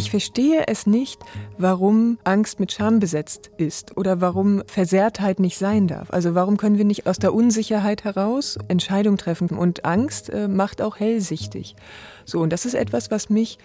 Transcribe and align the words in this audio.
Ich 0.00 0.10
verstehe 0.10 0.64
es 0.66 0.86
nicht, 0.86 1.20
warum 1.58 2.16
Angst 2.24 2.58
mit 2.58 2.72
Scham 2.72 3.00
besetzt 3.00 3.50
ist 3.58 3.98
oder 3.98 4.22
warum 4.22 4.62
Versehrtheit 4.66 5.38
nicht 5.40 5.58
sein 5.58 5.88
darf. 5.88 6.10
Also 6.10 6.34
warum 6.34 6.56
können 6.56 6.78
wir 6.78 6.86
nicht 6.86 7.06
aus 7.06 7.18
der 7.18 7.34
Unsicherheit 7.34 8.04
heraus 8.04 8.58
Entscheidungen 8.68 9.18
treffen? 9.18 9.50
Und 9.50 9.84
Angst 9.84 10.30
äh, 10.30 10.48
macht 10.48 10.80
auch 10.80 10.98
hellsichtig. 10.98 11.76
So, 12.24 12.40
und 12.40 12.50
das 12.50 12.64
ist 12.64 12.72
etwas, 12.72 13.10
was 13.10 13.28
mich 13.28 13.58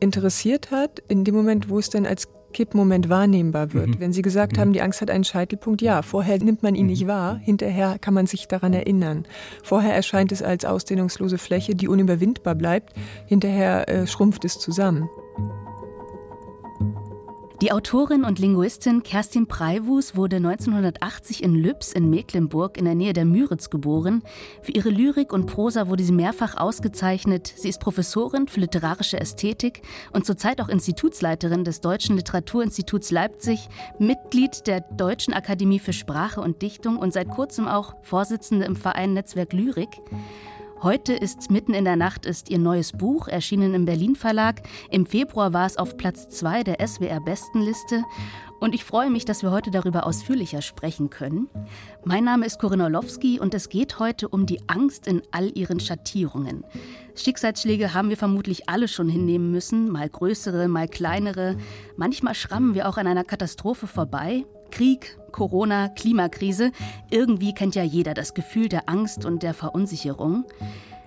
interessiert 0.00 0.70
hat, 0.70 1.02
in 1.08 1.22
dem 1.22 1.34
Moment, 1.34 1.68
wo 1.68 1.78
es 1.78 1.90
dann 1.90 2.06
als 2.06 2.28
Kippmoment 2.54 3.10
wahrnehmbar 3.10 3.74
wird. 3.74 3.88
Mhm. 3.88 4.00
Wenn 4.00 4.12
Sie 4.14 4.22
gesagt 4.22 4.56
mhm. 4.56 4.60
haben, 4.60 4.72
die 4.72 4.80
Angst 4.80 5.02
hat 5.02 5.10
einen 5.10 5.24
Scheitelpunkt, 5.24 5.82
ja, 5.82 6.00
vorher 6.00 6.42
nimmt 6.42 6.62
man 6.62 6.74
ihn 6.74 6.86
mhm. 6.86 6.92
nicht 6.92 7.06
wahr, 7.06 7.36
hinterher 7.36 7.98
kann 8.00 8.14
man 8.14 8.26
sich 8.26 8.48
daran 8.48 8.72
erinnern. 8.72 9.26
Vorher 9.62 9.94
erscheint 9.94 10.32
es 10.32 10.42
als 10.42 10.64
ausdehnungslose 10.64 11.36
Fläche, 11.36 11.74
die 11.74 11.88
unüberwindbar 11.88 12.54
bleibt, 12.54 12.94
hinterher 13.26 13.86
äh, 13.90 14.06
schrumpft 14.06 14.46
es 14.46 14.58
zusammen. 14.58 15.10
Die 17.64 17.72
Autorin 17.72 18.24
und 18.24 18.38
Linguistin 18.38 19.02
Kerstin 19.02 19.46
Preiwus 19.46 20.14
wurde 20.16 20.36
1980 20.36 21.42
in 21.42 21.54
Lübs 21.54 21.94
in 21.94 22.10
Mecklenburg 22.10 22.76
in 22.76 22.84
der 22.84 22.94
Nähe 22.94 23.14
der 23.14 23.24
Müritz 23.24 23.70
geboren. 23.70 24.22
Für 24.60 24.72
ihre 24.72 24.90
Lyrik 24.90 25.32
und 25.32 25.46
Prosa 25.46 25.88
wurde 25.88 26.04
sie 26.04 26.12
mehrfach 26.12 26.58
ausgezeichnet. 26.58 27.50
Sie 27.56 27.70
ist 27.70 27.80
Professorin 27.80 28.48
für 28.48 28.60
literarische 28.60 29.18
Ästhetik 29.18 29.80
und 30.12 30.26
zurzeit 30.26 30.60
auch 30.60 30.68
Institutsleiterin 30.68 31.64
des 31.64 31.80
Deutschen 31.80 32.16
Literaturinstituts 32.16 33.10
Leipzig, 33.10 33.70
Mitglied 33.98 34.66
der 34.66 34.82
Deutschen 34.82 35.32
Akademie 35.32 35.78
für 35.78 35.94
Sprache 35.94 36.42
und 36.42 36.60
Dichtung 36.60 36.98
und 36.98 37.14
seit 37.14 37.30
kurzem 37.30 37.66
auch 37.66 37.94
Vorsitzende 38.02 38.66
im 38.66 38.76
Verein 38.76 39.14
Netzwerk 39.14 39.54
Lyrik. 39.54 40.02
Heute 40.84 41.14
ist 41.14 41.50
mitten 41.50 41.72
in 41.72 41.86
der 41.86 41.96
Nacht 41.96 42.26
ist 42.26 42.50
ihr 42.50 42.58
neues 42.58 42.92
Buch 42.92 43.26
erschienen 43.26 43.72
im 43.72 43.86
Berlin 43.86 44.16
Verlag. 44.16 44.60
Im 44.90 45.06
Februar 45.06 45.54
war 45.54 45.64
es 45.64 45.78
auf 45.78 45.96
Platz 45.96 46.28
2 46.28 46.62
der 46.62 46.86
SWR 46.86 47.20
Bestenliste 47.20 48.04
und 48.60 48.74
ich 48.74 48.84
freue 48.84 49.10
mich, 49.10 49.24
dass 49.24 49.42
wir 49.42 49.50
heute 49.50 49.70
darüber 49.70 50.06
ausführlicher 50.06 50.62
sprechen 50.62 51.10
können. 51.10 51.48
Mein 52.04 52.24
Name 52.24 52.46
ist 52.46 52.58
Corinna 52.58 52.84
Orlowski 52.84 53.38
und 53.40 53.54
es 53.54 53.68
geht 53.68 53.98
heute 53.98 54.28
um 54.28 54.46
die 54.46 54.60
Angst 54.68 55.06
in 55.06 55.22
all 55.30 55.56
ihren 55.56 55.80
Schattierungen. 55.80 56.64
Schicksalsschläge 57.14 57.94
haben 57.94 58.08
wir 58.08 58.16
vermutlich 58.16 58.68
alle 58.68 58.88
schon 58.88 59.08
hinnehmen 59.08 59.50
müssen, 59.50 59.90
mal 59.90 60.08
größere, 60.08 60.68
mal 60.68 60.88
kleinere. 60.88 61.56
Manchmal 61.96 62.34
schrammen 62.34 62.74
wir 62.74 62.88
auch 62.88 62.96
an 62.96 63.06
einer 63.06 63.24
Katastrophe 63.24 63.86
vorbei, 63.86 64.44
Krieg, 64.70 65.18
Corona, 65.30 65.88
Klimakrise. 65.88 66.72
Irgendwie 67.10 67.54
kennt 67.54 67.74
ja 67.74 67.82
jeder 67.82 68.14
das 68.14 68.34
Gefühl 68.34 68.68
der 68.68 68.88
Angst 68.88 69.24
und 69.24 69.42
der 69.42 69.54
Verunsicherung. 69.54 70.44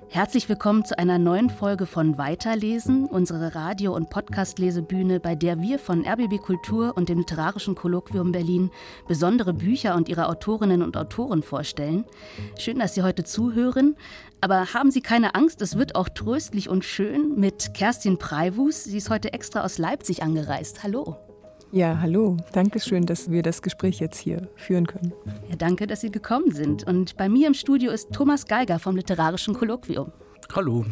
Herzlich 0.10 0.48
willkommen 0.48 0.86
zu 0.86 0.98
einer 0.98 1.20
neuen 1.20 1.50
Folge 1.50 1.86
von 1.86 2.18
Weiterlesen, 2.18 3.06
unsere 3.06 3.56
Radio- 3.56 3.94
und 3.94 4.10
Podcast-Lesebühne, 4.10 5.20
bei 5.20 5.36
der 5.36 5.62
wir 5.62 5.80
von 5.80 6.06
RBB 6.08 6.42
Kultur 6.42 6.96
und 6.96 7.10
dem 7.10 7.20
Literarischen 7.20 7.76
Kolloquium 7.76 8.32
Berlin 8.32 8.72
besondere 9.08 9.54
Bücher 9.54 9.96
und 9.96 10.08
ihre 10.08 10.30
Autorinnen 10.30 10.82
und 10.82 10.96
Autoren 10.96 11.44
vorstellen. 11.44 12.06
Schön, 12.58 12.80
dass 12.80 12.96
Sie 12.96 13.04
heute 13.04 13.26
zuhören. 13.26 13.98
Aber 14.40 14.74
haben 14.74 14.92
Sie 14.92 15.02
keine 15.02 15.36
Angst, 15.36 15.62
es 15.62 15.78
wird 15.78 15.96
auch 15.96 16.08
tröstlich 16.08 16.70
und 16.70 16.86
schön 16.86 17.38
mit 17.38 17.74
Kerstin 17.74 18.18
Preiwus. 18.18 18.86
Sie 18.86 18.98
ist 18.98 19.10
heute 19.10 19.34
extra 19.34 19.64
aus 19.66 19.78
Leipzig 19.78 20.24
angereist. 20.24 20.84
Hallo. 20.84 21.18
Ja, 21.72 22.00
hallo. 22.02 22.38
Danke 22.54 22.80
schön, 22.80 23.06
dass 23.06 23.30
wir 23.30 23.44
das 23.44 23.62
Gespräch 23.62 24.00
jetzt 24.00 24.18
hier 24.18 24.50
führen 24.56 24.88
können. 24.88 25.12
Ja, 25.50 25.58
danke, 25.58 25.86
dass 25.86 26.00
Sie 26.00 26.10
gekommen 26.10 26.52
sind. 26.52 26.88
Und 26.88 27.18
bei 27.18 27.28
mir 27.28 27.48
im 27.48 27.54
Studio 27.54 27.92
ist 27.92 28.14
Thomas 28.14 28.46
Geiger 28.46 28.80
vom 28.80 28.96
Literarischen 28.96 29.54
Kolloquium. 29.54 30.14
Hallo. 30.56 30.86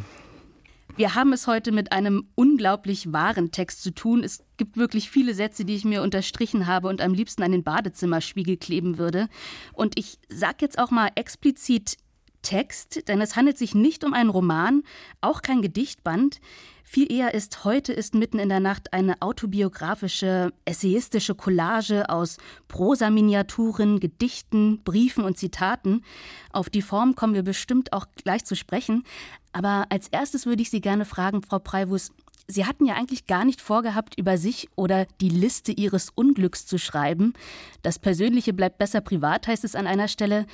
Wir 0.97 1.15
haben 1.15 1.31
es 1.33 1.47
heute 1.47 1.71
mit 1.71 1.93
einem 1.93 2.27
unglaublich 2.35 3.11
wahren 3.13 3.51
Text 3.51 3.83
zu 3.83 3.91
tun. 3.91 4.23
Es 4.23 4.43
gibt 4.57 4.75
wirklich 4.75 5.09
viele 5.09 5.33
Sätze, 5.33 5.63
die 5.63 5.75
ich 5.75 5.85
mir 5.85 6.01
unterstrichen 6.01 6.67
habe 6.67 6.89
und 6.89 7.01
am 7.01 7.13
liebsten 7.13 7.43
an 7.43 7.51
den 7.51 7.63
Badezimmerspiegel 7.63 8.57
kleben 8.57 8.97
würde. 8.97 9.27
Und 9.73 9.97
ich 9.97 10.19
sage 10.29 10.57
jetzt 10.61 10.77
auch 10.77 10.91
mal 10.91 11.09
explizit 11.15 11.97
Text, 12.45 13.07
denn 13.07 13.19
es 13.21 13.35
handelt 13.35 13.57
sich 13.57 13.73
nicht 13.73 14.03
um 14.05 14.13
einen 14.13 14.29
Roman, 14.29 14.83
auch 15.19 15.41
kein 15.41 15.63
Gedichtband. 15.63 16.39
Viel 16.83 17.11
eher 17.11 17.33
ist 17.33 17.65
Heute 17.65 17.91
ist 17.91 18.13
mitten 18.13 18.37
in 18.37 18.49
der 18.49 18.59
Nacht 18.59 18.93
eine 18.93 19.19
autobiografische, 19.23 20.53
essayistische 20.63 21.33
Collage 21.33 22.07
aus 22.09 22.37
Prosa-Miniaturen, 22.67 23.99
Gedichten, 23.99 24.83
Briefen 24.83 25.23
und 25.23 25.39
Zitaten. 25.39 26.03
Auf 26.51 26.69
die 26.69 26.83
Form 26.83 27.15
kommen 27.15 27.33
wir 27.33 27.41
bestimmt 27.41 27.91
auch 27.91 28.05
gleich 28.23 28.45
zu 28.45 28.55
sprechen. 28.55 29.03
Aber 29.51 29.87
als 29.89 30.07
erstes 30.09 30.45
würde 30.45 30.61
ich 30.61 30.69
Sie 30.69 30.81
gerne 30.81 31.05
fragen, 31.05 31.41
Frau 31.41 31.57
Preiwus, 31.57 32.11
Sie 32.47 32.65
hatten 32.65 32.85
ja 32.85 32.93
eigentlich 32.93 33.25
gar 33.25 33.43
nicht 33.43 33.61
vorgehabt, 33.61 34.19
über 34.19 34.37
sich 34.37 34.69
oder 34.75 35.07
die 35.19 35.29
Liste 35.29 35.71
Ihres 35.71 36.11
Unglücks 36.13 36.67
zu 36.67 36.77
schreiben. 36.77 37.33
Das 37.81 37.97
Persönliche 37.97 38.53
bleibt 38.53 38.77
besser 38.77 39.01
privat, 39.01 39.47
heißt 39.47 39.63
es 39.63 39.73
an 39.73 39.87
einer 39.87 40.07
Stelle. 40.07 40.45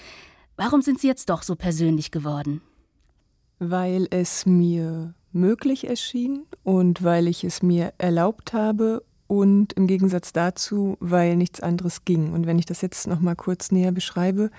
Warum 0.58 0.82
sind 0.82 1.00
Sie 1.00 1.08
jetzt 1.08 1.30
doch 1.30 1.44
so 1.44 1.56
persönlich 1.56 2.12
geworden? 2.12 2.62
Weil 3.60 4.08
es 4.10 4.46
mir 4.46 5.14
möglich 5.32 5.88
erschien 5.88 6.44
und 6.64 7.04
weil 7.04 7.28
ich 7.28 7.44
es 7.44 7.64
mir 7.64 7.94
erlaubt 7.98 8.54
habe 8.54 9.04
und 9.28 9.74
im 9.74 9.88
Gegensatz 9.88 10.34
dazu, 10.34 10.98
weil 11.00 11.38
nichts 11.38 11.62
anderes 11.62 12.04
ging. 12.04 12.34
Und 12.34 12.46
wenn 12.46 12.60
ich 12.60 12.66
das 12.66 12.82
jetzt 12.82 13.08
noch 13.08 13.22
mal 13.22 13.36
kurz 13.36 13.72
näher 13.72 13.92
beschreibe, 13.92 14.52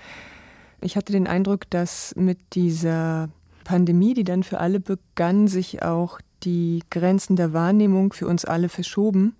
ich 0.81 0.97
hatte 0.97 1.13
den 1.13 1.27
Eindruck, 1.27 1.69
dass 1.69 2.13
mit 2.15 2.39
dieser 2.53 3.29
Pandemie, 3.63 4.13
die 4.13 4.23
dann 4.23 4.43
für 4.43 4.59
alle 4.59 4.79
begann, 4.79 5.47
sich 5.47 5.83
auch 5.83 6.19
die 6.43 6.83
Grenzen 6.89 7.35
der 7.35 7.53
Wahrnehmung 7.53 8.13
für 8.13 8.27
uns 8.27 8.45
alle 8.45 8.67
verschoben. 8.67 9.35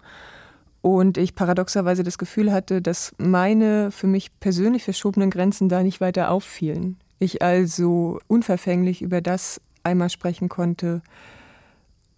Und 0.83 1.17
ich 1.17 1.33
paradoxerweise 1.33 2.03
das 2.03 2.17
Gefühl 2.17 2.51
hatte, 2.51 2.81
dass 2.81 3.15
meine 3.17 3.89
für 3.89 4.05
mich 4.05 4.37
persönlich 4.41 4.83
verschobenen 4.83 5.29
Grenzen 5.29 5.69
da 5.69 5.81
nicht 5.81 6.01
weiter 6.01 6.29
auffielen. 6.29 6.97
Ich 7.19 7.41
also 7.41 8.19
unverfänglich 8.27 9.01
über 9.01 9.21
das 9.21 9.61
einmal 9.83 10.09
sprechen 10.09 10.49
konnte 10.49 11.01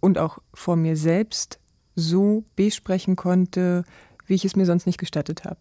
und 0.00 0.18
auch 0.18 0.38
vor 0.52 0.74
mir 0.74 0.96
selbst 0.96 1.60
so 1.94 2.42
besprechen 2.56 3.14
konnte, 3.14 3.84
wie 4.26 4.34
ich 4.34 4.44
es 4.44 4.56
mir 4.56 4.66
sonst 4.66 4.86
nicht 4.86 4.98
gestattet 4.98 5.44
habe. 5.44 5.60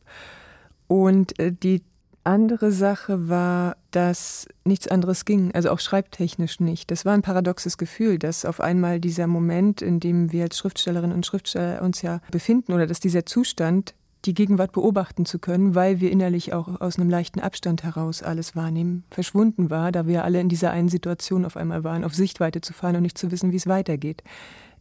Und 0.87 1.37
äh, 1.37 1.51
die 1.51 1.83
andere 2.25 2.71
Sache 2.71 3.29
war, 3.29 3.77
dass 3.91 4.47
nichts 4.63 4.87
anderes 4.87 5.25
ging, 5.25 5.51
also 5.53 5.69
auch 5.69 5.79
schreibtechnisch 5.79 6.59
nicht. 6.59 6.91
Das 6.91 7.05
war 7.05 7.13
ein 7.13 7.21
paradoxes 7.21 7.77
Gefühl, 7.77 8.19
dass 8.19 8.45
auf 8.45 8.59
einmal 8.59 8.99
dieser 8.99 9.27
Moment, 9.27 9.81
in 9.81 9.99
dem 9.99 10.31
wir 10.31 10.43
als 10.43 10.57
Schriftstellerinnen 10.57 11.15
und 11.15 11.25
Schriftsteller 11.25 11.81
uns 11.81 12.01
ja 12.01 12.21
befinden, 12.31 12.73
oder 12.73 12.87
dass 12.87 12.99
dieser 12.99 13.25
Zustand 13.25 13.93
die 14.25 14.33
Gegenwart 14.33 14.71
beobachten 14.71 15.25
zu 15.25 15.37
können, 15.37 15.75
weil 15.75 15.99
wir 15.99 16.11
innerlich 16.11 16.51
auch 16.51 16.81
aus 16.81 16.97
einem 16.97 17.09
leichten 17.09 17.39
Abstand 17.39 17.83
heraus 17.83 18.23
alles 18.23 18.55
wahrnehmen, 18.55 19.03
verschwunden 19.11 19.69
war, 19.69 19.91
da 19.91 20.07
wir 20.07 20.23
alle 20.23 20.41
in 20.41 20.49
dieser 20.49 20.71
einen 20.71 20.89
Situation 20.89 21.45
auf 21.45 21.55
einmal 21.55 21.83
waren, 21.83 22.03
auf 22.03 22.15
Sichtweite 22.15 22.61
zu 22.61 22.73
fahren 22.73 22.95
und 22.95 23.03
nicht 23.03 23.17
zu 23.17 23.31
wissen, 23.31 23.51
wie 23.51 23.57
es 23.57 23.67
weitergeht. 23.67 24.23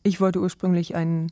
Ich 0.02 0.20
wollte 0.20 0.40
ursprünglich 0.40 0.94
einen 0.94 1.30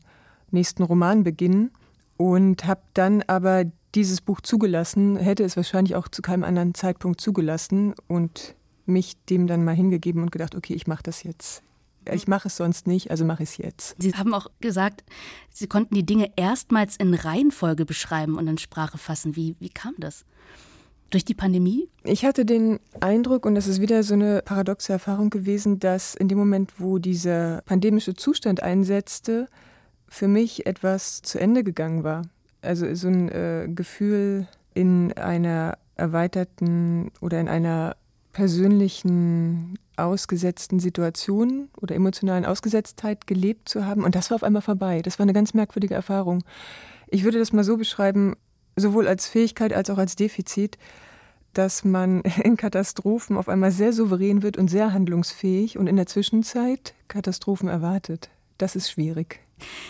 nächsten 0.50 0.82
Roman 0.82 1.24
beginnen 1.24 1.70
und 2.18 2.66
habe 2.66 2.82
dann 2.92 3.22
aber 3.26 3.64
dieses 3.94 4.20
Buch 4.20 4.40
zugelassen, 4.40 5.16
hätte 5.16 5.44
es 5.44 5.56
wahrscheinlich 5.56 5.96
auch 5.96 6.08
zu 6.08 6.22
keinem 6.22 6.44
anderen 6.44 6.74
Zeitpunkt 6.74 7.20
zugelassen 7.20 7.94
und 8.08 8.54
mich 8.86 9.16
dem 9.26 9.46
dann 9.46 9.64
mal 9.64 9.74
hingegeben 9.74 10.22
und 10.22 10.32
gedacht, 10.32 10.54
okay, 10.54 10.74
ich 10.74 10.86
mache 10.86 11.02
das 11.02 11.22
jetzt 11.22 11.62
ich 12.10 12.26
mache 12.28 12.48
es 12.48 12.56
sonst 12.56 12.86
nicht, 12.86 13.10
also 13.10 13.24
mache 13.24 13.42
ich 13.42 13.50
es 13.50 13.56
jetzt. 13.58 13.96
Sie 13.98 14.12
haben 14.14 14.34
auch 14.34 14.48
gesagt, 14.60 15.04
Sie 15.50 15.66
konnten 15.66 15.94
die 15.94 16.04
Dinge 16.04 16.30
erstmals 16.36 16.96
in 16.96 17.14
Reihenfolge 17.14 17.84
beschreiben 17.84 18.36
und 18.36 18.48
in 18.48 18.58
Sprache 18.58 18.98
fassen. 18.98 19.36
Wie, 19.36 19.56
wie 19.60 19.68
kam 19.68 19.94
das? 19.98 20.24
Durch 21.10 21.24
die 21.24 21.34
Pandemie? 21.34 21.88
Ich 22.04 22.24
hatte 22.24 22.44
den 22.46 22.80
Eindruck, 23.00 23.44
und 23.44 23.54
das 23.54 23.66
ist 23.66 23.80
wieder 23.80 24.02
so 24.02 24.14
eine 24.14 24.40
paradoxe 24.42 24.92
Erfahrung 24.92 25.28
gewesen, 25.28 25.78
dass 25.78 26.14
in 26.14 26.28
dem 26.28 26.38
Moment, 26.38 26.72
wo 26.78 26.98
dieser 26.98 27.60
pandemische 27.62 28.14
Zustand 28.14 28.62
einsetzte, 28.62 29.46
für 30.08 30.28
mich 30.28 30.66
etwas 30.66 31.20
zu 31.22 31.38
Ende 31.38 31.64
gegangen 31.64 32.02
war. 32.02 32.22
Also 32.62 32.94
so 32.94 33.08
ein 33.08 33.28
äh, 33.28 33.68
Gefühl 33.74 34.46
in 34.74 35.12
einer 35.14 35.76
erweiterten 35.96 37.10
oder 37.20 37.40
in 37.40 37.48
einer 37.48 37.96
persönlichen 38.32 39.78
ausgesetzten 39.96 40.80
Situationen 40.80 41.68
oder 41.80 41.94
emotionalen 41.94 42.46
Ausgesetztheit 42.46 43.26
gelebt 43.26 43.68
zu 43.68 43.84
haben. 43.84 44.04
Und 44.04 44.14
das 44.14 44.30
war 44.30 44.36
auf 44.36 44.42
einmal 44.42 44.62
vorbei. 44.62 45.02
Das 45.02 45.18
war 45.18 45.24
eine 45.24 45.34
ganz 45.34 45.54
merkwürdige 45.54 45.94
Erfahrung. 45.94 46.42
Ich 47.08 47.24
würde 47.24 47.38
das 47.38 47.52
mal 47.52 47.64
so 47.64 47.76
beschreiben, 47.76 48.34
sowohl 48.76 49.06
als 49.06 49.26
Fähigkeit 49.26 49.72
als 49.72 49.90
auch 49.90 49.98
als 49.98 50.16
Defizit, 50.16 50.78
dass 51.52 51.84
man 51.84 52.22
in 52.42 52.56
Katastrophen 52.56 53.36
auf 53.36 53.48
einmal 53.48 53.70
sehr 53.70 53.92
souverän 53.92 54.42
wird 54.42 54.56
und 54.56 54.68
sehr 54.68 54.92
handlungsfähig 54.92 55.78
und 55.78 55.86
in 55.86 55.96
der 55.96 56.06
Zwischenzeit 56.06 56.94
Katastrophen 57.08 57.68
erwartet. 57.68 58.30
Das 58.56 58.76
ist 58.76 58.90
schwierig. 58.90 59.40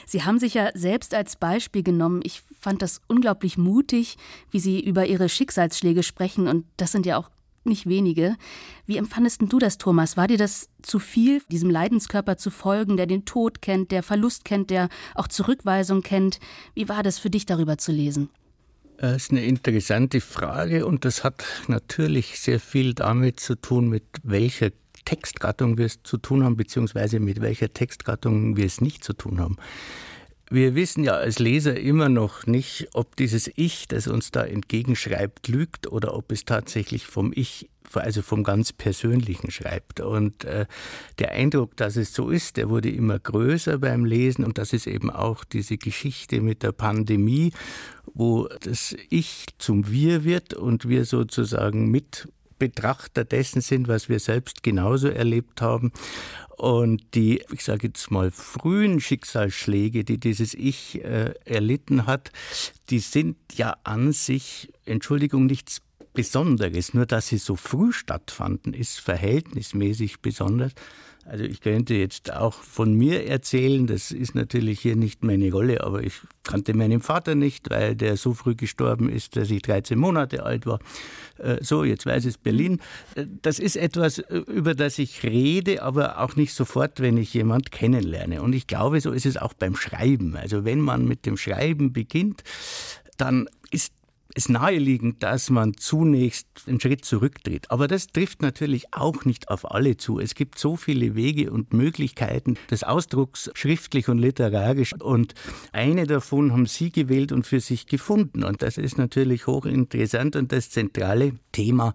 Sie 0.06 0.24
haben 0.24 0.38
sich 0.38 0.54
ja 0.54 0.70
selbst 0.74 1.14
als 1.14 1.36
Beispiel 1.36 1.82
genommen. 1.82 2.20
Ich 2.24 2.42
fand 2.58 2.82
das 2.82 3.00
unglaublich 3.06 3.58
mutig, 3.58 4.16
wie 4.50 4.60
Sie 4.60 4.80
über 4.80 5.06
Ihre 5.06 5.28
Schicksalsschläge 5.28 6.02
sprechen. 6.02 6.48
Und 6.48 6.66
das 6.76 6.92
sind 6.92 7.06
ja 7.06 7.16
auch 7.16 7.30
nicht 7.64 7.86
wenige. 7.86 8.36
Wie 8.86 8.96
empfandest 8.96 9.42
du 9.42 9.58
das, 9.58 9.78
Thomas? 9.78 10.16
War 10.16 10.28
dir 10.28 10.38
das 10.38 10.68
zu 10.82 10.98
viel, 10.98 11.42
diesem 11.50 11.70
Leidenskörper 11.70 12.36
zu 12.36 12.50
folgen, 12.50 12.96
der 12.96 13.06
den 13.06 13.24
Tod 13.24 13.62
kennt, 13.62 13.90
der 13.90 14.02
Verlust 14.02 14.44
kennt, 14.44 14.70
der 14.70 14.88
auch 15.14 15.28
Zurückweisung 15.28 16.02
kennt? 16.02 16.40
Wie 16.74 16.88
war 16.88 17.02
das 17.02 17.18
für 17.18 17.30
dich, 17.30 17.46
darüber 17.46 17.78
zu 17.78 17.92
lesen? 17.92 18.30
Das 18.98 19.24
ist 19.24 19.30
eine 19.32 19.44
interessante 19.44 20.20
Frage 20.20 20.86
und 20.86 21.04
das 21.04 21.24
hat 21.24 21.44
natürlich 21.66 22.38
sehr 22.38 22.60
viel 22.60 22.94
damit 22.94 23.40
zu 23.40 23.56
tun, 23.56 23.88
mit 23.88 24.04
welcher 24.22 24.70
Textgattung 25.04 25.78
wir 25.78 25.86
es 25.86 26.02
zu 26.02 26.16
tun 26.16 26.44
haben, 26.44 26.56
beziehungsweise 26.56 27.20
mit 27.20 27.40
welcher 27.40 27.72
Textgattung 27.72 28.56
wir 28.56 28.66
es 28.66 28.80
nicht 28.80 29.04
zu 29.04 29.12
tun 29.12 29.40
haben. 29.40 29.56
Wir 30.54 30.74
wissen 30.74 31.02
ja 31.02 31.12
als 31.12 31.38
Leser 31.38 31.80
immer 31.80 32.10
noch 32.10 32.46
nicht, 32.46 32.88
ob 32.92 33.16
dieses 33.16 33.50
Ich, 33.56 33.88
das 33.88 34.06
uns 34.06 34.32
da 34.32 34.44
entgegenschreibt, 34.44 35.48
lügt 35.48 35.90
oder 35.90 36.14
ob 36.14 36.30
es 36.30 36.44
tatsächlich 36.44 37.06
vom 37.06 37.32
Ich, 37.34 37.70
also 37.94 38.20
vom 38.20 38.44
ganz 38.44 38.70
Persönlichen 38.70 39.50
schreibt. 39.50 40.00
Und 40.00 40.44
äh, 40.44 40.66
der 41.18 41.32
Eindruck, 41.32 41.74
dass 41.78 41.96
es 41.96 42.12
so 42.12 42.28
ist, 42.28 42.58
der 42.58 42.68
wurde 42.68 42.90
immer 42.90 43.18
größer 43.18 43.78
beim 43.78 44.04
Lesen 44.04 44.44
und 44.44 44.58
das 44.58 44.74
ist 44.74 44.86
eben 44.86 45.08
auch 45.08 45.44
diese 45.44 45.78
Geschichte 45.78 46.42
mit 46.42 46.62
der 46.62 46.72
Pandemie, 46.72 47.54
wo 48.12 48.46
das 48.60 48.94
Ich 49.08 49.46
zum 49.56 49.90
Wir 49.90 50.22
wird 50.22 50.52
und 50.52 50.86
wir 50.86 51.06
sozusagen 51.06 51.90
mit 51.90 52.28
Betrachter 52.58 53.24
dessen 53.24 53.60
sind, 53.60 53.88
was 53.88 54.08
wir 54.08 54.20
selbst 54.20 54.62
genauso 54.62 55.08
erlebt 55.08 55.60
haben. 55.60 55.92
Und 56.56 57.02
die, 57.14 57.42
ich 57.52 57.64
sage 57.64 57.88
jetzt 57.88 58.10
mal, 58.10 58.30
frühen 58.30 59.00
Schicksalsschläge, 59.00 60.04
die 60.04 60.18
dieses 60.18 60.54
Ich 60.54 61.02
äh, 61.02 61.34
erlitten 61.44 62.06
hat, 62.06 62.30
die 62.90 63.00
sind 63.00 63.36
ja 63.54 63.76
an 63.84 64.12
sich, 64.12 64.72
Entschuldigung, 64.84 65.46
nichts 65.46 65.82
Besonderes. 66.14 66.94
Nur 66.94 67.06
dass 67.06 67.28
sie 67.28 67.38
so 67.38 67.56
früh 67.56 67.92
stattfanden, 67.92 68.74
ist 68.74 69.00
verhältnismäßig 69.00 70.20
besonders. 70.20 70.72
Also 71.24 71.44
ich 71.44 71.60
könnte 71.60 71.94
jetzt 71.94 72.32
auch 72.32 72.54
von 72.54 72.94
mir 72.94 73.26
erzählen, 73.26 73.86
das 73.86 74.10
ist 74.10 74.34
natürlich 74.34 74.80
hier 74.80 74.96
nicht 74.96 75.22
meine 75.22 75.52
Rolle, 75.52 75.84
aber 75.84 76.02
ich 76.02 76.14
kannte 76.42 76.74
meinen 76.74 77.00
Vater 77.00 77.34
nicht, 77.36 77.70
weil 77.70 77.94
der 77.94 78.16
so 78.16 78.34
früh 78.34 78.56
gestorben 78.56 79.08
ist, 79.08 79.36
dass 79.36 79.50
ich 79.50 79.62
13 79.62 79.98
Monate 79.98 80.44
alt 80.44 80.66
war. 80.66 80.80
Äh, 81.38 81.58
so, 81.62 81.84
jetzt 81.84 82.06
weiß 82.06 82.24
es 82.24 82.38
Berlin. 82.38 82.80
Äh, 83.14 83.26
das 83.40 83.60
ist 83.60 83.76
etwas, 83.76 84.18
äh, 84.18 84.38
über 84.38 84.74
das 84.74 84.98
ich 84.98 85.22
rede, 85.22 85.82
aber 85.82 86.18
auch 86.18 86.34
nicht 86.34 86.54
sofort, 86.54 87.00
wenn 87.00 87.16
ich 87.16 87.32
jemand 87.34 87.70
kennenlerne. 87.70 88.42
Und 88.42 88.52
ich 88.52 88.66
glaube, 88.66 89.00
so 89.00 89.12
ist 89.12 89.26
es 89.26 89.36
auch 89.36 89.54
beim 89.54 89.76
Schreiben. 89.76 90.36
Also 90.36 90.64
wenn 90.64 90.80
man 90.80 91.06
mit 91.06 91.24
dem 91.24 91.36
Schreiben 91.36 91.92
beginnt, 91.92 92.42
dann 93.16 93.48
ist 93.70 93.92
ist 94.34 94.48
naheliegend, 94.48 95.22
dass 95.22 95.50
man 95.50 95.76
zunächst 95.76 96.46
einen 96.66 96.80
Schritt 96.80 97.04
zurücktritt. 97.04 97.70
Aber 97.70 97.88
das 97.88 98.06
trifft 98.06 98.42
natürlich 98.42 98.92
auch 98.92 99.24
nicht 99.24 99.48
auf 99.48 99.70
alle 99.70 99.96
zu. 99.96 100.18
Es 100.18 100.34
gibt 100.34 100.58
so 100.58 100.76
viele 100.76 101.14
Wege 101.14 101.50
und 101.50 101.72
Möglichkeiten 101.72 102.56
des 102.70 102.84
Ausdrucks 102.84 103.50
schriftlich 103.54 104.08
und 104.08 104.18
literarisch. 104.18 104.94
Und 104.98 105.34
eine 105.72 106.06
davon 106.06 106.52
haben 106.52 106.66
Sie 106.66 106.90
gewählt 106.90 107.32
und 107.32 107.46
für 107.46 107.60
sich 107.60 107.86
gefunden. 107.86 108.44
Und 108.44 108.62
das 108.62 108.78
ist 108.78 108.98
natürlich 108.98 109.46
hochinteressant. 109.46 110.36
Und 110.36 110.52
das 110.52 110.70
zentrale 110.70 111.32
Thema 111.52 111.94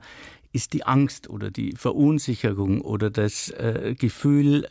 ist 0.54 0.74
die 0.74 0.84
Angst 0.84 1.30
oder 1.30 1.52
die 1.52 1.74
Verunsicherung 1.76 2.82
oder 2.82 3.10
das 3.10 3.50
äh, 3.52 3.96
Gefühl, 3.98 4.68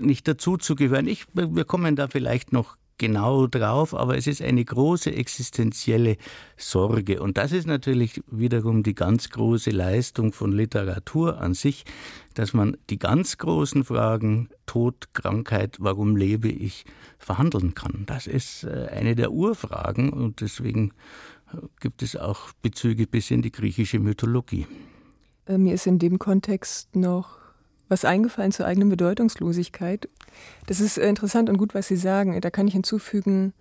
nicht 0.00 0.26
dazuzugehören. 0.26 1.06
Wir 1.34 1.64
kommen 1.64 1.96
da 1.96 2.08
vielleicht 2.08 2.52
noch 2.52 2.76
genau 3.02 3.48
drauf, 3.48 3.94
aber 3.94 4.16
es 4.16 4.28
ist 4.28 4.40
eine 4.40 4.64
große 4.64 5.12
existenzielle 5.12 6.18
Sorge. 6.56 7.20
Und 7.20 7.36
das 7.36 7.50
ist 7.50 7.66
natürlich 7.66 8.22
wiederum 8.30 8.84
die 8.84 8.94
ganz 8.94 9.28
große 9.28 9.70
Leistung 9.70 10.32
von 10.32 10.52
Literatur 10.52 11.40
an 11.40 11.54
sich, 11.54 11.84
dass 12.34 12.54
man 12.54 12.76
die 12.90 13.00
ganz 13.00 13.38
großen 13.38 13.82
Fragen 13.82 14.50
Tod, 14.66 15.08
Krankheit, 15.14 15.78
warum 15.80 16.14
lebe 16.14 16.48
ich, 16.48 16.84
verhandeln 17.18 17.74
kann. 17.74 18.04
Das 18.06 18.28
ist 18.28 18.62
äh, 18.62 18.86
eine 18.92 19.16
der 19.16 19.32
Urfragen 19.32 20.10
und 20.10 20.40
deswegen 20.40 20.92
äh, 21.52 21.56
gibt 21.80 22.02
es 22.02 22.14
auch 22.14 22.52
Bezüge 22.62 23.08
bis 23.08 23.32
in 23.32 23.42
die 23.42 23.50
griechische 23.50 23.98
Mythologie. 23.98 24.68
Äh, 25.46 25.58
mir 25.58 25.74
ist 25.74 25.88
in 25.88 25.98
dem 25.98 26.20
Kontext 26.20 26.94
noch 26.94 27.41
was 27.92 28.06
eingefallen 28.06 28.52
zur 28.52 28.64
eigenen 28.64 28.88
Bedeutungslosigkeit. 28.88 30.08
Das 30.66 30.80
ist 30.80 30.96
interessant 30.96 31.50
und 31.50 31.58
gut, 31.58 31.74
was 31.74 31.88
Sie 31.88 31.96
sagen. 31.96 32.40
Da 32.40 32.48
kann 32.50 32.66
ich 32.66 32.72
hinzufügen, 32.72 33.52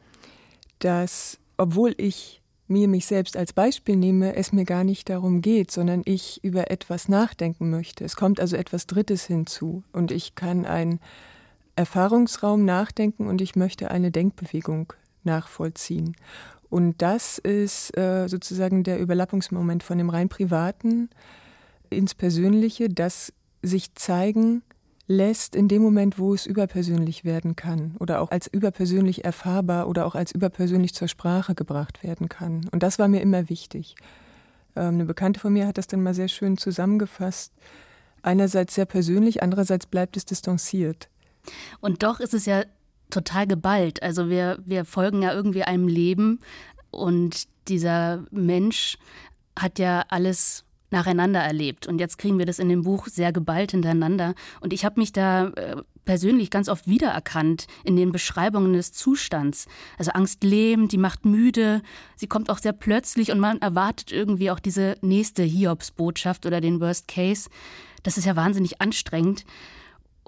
dass 0.80 1.38
obwohl 1.58 1.94
ich 1.98 2.42
mir 2.70 2.88
mich 2.88 3.06
selbst 3.06 3.36
als 3.36 3.52
Beispiel 3.52 3.98
nehme, 3.98 4.36
es 4.38 4.54
mir 4.54 4.64
gar 4.64 4.86
nicht 4.86 5.10
darum 5.10 5.42
geht, 5.42 5.70
sondern 5.70 6.02
ich 6.06 6.42
über 6.46 6.72
etwas 6.72 7.10
nachdenken 7.10 7.70
möchte. 7.70 8.06
Es 8.06 8.16
kommt 8.16 8.40
also 8.40 8.56
etwas 8.56 8.88
Drittes 8.88 9.26
hinzu 9.26 9.84
und 9.92 10.14
ich 10.14 10.34
kann 10.36 10.66
einen 10.66 11.02
Erfahrungsraum 11.76 12.64
nachdenken 12.64 13.28
und 13.28 13.42
ich 13.42 13.58
möchte 13.58 13.92
eine 13.92 14.12
Denkbewegung 14.12 14.94
nachvollziehen. 15.26 16.16
Und 16.70 17.02
das 17.02 17.38
ist 17.38 17.98
äh, 17.98 18.30
sozusagen 18.30 18.86
der 18.86 18.98
Überlappungsmoment 18.98 19.84
von 19.84 19.98
dem 19.98 20.10
rein 20.10 20.30
privaten 20.30 21.10
ins 21.90 22.16
Persönliche, 22.16 22.88
das 22.88 23.34
sich 23.62 23.94
zeigen 23.96 24.64
lässt 25.08 25.56
in 25.56 25.68
dem 25.68 25.82
Moment, 25.82 26.18
wo 26.18 26.34
es 26.34 26.46
überpersönlich 26.46 27.26
werden 27.26 27.56
kann 27.56 27.96
oder 28.00 28.22
auch 28.22 28.32
als 28.32 28.48
überpersönlich 28.48 29.26
erfahrbar 29.26 29.88
oder 29.88 30.06
auch 30.06 30.16
als 30.16 30.32
überpersönlich 30.32 30.94
zur 30.94 31.08
Sprache 31.08 31.54
gebracht 31.54 32.02
werden 32.04 32.30
kann. 32.30 32.68
Und 32.72 32.82
das 32.82 32.98
war 32.98 33.08
mir 33.08 33.22
immer 33.22 33.50
wichtig. 33.50 33.96
Ähm, 34.76 34.96
eine 34.96 35.06
Bekannte 35.06 35.40
von 35.40 35.54
mir 35.54 35.68
hat 35.68 35.78
das 35.78 35.88
dann 35.88 36.02
mal 36.02 36.14
sehr 36.14 36.30
schön 36.30 36.58
zusammengefasst. 36.58 37.54
Einerseits 38.22 38.76
sehr 38.76 38.86
persönlich, 38.86 39.44
andererseits 39.44 39.86
bleibt 39.86 40.16
es 40.16 40.26
distanziert. 40.26 41.10
Und 41.82 42.04
doch 42.04 42.20
ist 42.20 42.34
es 42.34 42.46
ja 42.46 42.64
total 43.10 43.48
geballt. 43.48 44.02
Also 44.04 44.30
wir, 44.30 44.60
wir 44.66 44.86
folgen 44.86 45.24
ja 45.24 45.34
irgendwie 45.34 45.64
einem 45.64 45.88
Leben 45.88 46.40
und 46.92 47.48
dieser 47.68 48.24
Mensch 48.32 48.98
hat 49.58 49.80
ja 49.80 50.06
alles 50.08 50.64
nacheinander 50.92 51.40
erlebt. 51.40 51.88
Und 51.88 52.00
jetzt 52.00 52.18
kriegen 52.18 52.38
wir 52.38 52.46
das 52.46 52.60
in 52.60 52.70
dem 52.70 52.84
Buch 52.84 53.08
sehr 53.08 53.32
geballt 53.32 53.72
hintereinander. 53.72 54.34
Und 54.60 54.74
ich 54.74 54.86
habe 54.86 55.00
mich 55.00 55.14
da 55.14 55.48
äh, 55.50 55.78
persönlich 56.06 56.50
ganz 56.50 56.70
oft 56.70 56.88
wiedererkannt 56.88 57.68
in 57.84 57.96
den 57.96 58.12
Beschreibungen 58.12 58.74
des 58.74 58.92
Zustands. 58.92 59.68
Also 59.98 60.12
Angst 60.12 60.44
lähmt, 60.44 60.92
die 60.92 60.98
macht 60.98 61.26
müde, 61.26 61.82
sie 62.16 62.28
kommt 62.28 62.50
auch 62.50 62.58
sehr 62.58 62.74
plötzlich 62.74 63.32
und 63.32 63.40
man 63.40 63.62
erwartet 63.62 64.12
irgendwie 64.12 64.52
auch 64.52 64.60
diese 64.60 64.96
nächste 65.02 65.44
Hiobs-Botschaft 65.44 66.46
oder 66.46 66.62
den 66.62 66.80
Worst 66.80 67.08
Case. 67.08 67.50
Das 68.04 68.18
ist 68.18 68.26
ja 68.26 68.36
wahnsinnig 68.36 68.82
anstrengend. 68.82 69.46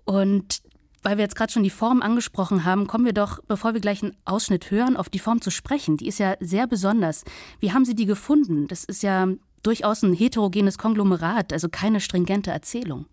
Und 0.05 0.61
weil 1.01 1.17
wir 1.17 1.23
jetzt 1.23 1.35
gerade 1.35 1.51
schon 1.51 1.63
die 1.63 1.69
Form 1.69 2.01
angesprochen 2.01 2.63
haben, 2.63 2.87
kommen 2.87 3.05
wir 3.05 3.13
doch, 3.13 3.39
bevor 3.47 3.73
wir 3.73 3.81
gleich 3.81 4.01
einen 4.01 4.15
Ausschnitt 4.25 4.71
hören, 4.71 4.95
auf 4.95 5.09
die 5.09 5.19
Form 5.19 5.41
zu 5.41 5.51
sprechen. 5.51 5.97
Die 5.97 6.07
ist 6.07 6.19
ja 6.19 6.35
sehr 6.39 6.65
besonders. 6.65 7.25
Wie 7.59 7.73
haben 7.73 7.83
Sie 7.83 7.95
die 7.95 8.05
gefunden? 8.05 8.67
Das 8.67 8.85
ist 8.85 9.03
ja 9.03 9.27
durchaus 9.63 10.03
ein 10.03 10.13
heterogenes 10.13 10.77
Konglomerat, 10.77 11.53
also 11.53 11.69
keine 11.69 11.99
stringente 11.99 12.51
Erzählung. 12.51 13.05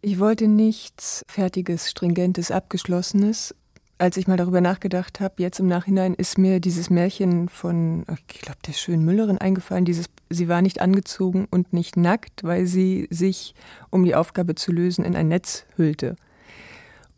Ich 0.00 0.18
wollte 0.18 0.48
nichts 0.48 1.24
Fertiges, 1.28 1.90
Stringentes, 1.90 2.50
Abgeschlossenes. 2.50 3.54
Als 3.96 4.16
ich 4.16 4.26
mal 4.26 4.36
darüber 4.36 4.60
nachgedacht 4.60 5.20
habe, 5.20 5.36
jetzt 5.38 5.60
im 5.60 5.66
Nachhinein 5.66 6.14
ist 6.14 6.36
mir 6.36 6.60
dieses 6.60 6.90
Märchen 6.90 7.48
von, 7.48 8.04
ich 8.28 8.40
glaube, 8.40 8.58
der 8.66 8.72
schönen 8.72 9.04
Müllerin 9.04 9.38
eingefallen, 9.38 9.84
dieses, 9.84 10.06
sie 10.28 10.48
war 10.48 10.62
nicht 10.62 10.80
angezogen 10.80 11.46
und 11.50 11.72
nicht 11.72 11.96
nackt, 11.96 12.42
weil 12.42 12.66
sie 12.66 13.06
sich, 13.10 13.54
um 13.90 14.04
die 14.04 14.14
Aufgabe 14.14 14.56
zu 14.56 14.72
lösen, 14.72 15.04
in 15.04 15.16
ein 15.16 15.28
Netz 15.28 15.64
hüllte. 15.76 16.16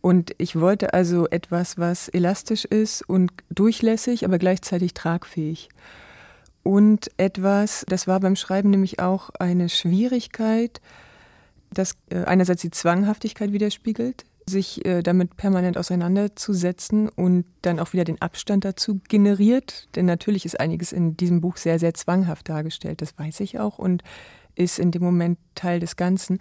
Und 0.00 0.32
ich 0.38 0.60
wollte 0.60 0.94
also 0.94 1.26
etwas, 1.28 1.78
was 1.78 2.08
elastisch 2.08 2.64
ist 2.66 3.02
und 3.08 3.32
durchlässig, 3.50 4.24
aber 4.24 4.38
gleichzeitig 4.38 4.94
tragfähig 4.94 5.70
und 6.66 7.12
etwas, 7.16 7.86
das 7.88 8.08
war 8.08 8.18
beim 8.18 8.34
Schreiben 8.34 8.70
nämlich 8.70 8.98
auch 8.98 9.30
eine 9.38 9.68
Schwierigkeit, 9.68 10.80
das 11.70 11.92
äh, 12.10 12.24
einerseits 12.24 12.62
die 12.62 12.72
Zwanghaftigkeit 12.72 13.52
widerspiegelt, 13.52 14.24
sich 14.48 14.84
äh, 14.84 15.04
damit 15.04 15.36
permanent 15.36 15.78
auseinanderzusetzen 15.78 17.08
und 17.08 17.44
dann 17.62 17.78
auch 17.78 17.92
wieder 17.92 18.02
den 18.02 18.20
Abstand 18.20 18.64
dazu 18.64 19.00
generiert. 19.08 19.86
Denn 19.94 20.06
natürlich 20.06 20.44
ist 20.44 20.58
einiges 20.58 20.90
in 20.90 21.16
diesem 21.16 21.40
Buch 21.40 21.56
sehr, 21.56 21.78
sehr 21.78 21.94
zwanghaft 21.94 22.48
dargestellt, 22.48 23.00
das 23.00 23.16
weiß 23.16 23.38
ich 23.40 23.60
auch 23.60 23.78
und 23.78 24.02
ist 24.56 24.80
in 24.80 24.90
dem 24.90 25.04
Moment 25.04 25.38
Teil 25.54 25.78
des 25.78 25.94
Ganzen. 25.94 26.40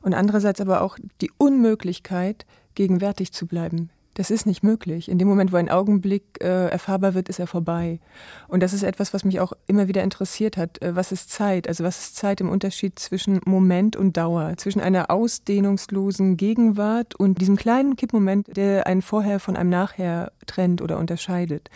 Und 0.00 0.14
andererseits 0.14 0.62
aber 0.62 0.80
auch 0.80 0.96
die 1.20 1.30
Unmöglichkeit, 1.36 2.46
gegenwärtig 2.74 3.32
zu 3.34 3.46
bleiben. 3.46 3.90
Das 4.18 4.32
ist 4.32 4.46
nicht 4.46 4.64
möglich. 4.64 5.08
In 5.08 5.18
dem 5.18 5.28
Moment, 5.28 5.52
wo 5.52 5.56
ein 5.58 5.68
Augenblick 5.68 6.24
äh, 6.40 6.70
erfahrbar 6.70 7.14
wird, 7.14 7.28
ist 7.28 7.38
er 7.38 7.46
vorbei. 7.46 8.00
Und 8.48 8.64
das 8.64 8.72
ist 8.72 8.82
etwas, 8.82 9.14
was 9.14 9.24
mich 9.24 9.38
auch 9.38 9.52
immer 9.68 9.86
wieder 9.86 10.02
interessiert 10.02 10.56
hat. 10.56 10.82
Äh, 10.82 10.96
was 10.96 11.12
ist 11.12 11.30
Zeit? 11.30 11.68
Also 11.68 11.84
was 11.84 12.00
ist 12.00 12.16
Zeit 12.16 12.40
im 12.40 12.48
Unterschied 12.48 12.98
zwischen 12.98 13.40
Moment 13.44 13.94
und 13.94 14.16
Dauer? 14.16 14.54
Zwischen 14.56 14.80
einer 14.80 15.12
ausdehnungslosen 15.12 16.36
Gegenwart 16.36 17.14
und 17.14 17.40
diesem 17.40 17.54
kleinen 17.54 17.94
Kippmoment, 17.94 18.56
der 18.56 18.88
einen 18.88 19.02
vorher 19.02 19.38
von 19.38 19.56
einem 19.56 19.70
nachher 19.70 20.32
trennt 20.46 20.82
oder 20.82 20.98
unterscheidet. 20.98 21.70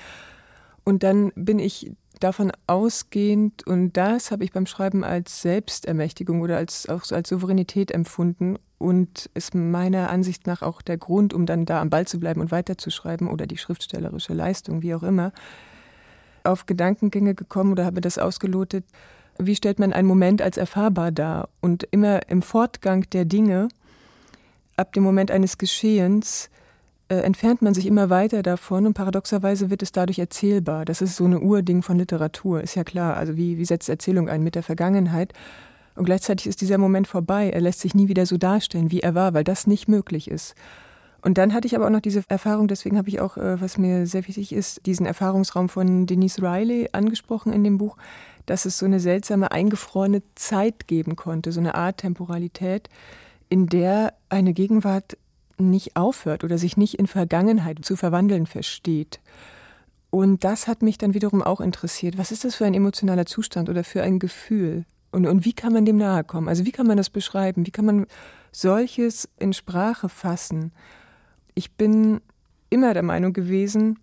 Und 0.82 1.04
dann 1.04 1.30
bin 1.36 1.60
ich 1.60 1.92
davon 2.22 2.52
ausgehend, 2.66 3.66
und 3.66 3.92
das 3.96 4.30
habe 4.30 4.44
ich 4.44 4.52
beim 4.52 4.66
Schreiben 4.66 5.04
als 5.04 5.42
Selbstermächtigung 5.42 6.40
oder 6.40 6.56
als, 6.56 6.88
auch 6.88 7.10
als 7.10 7.28
Souveränität 7.28 7.90
empfunden 7.90 8.58
und 8.78 9.30
ist 9.34 9.54
meiner 9.54 10.10
Ansicht 10.10 10.46
nach 10.46 10.62
auch 10.62 10.82
der 10.82 10.98
Grund, 10.98 11.34
um 11.34 11.46
dann 11.46 11.66
da 11.66 11.80
am 11.80 11.90
Ball 11.90 12.06
zu 12.06 12.18
bleiben 12.18 12.40
und 12.40 12.50
weiterzuschreiben 12.50 13.28
oder 13.28 13.46
die 13.46 13.58
schriftstellerische 13.58 14.34
Leistung, 14.34 14.82
wie 14.82 14.94
auch 14.94 15.02
immer, 15.02 15.32
auf 16.44 16.66
Gedankengänge 16.66 17.34
gekommen 17.34 17.72
oder 17.72 17.84
habe 17.84 18.00
das 18.00 18.18
ausgelotet, 18.18 18.84
wie 19.38 19.56
stellt 19.56 19.78
man 19.78 19.92
einen 19.92 20.08
Moment 20.08 20.42
als 20.42 20.56
erfahrbar 20.56 21.12
dar? 21.12 21.48
Und 21.60 21.86
immer 21.90 22.28
im 22.28 22.42
Fortgang 22.42 23.08
der 23.10 23.24
Dinge, 23.24 23.68
ab 24.76 24.92
dem 24.92 25.02
Moment 25.02 25.30
eines 25.30 25.58
Geschehens, 25.58 26.50
äh, 27.12 27.20
entfernt 27.20 27.60
man 27.60 27.74
sich 27.74 27.86
immer 27.86 28.08
weiter 28.08 28.42
davon 28.42 28.86
und 28.86 28.94
paradoxerweise 28.94 29.68
wird 29.68 29.82
es 29.82 29.92
dadurch 29.92 30.18
erzählbar. 30.18 30.86
Das 30.86 31.02
ist 31.02 31.16
so 31.16 31.26
eine 31.26 31.40
Urding 31.40 31.82
von 31.82 31.98
Literatur, 31.98 32.62
ist 32.62 32.74
ja 32.74 32.84
klar. 32.84 33.18
Also 33.18 33.36
wie, 33.36 33.58
wie 33.58 33.66
setzt 33.66 33.90
Erzählung 33.90 34.30
ein 34.30 34.42
mit 34.42 34.54
der 34.54 34.62
Vergangenheit? 34.62 35.34
Und 35.94 36.06
gleichzeitig 36.06 36.46
ist 36.46 36.62
dieser 36.62 36.78
Moment 36.78 37.06
vorbei. 37.06 37.50
Er 37.50 37.60
lässt 37.60 37.80
sich 37.80 37.94
nie 37.94 38.08
wieder 38.08 38.24
so 38.24 38.38
darstellen, 38.38 38.90
wie 38.90 39.00
er 39.00 39.14
war, 39.14 39.34
weil 39.34 39.44
das 39.44 39.66
nicht 39.66 39.88
möglich 39.88 40.30
ist. 40.30 40.54
Und 41.20 41.36
dann 41.36 41.52
hatte 41.52 41.66
ich 41.66 41.76
aber 41.76 41.84
auch 41.84 41.90
noch 41.90 42.00
diese 42.00 42.24
Erfahrung, 42.28 42.66
deswegen 42.66 42.96
habe 42.96 43.10
ich 43.10 43.20
auch, 43.20 43.36
äh, 43.36 43.60
was 43.60 43.76
mir 43.76 44.06
sehr 44.06 44.26
wichtig 44.26 44.50
ist, 44.50 44.86
diesen 44.86 45.04
Erfahrungsraum 45.04 45.68
von 45.68 46.06
Denise 46.06 46.40
Riley 46.40 46.88
angesprochen 46.92 47.52
in 47.52 47.62
dem 47.62 47.76
Buch, 47.76 47.98
dass 48.46 48.64
es 48.64 48.78
so 48.78 48.86
eine 48.86 49.00
seltsame 49.00 49.52
eingefrorene 49.52 50.22
Zeit 50.34 50.88
geben 50.88 51.14
konnte, 51.14 51.52
so 51.52 51.60
eine 51.60 51.74
Art 51.74 51.98
Temporalität, 51.98 52.88
in 53.50 53.66
der 53.66 54.14
eine 54.30 54.54
Gegenwart 54.54 55.18
nicht 55.58 55.96
aufhört 55.96 56.44
oder 56.44 56.58
sich 56.58 56.76
nicht 56.76 56.94
in 56.94 57.06
Vergangenheit 57.06 57.84
zu 57.84 57.96
verwandeln 57.96 58.46
versteht. 58.46 59.20
Und 60.10 60.44
das 60.44 60.68
hat 60.68 60.82
mich 60.82 60.98
dann 60.98 61.14
wiederum 61.14 61.42
auch 61.42 61.60
interessiert. 61.60 62.18
Was 62.18 62.32
ist 62.32 62.44
das 62.44 62.54
für 62.54 62.66
ein 62.66 62.74
emotionaler 62.74 63.24
Zustand 63.26 63.70
oder 63.70 63.82
für 63.82 64.02
ein 64.02 64.18
Gefühl? 64.18 64.84
Und, 65.10 65.26
und 65.26 65.44
wie 65.44 65.52
kann 65.52 65.72
man 65.72 65.84
dem 65.84 65.96
nahe 65.96 66.24
kommen? 66.24 66.48
Also 66.48 66.66
wie 66.66 66.72
kann 66.72 66.86
man 66.86 66.96
das 66.96 67.10
beschreiben? 67.10 67.66
Wie 67.66 67.70
kann 67.70 67.84
man 67.84 68.06
solches 68.50 69.28
in 69.38 69.52
Sprache 69.52 70.08
fassen? 70.08 70.72
Ich 71.54 71.72
bin 71.72 72.20
immer 72.70 72.94
der 72.94 73.02
Meinung 73.02 73.32
gewesen, 73.32 73.98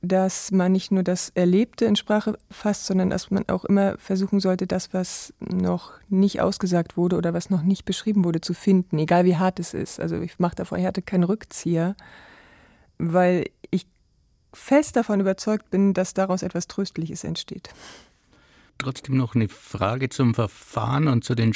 dass 0.00 0.52
man 0.52 0.72
nicht 0.72 0.92
nur 0.92 1.02
das 1.02 1.30
Erlebte 1.30 1.84
in 1.84 1.96
Sprache 1.96 2.38
fasst, 2.50 2.86
sondern 2.86 3.10
dass 3.10 3.30
man 3.30 3.48
auch 3.48 3.64
immer 3.64 3.98
versuchen 3.98 4.38
sollte, 4.38 4.66
das, 4.66 4.92
was 4.94 5.34
noch 5.40 5.92
nicht 6.08 6.40
ausgesagt 6.40 6.96
wurde 6.96 7.16
oder 7.16 7.34
was 7.34 7.50
noch 7.50 7.62
nicht 7.62 7.84
beschrieben 7.84 8.24
wurde, 8.24 8.40
zu 8.40 8.54
finden, 8.54 8.98
egal 8.98 9.24
wie 9.24 9.36
hart 9.36 9.58
es 9.58 9.74
ist. 9.74 9.98
Also 9.98 10.20
ich 10.20 10.38
mache 10.38 10.54
davor 10.54 10.78
Härte 10.78 11.02
keinen 11.02 11.24
Rückzieher, 11.24 11.96
weil 12.98 13.50
ich 13.70 13.86
fest 14.52 14.96
davon 14.96 15.20
überzeugt 15.20 15.70
bin, 15.70 15.94
dass 15.94 16.14
daraus 16.14 16.42
etwas 16.42 16.68
Tröstliches 16.68 17.24
entsteht. 17.24 17.70
Trotzdem 18.78 19.16
noch 19.16 19.34
eine 19.34 19.48
Frage 19.48 20.08
zum 20.08 20.34
Verfahren 20.34 21.08
und 21.08 21.24
zu 21.24 21.34
den 21.34 21.52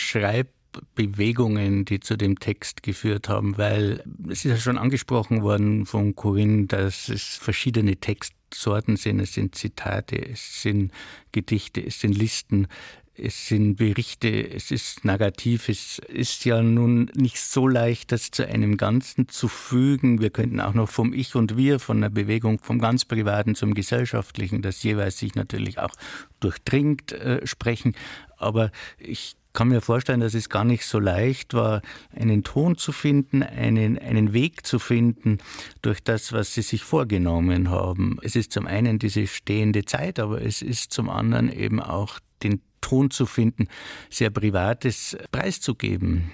Schreibbewegungen, 0.72 1.84
die 1.84 2.00
zu 2.00 2.16
dem 2.16 2.38
Text 2.38 2.82
geführt 2.82 3.28
haben, 3.28 3.58
weil 3.58 4.02
es 4.28 4.44
ist 4.44 4.50
ja 4.50 4.56
schon 4.56 4.78
angesprochen 4.78 5.42
worden 5.42 5.86
von 5.86 6.14
Corinne, 6.14 6.66
dass 6.66 7.08
es 7.08 7.36
verschiedene 7.36 7.96
Textsorten 7.96 8.96
sind. 8.96 9.20
Es 9.20 9.34
sind 9.34 9.54
Zitate, 9.54 10.16
es 10.16 10.62
sind 10.62 10.92
Gedichte, 11.32 11.84
es 11.84 12.00
sind 12.00 12.16
Listen 12.16 12.68
es 13.14 13.46
sind 13.46 13.76
Berichte, 13.76 14.50
es 14.50 14.70
ist 14.70 15.04
narrativ, 15.04 15.68
es 15.68 15.98
ist 15.98 16.46
ja 16.46 16.62
nun 16.62 17.10
nicht 17.14 17.38
so 17.38 17.68
leicht, 17.68 18.10
das 18.10 18.30
zu 18.30 18.48
einem 18.48 18.78
Ganzen 18.78 19.28
zu 19.28 19.48
fügen. 19.48 20.22
Wir 20.22 20.30
könnten 20.30 20.60
auch 20.60 20.72
noch 20.72 20.88
vom 20.88 21.12
Ich 21.12 21.34
und 21.34 21.56
Wir, 21.56 21.78
von 21.78 22.00
der 22.00 22.08
Bewegung 22.08 22.58
vom 22.58 22.78
ganz 22.78 23.04
Privaten 23.04 23.54
zum 23.54 23.74
Gesellschaftlichen, 23.74 24.62
das 24.62 24.82
jeweils 24.82 25.18
sich 25.18 25.34
natürlich 25.34 25.78
auch 25.78 25.92
durchdringt, 26.40 27.12
äh, 27.12 27.46
sprechen. 27.46 27.94
Aber 28.38 28.72
ich 28.98 29.36
kann 29.52 29.68
mir 29.68 29.80
vorstellen, 29.80 30.20
dass 30.20 30.34
es 30.34 30.48
gar 30.48 30.64
nicht 30.64 30.86
so 30.86 30.98
leicht 30.98 31.54
war, 31.54 31.82
einen 32.14 32.42
Ton 32.42 32.76
zu 32.76 32.92
finden, 32.92 33.42
einen, 33.42 33.98
einen 33.98 34.32
Weg 34.32 34.66
zu 34.66 34.78
finden 34.78 35.38
durch 35.82 36.02
das, 36.02 36.32
was 36.32 36.54
sie 36.54 36.62
sich 36.62 36.82
vorgenommen 36.82 37.70
haben. 37.70 38.18
Es 38.22 38.36
ist 38.36 38.52
zum 38.52 38.66
einen 38.66 38.98
diese 38.98 39.26
stehende 39.26 39.84
Zeit, 39.84 40.18
aber 40.18 40.42
es 40.42 40.62
ist 40.62 40.92
zum 40.92 41.10
anderen 41.10 41.52
eben 41.52 41.80
auch 41.80 42.18
den 42.42 42.60
Ton 42.80 43.10
zu 43.10 43.26
finden, 43.26 43.68
sehr 44.10 44.30
Privates 44.30 45.16
preiszugeben. 45.30 46.30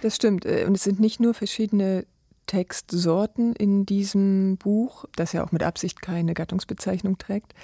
Das 0.00 0.16
stimmt. 0.16 0.44
Äh, 0.44 0.64
und 0.66 0.74
es 0.74 0.84
sind 0.84 1.00
nicht 1.00 1.20
nur 1.20 1.34
verschiedene 1.34 2.06
Textsorten 2.46 3.54
in 3.54 3.86
diesem 3.86 4.56
Buch, 4.58 5.06
das 5.16 5.32
ja 5.32 5.44
auch 5.44 5.52
mit 5.52 5.62
Absicht 5.62 6.02
keine 6.02 6.34
Gattungsbezeichnung 6.34 7.18
trägt, 7.18 7.54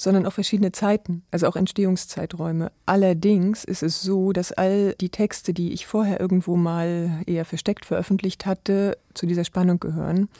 sondern 0.00 0.24
auch 0.24 0.32
verschiedene 0.32 0.72
Zeiten, 0.72 1.24
also 1.30 1.46
auch 1.46 1.56
Entstehungszeiträume. 1.56 2.72
Allerdings 2.86 3.64
ist 3.64 3.82
es 3.82 4.00
so, 4.00 4.32
dass 4.32 4.50
all 4.50 4.94
die 4.94 5.10
Texte, 5.10 5.52
die 5.52 5.72
ich 5.72 5.86
vorher 5.86 6.18
irgendwo 6.18 6.56
mal 6.56 7.20
eher 7.26 7.44
versteckt 7.44 7.84
veröffentlicht 7.84 8.46
hatte, 8.46 8.96
zu 9.12 9.26
dieser 9.26 9.44
Spannung 9.44 9.78
gehören 9.78 10.30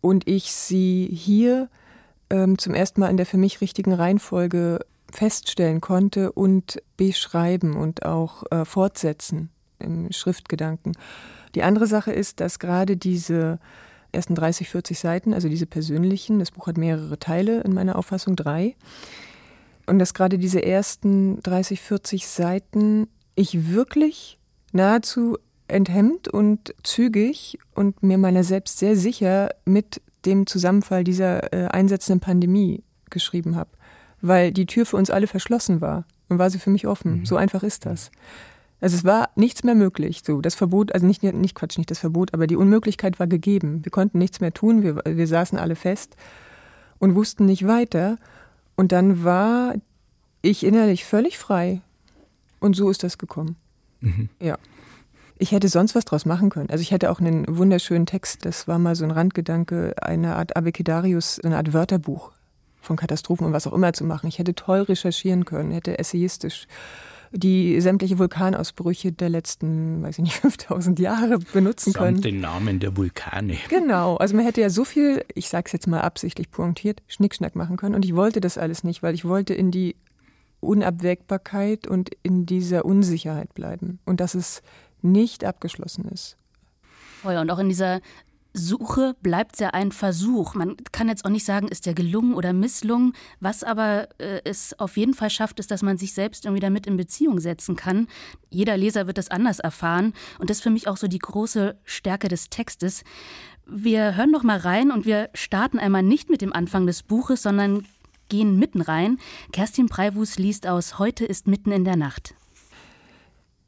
und 0.00 0.28
ich 0.28 0.52
sie 0.52 1.08
hier 1.12 1.68
ähm, 2.30 2.56
zum 2.56 2.72
ersten 2.72 3.00
Mal 3.00 3.10
in 3.10 3.16
der 3.16 3.26
für 3.26 3.36
mich 3.36 3.60
richtigen 3.60 3.92
Reihenfolge 3.92 4.78
feststellen 5.10 5.80
konnte 5.80 6.30
und 6.30 6.80
beschreiben 6.96 7.76
und 7.76 8.06
auch 8.06 8.44
äh, 8.52 8.64
fortsetzen 8.64 9.50
im 9.80 10.12
Schriftgedanken. 10.12 10.92
Die 11.56 11.64
andere 11.64 11.88
Sache 11.88 12.12
ist, 12.12 12.38
dass 12.38 12.60
gerade 12.60 12.96
diese 12.96 13.58
ersten 14.12 14.34
30, 14.34 14.68
40 14.68 14.98
Seiten, 14.98 15.34
also 15.34 15.48
diese 15.48 15.66
persönlichen, 15.66 16.38
das 16.38 16.50
Buch 16.50 16.66
hat 16.66 16.76
mehrere 16.76 17.18
Teile 17.18 17.60
in 17.60 17.72
meiner 17.72 17.96
Auffassung, 17.96 18.36
drei, 18.36 18.76
und 19.86 19.98
dass 19.98 20.14
gerade 20.14 20.38
diese 20.38 20.62
ersten 20.62 21.40
30, 21.42 21.80
40 21.80 22.26
Seiten 22.26 23.08
ich 23.34 23.70
wirklich 23.70 24.38
nahezu 24.72 25.38
enthemmt 25.68 26.28
und 26.28 26.74
zügig 26.82 27.58
und 27.74 28.02
mir 28.02 28.18
meiner 28.18 28.44
selbst 28.44 28.78
sehr 28.78 28.96
sicher 28.96 29.50
mit 29.64 30.00
dem 30.26 30.46
Zusammenfall 30.46 31.04
dieser 31.04 31.52
äh, 31.52 31.66
einsetzenden 31.68 32.20
Pandemie 32.20 32.82
geschrieben 33.08 33.56
habe 33.56 33.70
weil 34.22 34.52
die 34.52 34.66
Tür 34.66 34.86
für 34.86 34.96
uns 34.96 35.10
alle 35.10 35.26
verschlossen 35.26 35.80
war. 35.80 36.04
Und 36.28 36.38
war 36.38 36.50
sie 36.50 36.58
für 36.58 36.70
mich 36.70 36.86
offen. 36.86 37.20
Mhm. 37.20 37.26
So 37.26 37.36
einfach 37.36 37.62
ist 37.62 37.86
das. 37.86 38.10
Also 38.80 38.96
es 38.96 39.04
war 39.04 39.30
nichts 39.36 39.62
mehr 39.62 39.74
möglich. 39.74 40.22
So, 40.24 40.40
das 40.40 40.54
Verbot, 40.54 40.92
also 40.92 41.06
nicht, 41.06 41.22
nicht 41.22 41.54
Quatsch, 41.54 41.78
nicht 41.78 41.90
das 41.90 41.98
Verbot, 41.98 42.32
aber 42.34 42.46
die 42.46 42.56
Unmöglichkeit 42.56 43.20
war 43.20 43.26
gegeben. 43.26 43.84
Wir 43.84 43.92
konnten 43.92 44.18
nichts 44.18 44.40
mehr 44.40 44.52
tun, 44.52 44.82
wir, 44.82 45.02
wir 45.04 45.26
saßen 45.26 45.58
alle 45.58 45.76
fest 45.76 46.16
und 46.98 47.14
wussten 47.14 47.46
nicht 47.46 47.66
weiter. 47.66 48.16
Und 48.76 48.92
dann 48.92 49.24
war 49.24 49.74
ich 50.42 50.64
innerlich 50.64 51.04
völlig 51.04 51.38
frei. 51.38 51.82
Und 52.60 52.76
so 52.76 52.90
ist 52.90 53.02
das 53.02 53.18
gekommen. 53.18 53.56
Mhm. 54.00 54.28
Ja. 54.40 54.58
Ich 55.38 55.52
hätte 55.52 55.68
sonst 55.68 55.94
was 55.94 56.04
draus 56.04 56.26
machen 56.26 56.50
können. 56.50 56.68
Also 56.68 56.82
ich 56.82 56.90
hätte 56.90 57.10
auch 57.10 57.18
einen 57.18 57.46
wunderschönen 57.48 58.04
Text, 58.04 58.44
das 58.44 58.68
war 58.68 58.78
mal 58.78 58.94
so 58.94 59.04
ein 59.04 59.10
Randgedanke, 59.10 59.94
eine 60.02 60.36
Art 60.36 60.54
Abecedarius, 60.54 61.40
eine 61.40 61.56
Art 61.56 61.72
Wörterbuch 61.72 62.32
von 62.82 62.96
Katastrophen 62.96 63.46
und 63.46 63.54
was 63.54 63.66
auch 63.66 63.72
immer 63.72 63.94
zu 63.94 64.04
machen. 64.04 64.26
Ich 64.26 64.38
hätte 64.38 64.54
toll 64.54 64.82
recherchieren 64.82 65.46
können, 65.46 65.70
hätte 65.70 65.98
essayistisch 65.98 66.66
die 67.32 67.80
sämtliche 67.80 68.18
Vulkanausbrüche 68.18 69.12
der 69.12 69.28
letzten, 69.28 70.02
weiß 70.02 70.18
ich 70.18 70.24
nicht, 70.24 70.34
5000 70.40 70.98
Jahre 70.98 71.38
benutzen 71.52 71.92
Samt 71.92 72.04
können. 72.04 72.20
den 72.22 72.40
Namen 72.40 72.80
der 72.80 72.96
Vulkane. 72.96 73.56
Genau, 73.68 74.16
also 74.16 74.34
man 74.34 74.44
hätte 74.44 74.60
ja 74.60 74.70
so 74.70 74.84
viel, 74.84 75.24
ich 75.34 75.48
sag's 75.48 75.72
jetzt 75.72 75.86
mal 75.86 76.00
absichtlich 76.00 76.50
pointiert, 76.50 77.02
Schnickschnack 77.06 77.54
machen 77.56 77.76
können 77.76 77.94
und 77.94 78.04
ich 78.04 78.16
wollte 78.16 78.40
das 78.40 78.58
alles 78.58 78.82
nicht, 78.84 79.02
weil 79.02 79.14
ich 79.14 79.24
wollte 79.24 79.54
in 79.54 79.70
die 79.70 79.96
Unabwägbarkeit 80.60 81.86
und 81.86 82.10
in 82.22 82.46
dieser 82.46 82.84
Unsicherheit 82.84 83.54
bleiben 83.54 83.98
und 84.04 84.20
dass 84.20 84.34
es 84.34 84.62
nicht 85.02 85.44
abgeschlossen 85.44 86.04
ist. 86.06 86.36
Oh 87.24 87.30
ja, 87.30 87.40
und 87.40 87.50
auch 87.50 87.58
in 87.58 87.68
dieser 87.68 88.00
Suche 88.52 89.14
bleibt 89.22 89.60
ja 89.60 89.70
ein 89.70 89.92
Versuch. 89.92 90.54
Man 90.54 90.76
kann 90.90 91.08
jetzt 91.08 91.24
auch 91.24 91.30
nicht 91.30 91.44
sagen, 91.44 91.68
ist 91.68 91.86
der 91.86 91.94
gelungen 91.94 92.34
oder 92.34 92.52
misslungen. 92.52 93.12
Was 93.38 93.62
aber 93.62 94.08
äh, 94.18 94.40
es 94.44 94.78
auf 94.78 94.96
jeden 94.96 95.14
Fall 95.14 95.30
schafft, 95.30 95.60
ist, 95.60 95.70
dass 95.70 95.82
man 95.82 95.98
sich 95.98 96.14
selbst 96.14 96.44
irgendwie 96.44 96.60
damit 96.60 96.86
in 96.86 96.96
Beziehung 96.96 97.38
setzen 97.38 97.76
kann. 97.76 98.08
Jeder 98.50 98.76
Leser 98.76 99.06
wird 99.06 99.18
das 99.18 99.30
anders 99.30 99.60
erfahren. 99.60 100.12
Und 100.38 100.50
das 100.50 100.58
ist 100.58 100.62
für 100.62 100.70
mich 100.70 100.88
auch 100.88 100.96
so 100.96 101.06
die 101.06 101.18
große 101.18 101.78
Stärke 101.84 102.28
des 102.28 102.50
Textes. 102.50 103.04
Wir 103.66 104.16
hören 104.16 104.32
noch 104.32 104.42
mal 104.42 104.58
rein 104.58 104.90
und 104.90 105.06
wir 105.06 105.30
starten 105.34 105.78
einmal 105.78 106.02
nicht 106.02 106.28
mit 106.28 106.40
dem 106.40 106.52
Anfang 106.52 106.86
des 106.86 107.04
Buches, 107.04 107.42
sondern 107.42 107.86
gehen 108.28 108.58
mitten 108.58 108.80
rein. 108.80 109.18
Kerstin 109.52 109.88
Preiwus 109.88 110.38
liest 110.38 110.66
aus 110.66 110.98
Heute 110.98 111.24
ist 111.24 111.46
mitten 111.46 111.70
in 111.70 111.84
der 111.84 111.96
Nacht. 111.96 112.34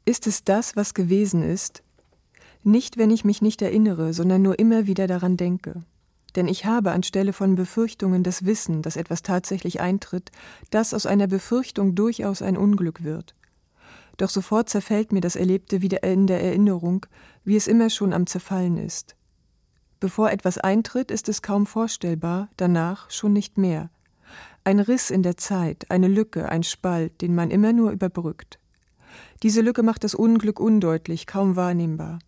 Ist 0.05 0.27
es 0.27 0.43
das, 0.43 0.75
was 0.75 0.93
gewesen 0.93 1.41
ist, 1.41 1.83
nicht, 2.65 2.97
wenn 2.97 3.11
ich 3.11 3.25
mich 3.25 3.41
nicht 3.41 3.61
erinnere, 3.61 4.13
sondern 4.13 4.41
nur 4.41 4.59
immer 4.59 4.87
wieder 4.87 5.07
daran 5.07 5.37
denke. 5.37 5.83
Denn 6.35 6.47
ich 6.47 6.65
habe 6.65 6.91
anstelle 6.91 7.33
von 7.33 7.55
Befürchtungen 7.55 8.23
das 8.23 8.45
Wissen, 8.45 8.81
dass 8.81 8.95
etwas 8.95 9.21
tatsächlich 9.21 9.81
eintritt, 9.81 10.31
dass 10.71 10.93
aus 10.93 11.05
einer 11.05 11.27
Befürchtung 11.27 11.95
durchaus 11.95 12.41
ein 12.41 12.57
Unglück 12.57 13.03
wird. 13.03 13.35
Doch 14.17 14.29
sofort 14.29 14.69
zerfällt 14.69 15.11
mir 15.11 15.21
das 15.21 15.35
Erlebte 15.35 15.81
wieder 15.81 16.03
in 16.03 16.27
der 16.27 16.43
Erinnerung, 16.43 17.05
wie 17.43 17.55
es 17.55 17.67
immer 17.67 17.89
schon 17.89 18.13
am 18.13 18.27
Zerfallen 18.27 18.77
ist. 18.77 19.15
Bevor 19.99 20.31
etwas 20.31 20.57
eintritt, 20.57 21.11
ist 21.11 21.29
es 21.29 21.41
kaum 21.41 21.65
vorstellbar, 21.65 22.49
danach 22.57 23.09
schon 23.09 23.33
nicht 23.33 23.57
mehr. 23.57 23.89
Ein 24.63 24.79
Riss 24.79 25.09
in 25.09 25.23
der 25.23 25.37
Zeit, 25.37 25.89
eine 25.89 26.07
Lücke, 26.07 26.49
ein 26.49 26.63
Spalt, 26.63 27.21
den 27.21 27.35
man 27.35 27.51
immer 27.51 27.73
nur 27.73 27.91
überbrückt. 27.91 28.59
Diese 29.43 29.61
Lücke 29.61 29.83
macht 29.83 30.03
das 30.03 30.15
Unglück 30.15 30.59
undeutlich, 30.59 31.27
kaum 31.27 31.55
wahrnehmbar. 31.55 32.19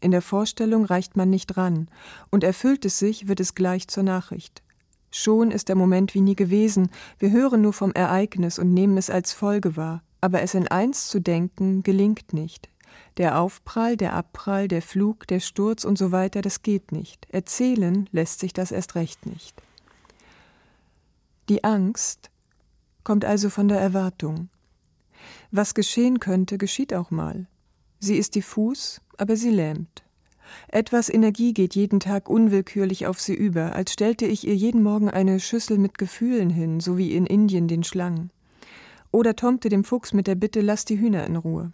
In 0.00 0.10
der 0.10 0.22
Vorstellung 0.22 0.84
reicht 0.84 1.16
man 1.16 1.30
nicht 1.30 1.56
ran, 1.56 1.88
und 2.30 2.42
erfüllt 2.44 2.84
es 2.84 2.98
sich, 2.98 3.28
wird 3.28 3.40
es 3.40 3.54
gleich 3.54 3.88
zur 3.88 4.02
Nachricht. 4.02 4.62
Schon 5.10 5.50
ist 5.50 5.68
der 5.68 5.76
Moment 5.76 6.14
wie 6.14 6.20
nie 6.20 6.36
gewesen, 6.36 6.90
wir 7.18 7.30
hören 7.30 7.62
nur 7.62 7.72
vom 7.72 7.92
Ereignis 7.92 8.58
und 8.58 8.72
nehmen 8.72 8.96
es 8.96 9.10
als 9.10 9.32
Folge 9.32 9.76
wahr, 9.76 10.02
aber 10.20 10.42
es 10.42 10.54
in 10.54 10.68
eins 10.68 11.08
zu 11.08 11.20
denken, 11.20 11.82
gelingt 11.82 12.32
nicht. 12.32 12.68
Der 13.16 13.40
Aufprall, 13.40 13.96
der 13.96 14.14
Abprall, 14.14 14.68
der 14.68 14.82
Flug, 14.82 15.26
der 15.26 15.40
Sturz 15.40 15.84
und 15.84 15.98
so 15.98 16.12
weiter, 16.12 16.42
das 16.42 16.62
geht 16.62 16.92
nicht. 16.92 17.26
Erzählen 17.30 18.08
lässt 18.12 18.40
sich 18.40 18.52
das 18.52 18.70
erst 18.70 18.94
recht 18.94 19.26
nicht. 19.26 19.60
Die 21.48 21.64
Angst 21.64 22.30
kommt 23.02 23.24
also 23.24 23.50
von 23.50 23.68
der 23.68 23.80
Erwartung. 23.80 24.48
Was 25.50 25.74
geschehen 25.74 26.20
könnte, 26.20 26.58
geschieht 26.58 26.94
auch 26.94 27.10
mal. 27.10 27.46
Sie 28.00 28.16
ist 28.16 28.34
diffus, 28.34 29.00
aber 29.18 29.36
sie 29.36 29.50
lähmt. 29.50 30.02
Etwas 30.68 31.10
Energie 31.10 31.52
geht 31.52 31.74
jeden 31.74 32.00
Tag 32.00 32.28
unwillkürlich 32.28 33.06
auf 33.06 33.20
sie 33.20 33.34
über, 33.34 33.76
als 33.76 33.92
stellte 33.92 34.26
ich 34.26 34.46
ihr 34.46 34.56
jeden 34.56 34.82
Morgen 34.82 35.10
eine 35.10 35.38
Schüssel 35.38 35.78
mit 35.78 35.98
Gefühlen 35.98 36.50
hin, 36.50 36.80
so 36.80 36.96
wie 36.96 37.14
in 37.14 37.26
Indien 37.26 37.68
den 37.68 37.84
Schlangen. 37.84 38.30
Oder 39.12 39.36
tommte 39.36 39.68
dem 39.68 39.84
Fuchs 39.84 40.12
mit 40.12 40.26
der 40.26 40.34
Bitte, 40.34 40.62
lass 40.62 40.84
die 40.84 40.98
Hühner 40.98 41.26
in 41.26 41.36
Ruhe. 41.36 41.72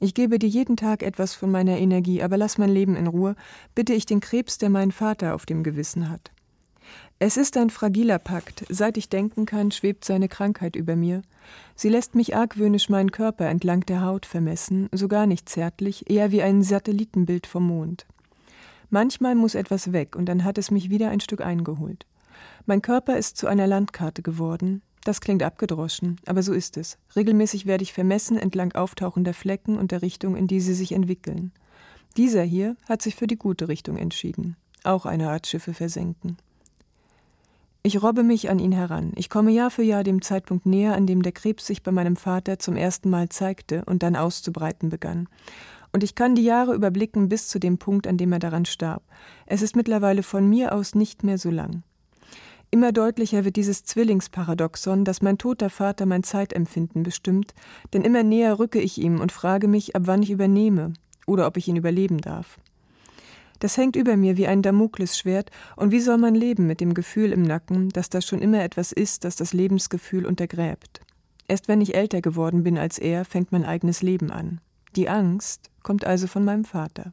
Ich 0.00 0.14
gebe 0.14 0.38
dir 0.38 0.48
jeden 0.48 0.76
Tag 0.76 1.02
etwas 1.02 1.34
von 1.34 1.50
meiner 1.50 1.76
Energie, 1.76 2.22
aber 2.22 2.36
lass 2.36 2.56
mein 2.56 2.70
Leben 2.70 2.94
in 2.94 3.08
Ruhe, 3.08 3.34
bitte 3.74 3.94
ich 3.94 4.06
den 4.06 4.20
Krebs, 4.20 4.58
der 4.58 4.70
mein 4.70 4.92
Vater 4.92 5.34
auf 5.34 5.44
dem 5.44 5.64
Gewissen 5.64 6.08
hat. 6.08 6.30
Es 7.20 7.36
ist 7.36 7.56
ein 7.56 7.70
fragiler 7.70 8.20
Pakt. 8.20 8.64
Seit 8.68 8.96
ich 8.96 9.08
denken 9.08 9.44
kann, 9.44 9.72
schwebt 9.72 10.04
seine 10.04 10.28
Krankheit 10.28 10.76
über 10.76 10.94
mir. 10.94 11.22
Sie 11.74 11.88
lässt 11.88 12.14
mich 12.14 12.36
argwöhnisch 12.36 12.88
meinen 12.88 13.10
Körper 13.10 13.46
entlang 13.46 13.80
der 13.86 14.02
Haut 14.02 14.24
vermessen, 14.24 14.88
sogar 14.92 15.26
nicht 15.26 15.48
zärtlich, 15.48 16.08
eher 16.08 16.30
wie 16.30 16.42
ein 16.42 16.62
Satellitenbild 16.62 17.48
vom 17.48 17.66
Mond. 17.66 18.06
Manchmal 18.90 19.34
muss 19.34 19.56
etwas 19.56 19.92
weg, 19.92 20.14
und 20.14 20.26
dann 20.26 20.44
hat 20.44 20.58
es 20.58 20.70
mich 20.70 20.90
wieder 20.90 21.10
ein 21.10 21.18
Stück 21.18 21.40
eingeholt. 21.40 22.06
Mein 22.66 22.82
Körper 22.82 23.16
ist 23.16 23.36
zu 23.36 23.48
einer 23.48 23.66
Landkarte 23.66 24.22
geworden. 24.22 24.82
Das 25.02 25.20
klingt 25.20 25.42
abgedroschen, 25.42 26.20
aber 26.26 26.44
so 26.44 26.52
ist 26.52 26.76
es. 26.76 26.98
Regelmäßig 27.16 27.66
werde 27.66 27.82
ich 27.82 27.92
vermessen 27.92 28.38
entlang 28.38 28.72
auftauchender 28.72 29.34
Flecken 29.34 29.76
und 29.76 29.90
der 29.90 30.02
Richtung, 30.02 30.36
in 30.36 30.46
die 30.46 30.60
sie 30.60 30.74
sich 30.74 30.92
entwickeln. 30.92 31.50
Dieser 32.16 32.44
hier 32.44 32.76
hat 32.88 33.02
sich 33.02 33.16
für 33.16 33.26
die 33.26 33.38
gute 33.38 33.66
Richtung 33.66 33.96
entschieden. 33.96 34.56
Auch 34.84 35.04
eine 35.04 35.30
Art 35.30 35.48
Schiffe 35.48 35.74
versenken. 35.74 36.36
Ich 37.88 38.02
robbe 38.02 38.22
mich 38.22 38.50
an 38.50 38.58
ihn 38.58 38.72
heran. 38.72 39.12
Ich 39.16 39.30
komme 39.30 39.50
Jahr 39.50 39.70
für 39.70 39.82
Jahr 39.82 40.04
dem 40.04 40.20
Zeitpunkt 40.20 40.66
näher, 40.66 40.94
an 40.94 41.06
dem 41.06 41.22
der 41.22 41.32
Krebs 41.32 41.66
sich 41.66 41.82
bei 41.82 41.90
meinem 41.90 42.16
Vater 42.16 42.58
zum 42.58 42.76
ersten 42.76 43.08
Mal 43.08 43.30
zeigte 43.30 43.82
und 43.86 44.02
dann 44.02 44.14
auszubreiten 44.14 44.90
begann. 44.90 45.26
Und 45.90 46.04
ich 46.04 46.14
kann 46.14 46.34
die 46.34 46.44
Jahre 46.44 46.74
überblicken 46.74 47.30
bis 47.30 47.48
zu 47.48 47.58
dem 47.58 47.78
Punkt, 47.78 48.06
an 48.06 48.18
dem 48.18 48.30
er 48.30 48.40
daran 48.40 48.66
starb. 48.66 49.02
Es 49.46 49.62
ist 49.62 49.74
mittlerweile 49.74 50.22
von 50.22 50.46
mir 50.46 50.74
aus 50.74 50.94
nicht 50.94 51.24
mehr 51.24 51.38
so 51.38 51.48
lang. 51.48 51.82
Immer 52.70 52.92
deutlicher 52.92 53.46
wird 53.46 53.56
dieses 53.56 53.84
Zwillingsparadoxon, 53.84 55.06
dass 55.06 55.22
mein 55.22 55.38
toter 55.38 55.70
Vater 55.70 56.04
mein 56.04 56.24
Zeitempfinden 56.24 57.04
bestimmt, 57.04 57.54
denn 57.94 58.02
immer 58.02 58.22
näher 58.22 58.58
rücke 58.58 58.82
ich 58.82 58.98
ihm 58.98 59.18
und 59.18 59.32
frage 59.32 59.66
mich, 59.66 59.96
ab 59.96 60.02
wann 60.04 60.22
ich 60.22 60.30
übernehme 60.30 60.92
oder 61.26 61.46
ob 61.46 61.56
ich 61.56 61.68
ihn 61.68 61.76
überleben 61.76 62.18
darf. 62.18 62.58
Das 63.58 63.76
hängt 63.76 63.96
über 63.96 64.16
mir 64.16 64.36
wie 64.36 64.46
ein 64.46 64.62
Damoklesschwert, 64.62 65.50
und 65.76 65.90
wie 65.90 66.00
soll 66.00 66.18
man 66.18 66.34
leben 66.34 66.66
mit 66.66 66.80
dem 66.80 66.94
Gefühl 66.94 67.32
im 67.32 67.42
Nacken, 67.42 67.88
dass 67.90 68.08
da 68.08 68.20
schon 68.20 68.40
immer 68.40 68.62
etwas 68.62 68.92
ist, 68.92 69.24
das 69.24 69.36
das 69.36 69.52
Lebensgefühl 69.52 70.26
untergräbt? 70.26 71.00
Erst 71.48 71.66
wenn 71.66 71.80
ich 71.80 71.94
älter 71.94 72.20
geworden 72.20 72.62
bin 72.62 72.78
als 72.78 72.98
er, 72.98 73.24
fängt 73.24 73.52
mein 73.52 73.64
eigenes 73.64 74.02
Leben 74.02 74.30
an. 74.30 74.60
Die 74.96 75.08
Angst 75.08 75.70
kommt 75.82 76.04
also 76.04 76.26
von 76.26 76.44
meinem 76.44 76.64
Vater. 76.64 77.12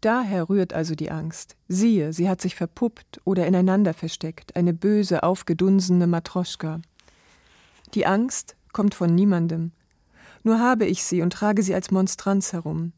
Daher 0.00 0.48
rührt 0.48 0.74
also 0.74 0.94
die 0.94 1.10
Angst. 1.10 1.56
Siehe, 1.68 2.12
sie 2.12 2.28
hat 2.28 2.40
sich 2.40 2.54
verpuppt 2.54 3.20
oder 3.24 3.46
ineinander 3.46 3.94
versteckt, 3.94 4.54
eine 4.56 4.74
böse, 4.74 5.22
aufgedunsene 5.22 6.06
Matroschka. 6.06 6.80
Die 7.94 8.06
Angst 8.06 8.56
kommt 8.72 8.94
von 8.94 9.14
niemandem. 9.14 9.72
Nur 10.42 10.58
habe 10.58 10.84
ich 10.84 11.04
sie 11.04 11.22
und 11.22 11.32
trage 11.32 11.62
sie 11.62 11.74
als 11.74 11.90
Monstranz 11.90 12.52
herum. 12.52 12.92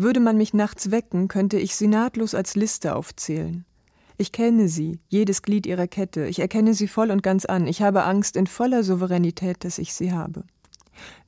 Würde 0.00 0.20
man 0.20 0.38
mich 0.38 0.54
nachts 0.54 0.90
wecken, 0.90 1.28
könnte 1.28 1.58
ich 1.58 1.76
sie 1.76 1.86
nahtlos 1.86 2.34
als 2.34 2.56
Liste 2.56 2.96
aufzählen. 2.96 3.66
Ich 4.16 4.32
kenne 4.32 4.66
sie, 4.66 4.98
jedes 5.08 5.42
Glied 5.42 5.66
ihrer 5.66 5.88
Kette, 5.88 6.24
ich 6.24 6.38
erkenne 6.38 6.72
sie 6.72 6.88
voll 6.88 7.10
und 7.10 7.22
ganz 7.22 7.44
an, 7.44 7.66
ich 7.66 7.82
habe 7.82 8.04
Angst 8.04 8.34
in 8.34 8.46
voller 8.46 8.82
Souveränität, 8.82 9.62
dass 9.62 9.76
ich 9.76 9.92
sie 9.92 10.14
habe. 10.14 10.44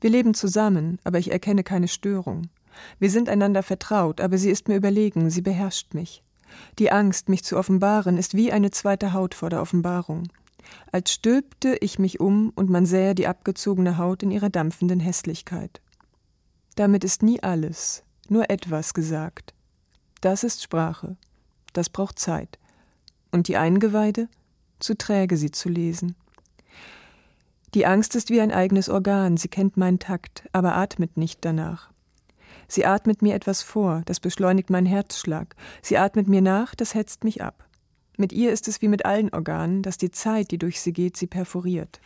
Wir 0.01 0.09
leben 0.09 0.33
zusammen, 0.33 0.99
aber 1.05 1.19
ich 1.19 1.31
erkenne 1.31 1.65
keine 1.65 1.87
Störung. 1.87 2.49
Wir 2.99 3.11
sind 3.11 3.29
einander 3.29 3.63
vertraut, 3.63 4.23
aber 4.23 4.39
sie 4.39 4.49
ist 4.49 4.69
mir 4.69 4.77
überlegen, 4.77 5.29
sie 5.29 5.43
beherrscht 5.43 5.93
mich. 5.93 6.23
Die 6.79 6.91
Angst, 6.91 7.29
mich 7.29 7.45
zu 7.45 7.59
offenbaren, 7.59 8.17
ist 8.17 8.33
wie 8.33 8.53
eine 8.53 8.71
zweite 8.71 9.13
Haut 9.13 9.35
vor 9.35 9.51
der 9.51 9.61
Offenbarung. 9.61 10.29
Als 10.91 11.13
stülpte 11.13 11.77
ich 11.83 11.99
mich 11.99 12.21
um 12.21 12.49
und 12.55 12.71
man 12.71 12.87
sähe 12.87 13.15
die 13.15 13.27
abgezogene 13.27 13.99
Haut 13.99 14.23
in 14.23 14.31
ihrer 14.31 14.49
dampfenden 14.49 15.01
Hässlichkeit. 15.01 15.83
Damit 16.75 17.05
ist 17.05 17.23
nie 17.23 17.43
alles, 17.43 18.03
nur 18.29 18.51
etwas 18.51 18.95
gesagt. 18.95 19.55
Das 20.21 20.45
ist 20.45 20.63
Sprache. 20.63 21.17
Das 21.73 21.89
braucht 21.89 22.19
Zeit. 22.19 22.59
Und 23.31 23.49
die 23.49 23.57
Eingeweide? 23.57 24.29
Zu 24.79 24.97
träge, 24.97 25.37
sie 25.37 25.51
zu 25.51 25.69
lesen. 25.69 26.17
Die 27.75 27.87
Angst 27.87 28.15
ist 28.17 28.29
wie 28.29 28.41
ein 28.41 28.53
eigenes 28.53 28.91
Organ, 28.91 29.39
sie 29.39 29.49
kennt 29.49 29.79
meinen 29.79 29.99
Takt, 29.99 30.47
aber 30.53 30.77
atmet 30.77 31.17
nicht 31.17 31.39
danach. 31.43 31.91
Sie 32.69 32.85
atmet 32.85 33.23
mir 33.23 33.35
etwas 33.35 33.63
vor, 33.63 34.03
das 34.05 34.21
beschleunigt 34.21 34.69
meinen 34.69 34.87
Herzschlag. 34.87 35.57
Sie 35.81 35.97
atmet 35.97 36.29
mir 36.29 36.43
nach, 36.43 36.75
das 36.75 36.95
hetzt 36.95 37.25
mich 37.25 37.43
ab. 37.43 37.67
Mit 38.19 38.33
ihr 38.33 38.53
ist 38.53 38.69
es 38.69 38.83
wie 38.83 38.89
mit 38.89 39.07
allen 39.07 39.33
Organen, 39.33 39.83
dass 39.83 39.97
die 39.97 40.11
Zeit, 40.11 40.51
die 40.51 40.59
durch 40.59 40.81
sie 40.81 40.93
geht, 40.93 41.17
sie 41.17 41.27
perforiert. 41.27 42.01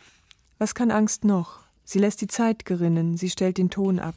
Was 0.57 0.73
kann 0.73 0.89
Angst 0.89 1.25
noch? 1.25 1.59
Sie 1.83 1.99
lässt 1.99 2.21
die 2.21 2.27
Zeit 2.27 2.65
gerinnen, 2.65 3.17
sie 3.17 3.29
stellt 3.29 3.57
den 3.57 3.69
Ton 3.69 3.99
ab. 3.99 4.15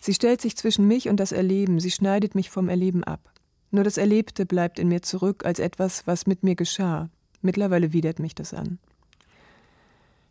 Sie 0.00 0.14
stellt 0.14 0.40
sich 0.40 0.56
zwischen 0.56 0.88
mich 0.88 1.08
und 1.08 1.18
das 1.18 1.32
Erleben, 1.32 1.78
sie 1.78 1.90
schneidet 1.90 2.34
mich 2.34 2.50
vom 2.50 2.68
Erleben 2.68 3.04
ab. 3.04 3.32
Nur 3.70 3.84
das 3.84 3.98
Erlebte 3.98 4.46
bleibt 4.46 4.78
in 4.78 4.88
mir 4.88 5.02
zurück 5.02 5.44
als 5.44 5.58
etwas, 5.58 6.06
was 6.06 6.26
mit 6.26 6.42
mir 6.42 6.56
geschah. 6.56 7.10
Mittlerweile 7.42 7.92
widert 7.92 8.18
mich 8.18 8.34
das 8.34 8.54
an. 8.54 8.78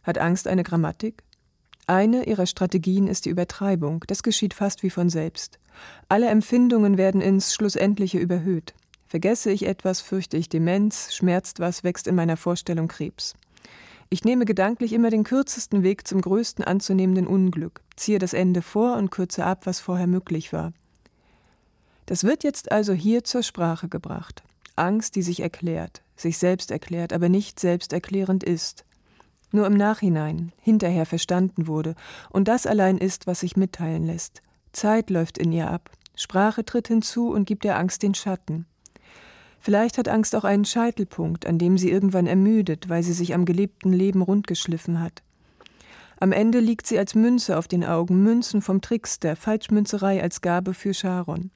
Hat 0.04 0.18
Angst 0.18 0.48
eine 0.48 0.64
Grammatik? 0.64 1.24
Eine 1.88 2.26
ihrer 2.26 2.46
Strategien 2.46 3.08
ist 3.08 3.26
die 3.26 3.30
Übertreibung, 3.30 4.04
das 4.08 4.22
geschieht 4.22 4.54
fast 4.54 4.84
wie 4.84 4.90
von 4.90 5.10
selbst. 5.10 5.60
Alle 6.08 6.28
Empfindungen 6.28 6.98
werden 6.98 7.22
ins 7.22 7.54
Schlussendliche 7.54 8.20
überhöht. 8.20 8.74
Vergesse 9.08 9.52
ich 9.52 9.66
etwas, 9.66 10.02
fürchte 10.02 10.38
ich 10.38 10.50
Demenz, 10.50 11.14
schmerzt 11.14 11.60
was, 11.60 11.84
wächst 11.84 12.06
in 12.06 12.14
meiner 12.14 12.38
Vorstellung 12.38 12.88
Krebs. 12.88 13.34
Ich 14.12 14.24
nehme 14.24 14.46
gedanklich 14.46 14.94
immer 14.94 15.12
den 15.12 15.24
kürzesten 15.24 15.84
Weg 15.84 16.08
zum 16.08 16.22
größten 16.22 16.66
anzunehmenden 16.66 17.28
Unglück, 17.28 17.82
ziehe 17.96 18.18
das 18.18 18.34
Ende 18.34 18.64
vor 18.64 18.98
und 18.98 19.12
kürze 19.12 19.46
ab, 19.46 19.68
was 19.68 19.80
vorher 19.80 20.08
möglich 20.08 20.52
war. 20.52 20.74
Das 22.08 22.24
wird 22.24 22.44
jetzt 22.44 22.72
also 22.72 22.94
hier 22.94 23.24
zur 23.24 23.44
Sprache 23.44 23.88
gebracht. 23.88 24.42
Angst, 24.76 25.16
die 25.16 25.22
sich 25.22 25.42
erklärt, 25.42 26.02
sich 26.16 26.40
selbst 26.40 26.72
erklärt, 26.72 27.14
aber 27.14 27.30
nicht 27.30 27.60
selbsterklärend 27.60 28.44
ist. 28.44 28.84
Nur 29.52 29.68
im 29.68 29.76
Nachhinein, 29.76 30.54
hinterher 30.60 31.06
verstanden 31.06 31.68
wurde, 31.68 31.94
und 32.32 32.48
das 32.48 32.66
allein 32.66 32.98
ist, 32.98 33.28
was 33.28 33.42
sich 33.42 33.58
mitteilen 33.58 34.06
lässt. 34.06 34.42
Zeit 34.72 35.12
läuft 35.12 35.38
in 35.38 35.52
ihr 35.52 35.70
ab, 35.70 35.92
Sprache 36.16 36.66
tritt 36.66 36.88
hinzu 36.88 37.30
und 37.30 37.46
gibt 37.46 37.64
der 37.64 37.78
Angst 37.78 38.02
den 38.02 38.16
Schatten. 38.16 38.66
Vielleicht 39.60 39.98
hat 39.98 40.08
Angst 40.08 40.36
auch 40.36 40.46
einen 40.46 40.66
Scheitelpunkt, 40.66 41.46
an 41.46 41.58
dem 41.58 41.78
sie 41.78 41.92
irgendwann 41.92 42.28
ermüdet, 42.28 42.88
weil 42.90 43.04
sie 43.04 43.14
sich 43.14 43.34
am 43.34 43.46
gelebten 43.46 43.92
Leben 43.92 44.22
rundgeschliffen 44.22 45.02
hat. 45.02 45.22
Am 46.22 46.32
Ende 46.32 46.60
liegt 46.60 46.88
sie 46.88 46.98
als 46.98 47.16
Münze 47.16 47.58
auf 47.58 47.68
den 47.68 47.86
Augen, 47.86 48.24
Münzen 48.24 48.62
vom 48.62 48.82
Trickster, 48.82 49.36
Falschmünzerei 49.36 50.22
als 50.22 50.42
Gabe 50.42 50.74
für 50.74 50.94
Charon. 50.94 51.52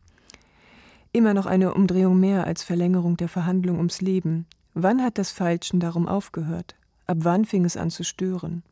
Immer 1.11 1.33
noch 1.33 1.45
eine 1.45 1.73
Umdrehung 1.73 2.19
mehr 2.19 2.47
als 2.47 2.63
Verlängerung 2.63 3.17
der 3.17 3.29
Verhandlung 3.29 3.77
ums 3.77 4.01
Leben. 4.01 4.45
Wann 4.73 5.01
hat 5.03 5.17
das 5.17 5.31
Falschen 5.31 5.79
darum 5.79 6.07
aufgehört? 6.07 6.75
Ab 7.07 7.17
wann 7.21 7.45
fing 7.45 7.65
es 7.65 7.77
an 7.77 7.89
zu 7.89 8.03
stören? 8.03 8.63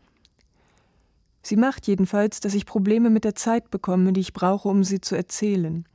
Sie 1.44 1.56
macht 1.56 1.88
jedenfalls, 1.88 2.40
dass 2.40 2.54
ich 2.54 2.66
Probleme 2.66 3.10
mit 3.10 3.24
der 3.24 3.36
Zeit 3.36 3.70
bekomme, 3.72 4.14
die 4.14 4.22
ich 4.22 4.34
brauche, 4.34 4.70
um 4.70 4.84
sie 4.84 5.02
zu 5.02 5.16
erzählen, 5.16 5.86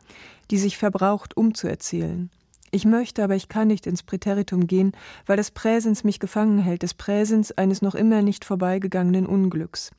die 0.51 0.59
sich 0.59 0.77
verbraucht, 0.77 1.37
um 1.37 1.55
zu 1.55 1.69
erzählen. 1.69 2.31
Ich 2.77 2.85
möchte, 2.85 3.25
aber 3.25 3.35
ich 3.35 3.49
kann 3.49 3.69
nicht 3.69 3.87
ins 3.87 4.03
Präteritum 4.03 4.67
gehen, 4.67 4.93
weil 5.25 5.39
das 5.39 5.51
Präsens 5.51 6.05
mich 6.05 6.21
gefangen 6.21 6.59
hält, 6.59 6.83
des 6.83 6.93
Präsens 6.93 7.51
eines 7.51 7.81
noch 7.81 7.95
immer 7.95 8.21
nicht 8.21 8.45
vorbeigegangenen 8.45 9.25
Unglücks. 9.25 9.93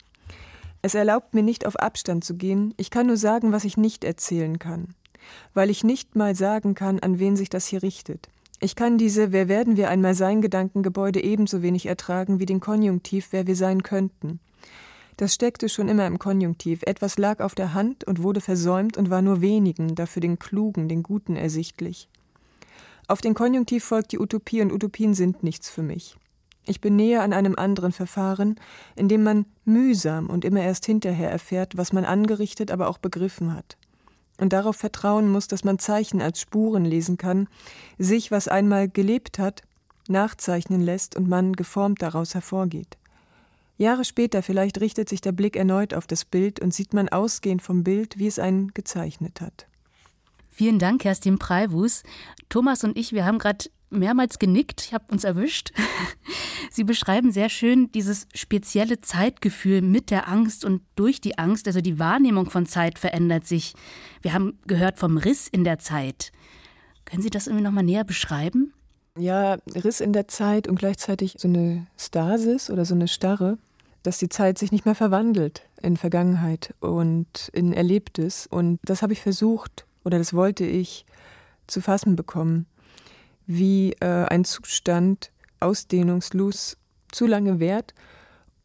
Es 0.83 0.93
erlaubt 0.93 1.33
mir 1.33 1.41
nicht 1.41 1.65
auf 1.65 1.75
Abstand 1.77 2.23
zu 2.23 2.35
gehen, 2.35 2.75
ich 2.77 2.91
kann 2.91 3.07
nur 3.07 3.17
sagen, 3.17 3.51
was 3.51 3.63
ich 3.63 3.77
nicht 3.77 4.03
erzählen 4.03 4.59
kann, 4.59 4.89
weil 5.55 5.71
ich 5.71 5.83
nicht 5.83 6.15
mal 6.15 6.35
sagen 6.35 6.75
kann, 6.75 6.99
an 6.99 7.17
wen 7.17 7.35
sich 7.35 7.49
das 7.49 7.65
hier 7.65 7.81
richtet. 7.81 8.29
Ich 8.59 8.75
kann 8.75 8.99
diese 8.99 9.31
Wer 9.31 9.47
werden 9.47 9.75
wir 9.75 9.89
einmal 9.89 10.13
sein 10.13 10.43
Gedankengebäude 10.43 11.23
ebenso 11.23 11.63
wenig 11.63 11.87
ertragen 11.87 12.39
wie 12.39 12.45
den 12.45 12.59
Konjunktiv, 12.59 13.29
wer 13.31 13.47
wir 13.47 13.55
sein 13.55 13.81
könnten. 13.81 14.39
Das 15.17 15.33
steckte 15.33 15.67
schon 15.67 15.89
immer 15.89 16.05
im 16.05 16.19
Konjunktiv. 16.19 16.83
Etwas 16.83 17.17
lag 17.17 17.39
auf 17.39 17.55
der 17.55 17.73
Hand 17.73 18.03
und 18.03 18.21
wurde 18.21 18.39
versäumt 18.39 18.97
und 18.97 19.09
war 19.09 19.23
nur 19.23 19.41
wenigen, 19.41 19.95
dafür 19.95 20.19
den 20.19 20.37
Klugen, 20.37 20.87
den 20.87 21.01
Guten 21.01 21.35
ersichtlich. 21.35 22.07
Auf 23.07 23.21
den 23.21 23.33
Konjunktiv 23.33 23.85
folgt 23.85 24.11
die 24.11 24.19
Utopie 24.19 24.61
und 24.61 24.73
Utopien 24.73 25.13
sind 25.13 25.41
nichts 25.41 25.69
für 25.69 25.81
mich. 25.81 26.17
Ich 26.65 26.81
bin 26.81 26.97
näher 26.97 27.23
an 27.23 27.31
einem 27.31 27.55
anderen 27.55 27.93
Verfahren, 27.93 28.59
in 28.97 29.07
dem 29.07 29.23
man 29.23 29.45
mühsam 29.63 30.27
und 30.29 30.43
immer 30.43 30.61
erst 30.61 30.85
hinterher 30.85 31.31
erfährt, 31.31 31.77
was 31.77 31.93
man 31.93 32.03
angerichtet, 32.03 32.69
aber 32.69 32.89
auch 32.89 32.97
begriffen 32.97 33.53
hat. 33.53 33.77
Und 34.37 34.51
darauf 34.51 34.75
vertrauen 34.75 35.31
muss, 35.31 35.47
dass 35.47 35.63
man 35.63 35.79
Zeichen 35.79 36.21
als 36.21 36.41
Spuren 36.41 36.83
lesen 36.83 37.17
kann, 37.17 37.47
sich, 37.97 38.29
was 38.29 38.49
einmal 38.49 38.89
gelebt 38.89 39.39
hat, 39.39 39.63
nachzeichnen 40.09 40.81
lässt 40.81 41.15
und 41.15 41.29
man 41.29 41.53
geformt 41.53 42.01
daraus 42.01 42.33
hervorgeht. 42.33 42.97
Jahre 43.77 44.03
später 44.03 44.43
vielleicht 44.43 44.81
richtet 44.81 45.07
sich 45.07 45.21
der 45.21 45.31
Blick 45.31 45.55
erneut 45.55 45.93
auf 45.93 46.07
das 46.07 46.25
Bild 46.25 46.59
und 46.59 46.73
sieht 46.73 46.93
man 46.93 47.07
ausgehend 47.07 47.61
vom 47.61 47.83
Bild, 47.83 48.17
wie 48.19 48.27
es 48.27 48.39
einen 48.39 48.73
gezeichnet 48.73 49.39
hat. 49.39 49.67
Vielen 50.57 50.79
Dank, 50.79 51.01
Kerstin 51.01 51.37
Preiwus. 51.37 52.01
Thomas 52.49 52.83
und 52.83 52.97
ich, 52.97 53.13
wir 53.13 53.25
haben 53.25 53.37
gerade 53.37 53.65
mehrmals 53.91 54.39
genickt, 54.39 54.81
ich 54.87 54.91
habe 54.95 55.05
uns 55.11 55.23
erwischt. 55.23 55.71
Sie 56.71 56.83
beschreiben 56.83 57.31
sehr 57.31 57.49
schön 57.49 57.91
dieses 57.91 58.25
spezielle 58.33 58.97
Zeitgefühl 58.97 59.83
mit 59.83 60.09
der 60.09 60.27
Angst 60.27 60.65
und 60.65 60.81
durch 60.95 61.21
die 61.21 61.37
Angst, 61.37 61.67
also 61.67 61.79
die 61.79 61.99
Wahrnehmung 61.99 62.49
von 62.49 62.65
Zeit 62.65 62.97
verändert 62.97 63.45
sich. 63.45 63.75
Wir 64.23 64.33
haben 64.33 64.57
gehört 64.65 64.97
vom 64.97 65.17
Riss 65.17 65.47
in 65.47 65.63
der 65.63 65.77
Zeit. 65.77 66.31
Können 67.05 67.21
Sie 67.21 67.29
das 67.29 67.45
irgendwie 67.45 67.63
noch 67.63 67.71
mal 67.71 67.83
näher 67.83 68.03
beschreiben? 68.03 68.73
Ja, 69.15 69.59
Riss 69.75 69.99
in 69.99 70.11
der 70.11 70.27
Zeit 70.27 70.67
und 70.67 70.79
gleichzeitig 70.79 71.35
so 71.37 71.47
eine 71.47 71.85
Stasis 71.97 72.71
oder 72.71 72.83
so 72.83 72.95
eine 72.95 73.07
Starre 73.07 73.59
dass 74.03 74.19
die 74.19 74.29
Zeit 74.29 74.57
sich 74.57 74.71
nicht 74.71 74.85
mehr 74.85 74.95
verwandelt 74.95 75.63
in 75.81 75.97
Vergangenheit 75.97 76.73
und 76.79 77.49
in 77.51 77.73
Erlebtes. 77.73 78.47
Und 78.47 78.79
das 78.85 79.01
habe 79.01 79.11
ich 79.11 79.19
versucht 79.19 79.86
oder 80.07 80.19
das 80.19 80.33
wollte 80.33 80.65
ich 80.65 81.05
zu 81.67 81.81
fassen 81.81 82.15
bekommen, 82.15 82.65
wie 83.45 83.91
äh, 83.99 84.23
ein 84.29 84.45
Zustand 84.45 85.31
ausdehnungslos 85.59 86.77
zu 87.11 87.27
lange 87.27 87.59
währt 87.59 87.93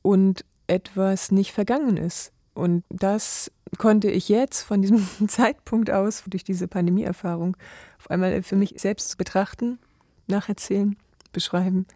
und 0.02 0.44
etwas 0.68 1.32
nicht 1.32 1.50
vergangen 1.50 1.96
ist. 1.96 2.30
Und 2.54 2.84
das 2.90 3.50
konnte 3.76 4.08
ich 4.08 4.28
jetzt 4.28 4.62
von 4.62 4.82
diesem 4.82 5.04
Zeitpunkt 5.28 5.90
aus, 5.90 6.22
durch 6.28 6.44
diese 6.44 6.68
Pandemieerfahrung, 6.68 7.56
auf 7.98 8.08
einmal 8.08 8.44
für 8.44 8.54
mich 8.54 8.74
selbst 8.76 9.18
betrachten, 9.18 9.80
nacherzählen, 10.28 10.96
beschreiben 11.32 11.86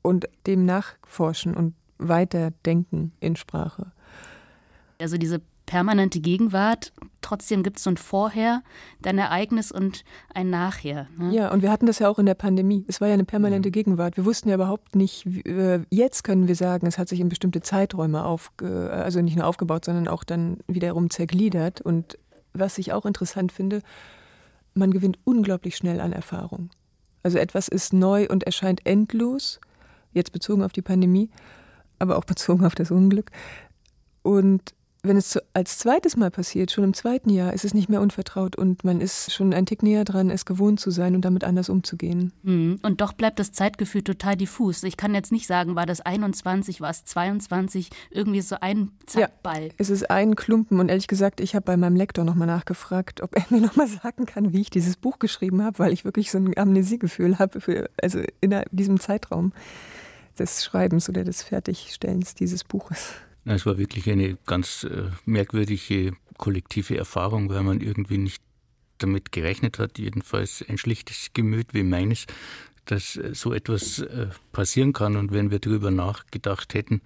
und 0.00 0.26
dem 0.46 0.64
nachforschen 0.64 1.54
und 1.54 1.74
weiterdenken 1.98 3.12
in 3.20 3.36
Sprache. 3.36 3.92
Also 4.98 5.18
diese 5.18 5.42
permanente 5.70 6.18
Gegenwart, 6.18 6.92
trotzdem 7.20 7.62
gibt 7.62 7.76
es 7.76 7.84
so 7.84 7.90
ein 7.90 7.96
Vorher, 7.96 8.64
dann 9.00 9.18
Ereignis 9.18 9.70
und 9.70 10.02
ein 10.34 10.50
Nachher. 10.50 11.06
Ne? 11.16 11.32
Ja, 11.32 11.52
und 11.52 11.62
wir 11.62 11.70
hatten 11.70 11.86
das 11.86 12.00
ja 12.00 12.08
auch 12.08 12.18
in 12.18 12.26
der 12.26 12.34
Pandemie. 12.34 12.84
Es 12.88 13.00
war 13.00 13.06
ja 13.06 13.14
eine 13.14 13.24
permanente 13.24 13.70
Gegenwart. 13.70 14.16
Wir 14.16 14.24
wussten 14.24 14.48
ja 14.48 14.56
überhaupt 14.56 14.96
nicht, 14.96 15.26
äh, 15.46 15.78
jetzt 15.88 16.24
können 16.24 16.48
wir 16.48 16.56
sagen, 16.56 16.88
es 16.88 16.98
hat 16.98 17.08
sich 17.08 17.20
in 17.20 17.28
bestimmte 17.28 17.60
Zeiträume 17.60 18.24
aufge, 18.24 18.90
also 18.90 19.20
nicht 19.20 19.36
nur 19.36 19.46
aufgebaut, 19.46 19.84
sondern 19.84 20.08
auch 20.08 20.24
dann 20.24 20.58
wiederum 20.66 21.08
zergliedert. 21.08 21.80
Und 21.80 22.18
was 22.52 22.76
ich 22.76 22.92
auch 22.92 23.06
interessant 23.06 23.52
finde, 23.52 23.82
man 24.74 24.90
gewinnt 24.90 25.20
unglaublich 25.22 25.76
schnell 25.76 26.00
an 26.00 26.12
Erfahrung. 26.12 26.70
Also 27.22 27.38
etwas 27.38 27.68
ist 27.68 27.92
neu 27.92 28.26
und 28.28 28.42
erscheint 28.42 28.84
endlos, 28.86 29.60
jetzt 30.12 30.32
bezogen 30.32 30.64
auf 30.64 30.72
die 30.72 30.82
Pandemie 30.82 31.30
aber 32.00 32.18
auch 32.18 32.24
bezogen 32.26 32.66
auf 32.66 32.74
das 32.74 32.90
Unglück. 32.90 33.30
Und 34.22 34.74
wenn 35.02 35.16
es 35.16 35.38
als 35.54 35.78
zweites 35.78 36.16
Mal 36.16 36.30
passiert, 36.30 36.70
schon 36.70 36.84
im 36.84 36.94
zweiten 36.94 37.30
Jahr, 37.30 37.52
ist 37.52 37.64
es 37.64 37.74
nicht 37.74 37.88
mehr 37.88 38.00
unvertraut 38.00 38.56
und 38.56 38.84
man 38.84 39.00
ist 39.00 39.32
schon 39.32 39.54
ein 39.54 39.66
Tick 39.66 39.82
näher 39.82 40.04
dran, 40.04 40.30
es 40.30 40.44
gewohnt 40.44 40.80
zu 40.80 40.90
sein 40.90 41.14
und 41.14 41.24
damit 41.24 41.44
anders 41.44 41.68
umzugehen. 41.68 42.32
Mhm. 42.42 42.78
Und 42.82 43.00
doch 43.00 43.12
bleibt 43.12 43.38
das 43.38 43.52
Zeitgefühl 43.52 44.02
total 44.02 44.36
diffus. 44.36 44.82
Ich 44.82 44.96
kann 44.96 45.14
jetzt 45.14 45.32
nicht 45.32 45.46
sagen, 45.46 45.74
war 45.74 45.86
das 45.86 46.00
21, 46.00 46.80
war 46.80 46.90
es 46.90 47.04
22, 47.04 47.90
irgendwie 48.10 48.40
so 48.40 48.56
ein 48.60 48.90
Zeitball. 49.06 49.66
Ja, 49.68 49.74
es 49.78 49.90
ist 49.90 50.10
ein 50.10 50.36
Klumpen 50.36 50.80
und 50.80 50.88
ehrlich 50.88 51.08
gesagt, 51.08 51.40
ich 51.40 51.54
habe 51.54 51.64
bei 51.64 51.76
meinem 51.76 51.96
Lektor 51.96 52.24
nochmal 52.24 52.46
nachgefragt, 52.46 53.22
ob 53.22 53.34
er 53.36 53.44
mir 53.50 53.60
nochmal 53.60 53.88
sagen 53.88 54.26
kann, 54.26 54.52
wie 54.52 54.60
ich 54.60 54.70
dieses 54.70 54.96
Buch 54.96 55.18
geschrieben 55.18 55.62
habe, 55.62 55.78
weil 55.78 55.92
ich 55.92 56.04
wirklich 56.04 56.30
so 56.30 56.38
ein 56.38 56.56
Amnesiegefühl 56.56 57.38
habe, 57.38 57.60
für, 57.60 57.88
also 58.02 58.20
in 58.40 58.54
diesem 58.70 59.00
Zeitraum 59.00 59.52
des 60.38 60.64
Schreibens 60.64 61.08
oder 61.08 61.24
des 61.24 61.42
Fertigstellens 61.42 62.34
dieses 62.34 62.64
Buches. 62.64 63.14
Es 63.44 63.66
war 63.66 63.78
wirklich 63.78 64.08
eine 64.10 64.36
ganz 64.46 64.84
äh, 64.84 65.04
merkwürdige 65.24 66.12
kollektive 66.36 66.96
Erfahrung, 66.96 67.48
weil 67.48 67.62
man 67.62 67.80
irgendwie 67.80 68.18
nicht 68.18 68.42
damit 68.98 69.32
gerechnet 69.32 69.78
hat, 69.78 69.98
jedenfalls 69.98 70.64
ein 70.68 70.78
schlichtes 70.78 71.30
Gemüt 71.32 71.72
wie 71.72 71.82
meines, 71.82 72.26
dass 72.84 73.16
äh, 73.16 73.34
so 73.34 73.52
etwas 73.52 74.00
äh, 74.00 74.28
passieren 74.52 74.92
kann. 74.92 75.16
Und 75.16 75.32
wenn 75.32 75.50
wir 75.50 75.58
darüber 75.58 75.90
nachgedacht 75.90 76.74
hätten, 76.74 77.02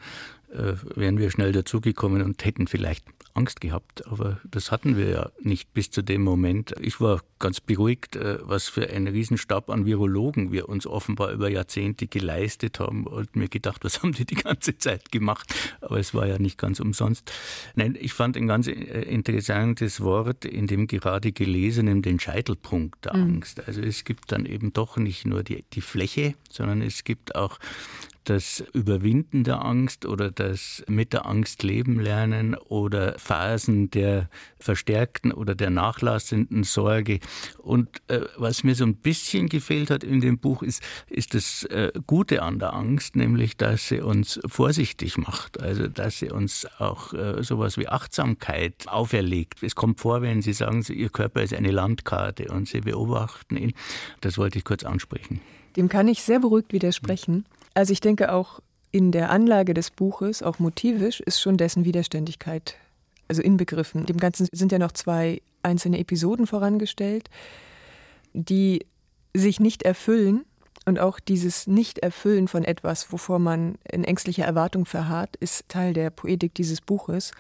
wären 0.95 1.19
wir 1.19 1.33
schnell 1.33 1.51
dazugekommen 1.51 2.23
und 2.23 2.45
hätten 2.45 2.69
vielleicht 2.69 3.05
Angst 3.35 3.61
gehabt, 3.61 4.07
aber 4.07 4.41
das 4.45 4.71
hatten 4.71 4.97
wir 4.97 5.11
ja 5.11 5.31
nicht 5.41 5.75
bis 5.75 5.91
zu 5.91 6.03
dem 6.03 6.23
Moment. 6.23 6.73
Ich 6.81 7.01
war 7.01 7.21
ganz 7.41 7.61
beruhigt, 7.61 8.17
äh, 8.17 8.39
was 8.43 8.69
für 8.69 8.89
ein 8.89 9.09
Riesenstab 9.09 9.71
an 9.71 9.87
Virologen 9.87 10.53
wir 10.53 10.69
uns 10.69 10.87
offenbar 10.87 11.33
über 11.33 11.51
Jahrzehnte 11.51 12.07
geleistet 12.07 12.79
haben 12.79 13.07
und 13.07 13.35
mir 13.35 13.49
gedacht, 13.49 13.85
was 13.85 14.03
haben 14.03 14.13
die 14.13 14.25
die 14.25 14.37
ganze 14.37 14.79
Zeit 14.79 15.11
gemacht? 15.11 15.53
Aber 15.81 15.99
es 15.99 16.15
war 16.15 16.27
ja 16.27 16.39
nicht 16.39 16.59
ganz 16.59 16.79
umsonst. 16.79 17.31
Nein, 17.75 17.99
ich 18.01 18.13
fand 18.13 18.37
ein 18.37 18.47
ganz 18.47 18.69
äh, 18.69 18.73
interessantes 18.73 20.01
Wort 20.01 20.45
in 20.45 20.69
dem 20.69 20.87
gerade 20.87 21.33
gelesenen, 21.33 22.03
den 22.03 22.21
Scheitelpunkt 22.21 23.05
der 23.05 23.17
mhm. 23.17 23.23
Angst. 23.35 23.67
Also 23.67 23.83
es 23.83 24.05
gibt 24.05 24.31
dann 24.31 24.47
eben 24.47 24.73
doch 24.73 24.97
nicht 24.97 25.27
nur 25.27 25.43
die, 25.43 25.65
die 25.73 25.81
Fläche, 25.81 26.35
sondern 26.51 26.83
es 26.83 27.03
gibt 27.03 27.35
auch 27.35 27.59
das 28.25 28.65
Überwinden 28.73 29.45
der 29.45 29.65
Angst 29.65 30.07
oder 30.07 30.31
das 30.31 30.83
mit 30.89 31.13
der 31.13 31.27
Angst 31.27 31.63
leben 31.63 32.01
lernen 32.01 32.55
oder 32.55 33.19
Phasen 33.19 33.91
der 33.91 34.29
verstärkten 34.59 35.33
oder 35.33 35.55
der 35.55 35.71
nachlassenden 35.71 36.65
Sorge. 36.65 37.21
Und 37.59 37.89
äh, 38.09 38.21
was 38.37 38.65
mir 38.65 38.75
so 38.75 38.85
ein 38.85 38.97
bisschen 38.97 39.49
gefehlt 39.49 39.91
hat 39.91 40.05
in 40.05 40.21
dem 40.21 40.39
Buch 40.39 40.63
ist, 40.63 40.83
ist 41.09 41.35
das 41.35 41.65
äh, 41.65 41.93
Gute 42.07 42.43
an 42.43 42.59
der 42.59 42.73
Angst, 42.73 43.17
nämlich 43.17 43.57
dass 43.57 43.89
sie 43.89 44.01
uns 44.01 44.41
vorsichtig 44.47 45.19
macht, 45.19 45.61
also 45.61 45.87
dass 45.89 46.19
sie 46.19 46.31
uns 46.31 46.67
auch 46.79 47.13
äh, 47.13 47.43
sowas 47.43 47.77
wie 47.77 47.89
Achtsamkeit 47.89 48.89
auferlegt. 48.89 49.63
Es 49.63 49.75
kommt 49.75 50.01
vor, 50.01 50.23
wenn 50.23 50.43
Sie 50.43 50.53
sagen, 50.53 50.85
Ihr 50.89 51.09
Körper 51.09 51.43
ist 51.43 51.55
eine 51.55 51.71
Landkarte 51.71 52.49
und 52.49 52.69
Sie 52.69 52.81
beobachten 52.81 53.57
ihn. 53.57 53.73
Das 54.21 54.39
wollte 54.39 54.59
ich 54.59 54.65
kurz 54.65 54.85
ansprechen. 54.85 55.41
Dem 55.77 55.89
kann 55.89 56.09
ich 56.09 56.23
sehr 56.23 56.41
beruhigt 56.41 56.73
widersprechen. 56.73 57.45
Also 57.75 57.93
ich 57.93 58.01
denke 58.01 58.33
auch 58.33 58.61
in 58.91 59.11
der 59.11 59.31
Anlage 59.31 59.75
des 59.75 59.91
Buches, 59.91 60.43
auch 60.43 60.61
motivisch, 60.61 61.21
ist 61.21 61.41
schon 61.41 61.57
dessen 61.57 61.85
Widerständigkeit 61.85 62.77
also 63.29 63.43
inbegriffen. 63.43 64.07
Dem 64.07 64.19
Ganzen 64.19 64.47
sind 64.53 64.73
ja 64.73 64.79
noch 64.79 64.93
zwei 64.93 65.41
einzelne 65.63 65.99
Episoden 65.99 66.47
vorangestellt, 66.47 67.29
die 68.33 68.87
sich 69.35 69.61
nicht 69.61 69.83
erfüllen, 69.83 70.45
und 70.85 70.99
auch 71.01 71.19
dieses 71.19 71.67
Nicht-Erfüllen 71.67 72.49
von 72.49 72.65
etwas, 72.65 73.11
wovor 73.13 73.39
man 73.39 73.77
in 73.91 74.05
ängstlicher 74.05 74.45
Erwartung 74.45 74.85
verharrt, 74.85 75.37
ist 75.37 75.69
Teil 75.69 75.95
der 75.95 76.11
Poetik 76.11 76.55
dieses 76.55 76.81
Buches. 76.81 77.33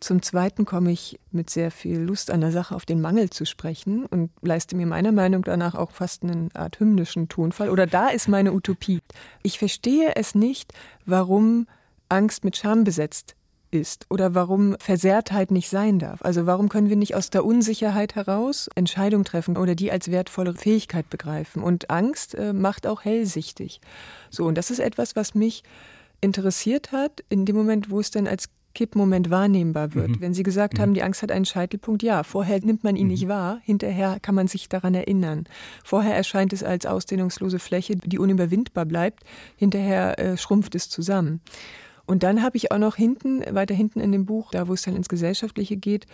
Zum 0.00 0.22
Zweiten 0.22 0.64
komme 0.64 0.90
ich 0.90 1.18
mit 1.30 1.50
sehr 1.50 1.70
viel 1.70 1.98
Lust 1.98 2.30
an 2.30 2.40
der 2.40 2.52
Sache 2.52 2.74
auf 2.74 2.86
den 2.86 3.00
Mangel 3.00 3.30
zu 3.30 3.44
sprechen 3.44 4.06
und 4.06 4.30
leiste 4.42 4.76
mir 4.76 4.86
meiner 4.86 5.12
Meinung 5.12 5.42
danach 5.42 5.74
auch 5.74 5.92
fast 5.92 6.22
eine 6.22 6.48
Art 6.54 6.80
hymnischen 6.80 7.28
Tonfall. 7.28 7.70
Oder 7.70 7.86
da 7.86 8.08
ist 8.08 8.28
meine 8.28 8.52
Utopie. 8.52 9.00
Ich 9.42 9.58
verstehe 9.58 10.16
es 10.16 10.34
nicht, 10.34 10.72
warum 11.06 11.66
Angst 12.08 12.44
mit 12.44 12.56
Scham 12.56 12.84
besetzt 12.84 13.36
ist 13.70 14.06
oder 14.10 14.34
warum 14.34 14.76
Versehrtheit 14.78 15.50
nicht 15.50 15.68
sein 15.68 15.98
darf. 15.98 16.22
Also 16.22 16.46
warum 16.46 16.68
können 16.68 16.88
wir 16.88 16.96
nicht 16.96 17.14
aus 17.14 17.30
der 17.30 17.44
Unsicherheit 17.44 18.14
heraus 18.14 18.68
Entscheidungen 18.74 19.24
treffen 19.24 19.56
oder 19.56 19.74
die 19.74 19.90
als 19.92 20.10
wertvolle 20.10 20.54
Fähigkeit 20.54 21.10
begreifen? 21.10 21.62
Und 21.62 21.90
Angst 21.90 22.34
äh, 22.34 22.52
macht 22.52 22.86
auch 22.86 23.04
hellsichtig. 23.04 23.80
So, 24.30 24.44
und 24.46 24.56
das 24.56 24.70
ist 24.70 24.78
etwas, 24.78 25.16
was 25.16 25.34
mich 25.34 25.62
interessiert 26.20 26.92
hat, 26.92 27.24
in 27.28 27.44
dem 27.44 27.56
Moment, 27.56 27.90
wo 27.90 28.00
es 28.00 28.10
dann 28.10 28.26
als 28.26 28.48
Kippmoment 28.74 29.30
wahrnehmbar 29.30 29.94
wird. 29.94 30.08
Mhm. 30.10 30.20
Wenn 30.20 30.34
Sie 30.34 30.42
gesagt 30.42 30.74
mhm. 30.74 30.82
haben, 30.82 30.94
die 30.94 31.02
Angst 31.02 31.22
hat 31.22 31.32
einen 31.32 31.44
Scheitelpunkt, 31.44 32.02
ja, 32.02 32.22
vorher 32.22 32.60
nimmt 32.60 32.84
man 32.84 32.96
ihn 32.96 33.06
mhm. 33.06 33.12
nicht 33.12 33.28
wahr, 33.28 33.60
hinterher 33.64 34.18
kann 34.20 34.34
man 34.34 34.46
sich 34.46 34.68
daran 34.68 34.94
erinnern. 34.94 35.44
Vorher 35.84 36.14
erscheint 36.14 36.52
es 36.52 36.62
als 36.62 36.86
ausdehnungslose 36.86 37.58
Fläche, 37.58 37.96
die 37.96 38.18
unüberwindbar 38.18 38.84
bleibt, 38.84 39.24
hinterher 39.56 40.18
äh, 40.18 40.36
schrumpft 40.36 40.74
es 40.74 40.88
zusammen. 40.88 41.40
Und 42.08 42.22
dann 42.22 42.42
habe 42.42 42.56
ich 42.56 42.72
auch 42.72 42.78
noch 42.78 42.96
hinten, 42.96 43.42
weiter 43.54 43.74
hinten 43.74 44.00
in 44.00 44.12
dem 44.12 44.24
Buch, 44.24 44.50
da 44.50 44.66
wo 44.66 44.72
es 44.72 44.80
dann 44.80 44.96
ins 44.96 45.10
Gesellschaftliche 45.10 45.76
geht, 45.76 46.06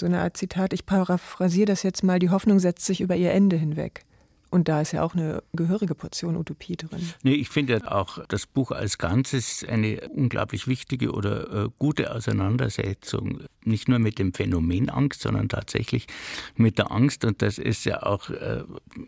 so 0.00 0.06
eine 0.06 0.20
Art 0.20 0.38
Zitat, 0.38 0.72
ich 0.72 0.86
paraphrasiere 0.86 1.66
das 1.66 1.82
jetzt 1.82 2.02
mal, 2.02 2.18
die 2.18 2.30
Hoffnung 2.30 2.58
setzt 2.60 2.86
sich 2.86 3.02
über 3.02 3.14
ihr 3.14 3.32
Ende 3.32 3.56
hinweg. 3.56 4.06
Und 4.50 4.68
da 4.68 4.80
ist 4.80 4.92
ja 4.92 5.02
auch 5.02 5.14
eine 5.14 5.42
gehörige 5.52 5.94
Portion 5.94 6.36
Utopie 6.36 6.76
drin. 6.76 7.12
Nee, 7.22 7.34
ich 7.34 7.50
finde 7.50 7.90
auch 7.92 8.24
das 8.28 8.46
Buch 8.46 8.70
als 8.70 8.96
Ganzes 8.96 9.62
eine 9.68 10.08
unglaublich 10.08 10.66
wichtige 10.66 11.12
oder 11.12 11.64
äh, 11.64 11.68
gute 11.78 12.14
Auseinandersetzung. 12.14 13.40
Nicht 13.64 13.88
nur 13.88 13.98
mit 13.98 14.18
dem 14.18 14.32
Phänomen 14.32 14.88
Angst, 14.88 15.20
sondern 15.20 15.50
tatsächlich 15.50 16.06
mit 16.56 16.78
der 16.78 16.90
Angst. 16.90 17.26
Und 17.26 17.42
das 17.42 17.58
ist 17.58 17.84
ja 17.84 18.02
auch, 18.02 18.30
äh, 18.30 18.64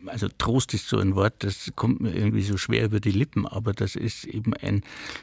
also 0.06 0.28
Trost 0.36 0.74
ist 0.74 0.88
so 0.88 0.98
ein 0.98 1.14
Wort, 1.14 1.34
das 1.38 1.72
kommt 1.74 2.00
mir 2.00 2.14
irgendwie 2.14 2.42
so 2.42 2.58
schwer 2.58 2.84
über 2.84 3.00
die 3.00 3.12
Lippen, 3.12 3.46
aber 3.46 3.72
das 3.72 3.96
ist 3.96 4.24
eben 4.24 4.52
ein, 4.54 4.82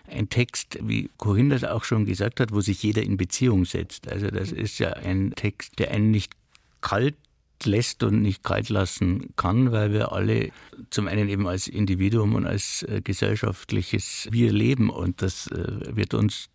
ein 0.10 0.30
Text, 0.30 0.80
wie 0.82 1.12
Corinne 1.18 1.60
das 1.60 1.64
auch 1.64 1.84
schon 1.84 2.06
gesagt 2.06 2.40
hat, 2.40 2.52
wo 2.52 2.62
sich 2.62 2.82
jeder 2.82 3.04
in 3.04 3.18
Beziehung 3.18 3.66
setzt. 3.66 4.08
Also 4.08 4.32
das 4.32 4.52
ist 4.52 4.80
ja 4.80 4.94
ein 4.94 5.34
Text, 5.36 5.78
der 5.78 5.92
einen 5.92 6.10
nicht 6.10 6.34
kalt 6.82 7.16
lässt 7.66 8.04
und 8.04 8.22
nicht 8.22 8.44
kalt 8.44 8.70
lassen 8.70 9.34
kann, 9.36 9.72
weil 9.72 9.92
wir 9.92 10.12
alle 10.12 10.52
zum 10.90 11.08
einen 11.08 11.30
eben 11.30 11.48
als 11.48 11.68
Individuum 11.68 12.36
und 12.36 12.46
als 12.46 12.84
äh, 12.84 13.02
gesellschaftliches 13.04 14.28
Wir 14.32 14.52
leben 14.52 14.90
und 14.90 15.22
das 15.22 15.48
äh, 15.48 15.96
wird 15.96 16.14
uns 16.14 16.50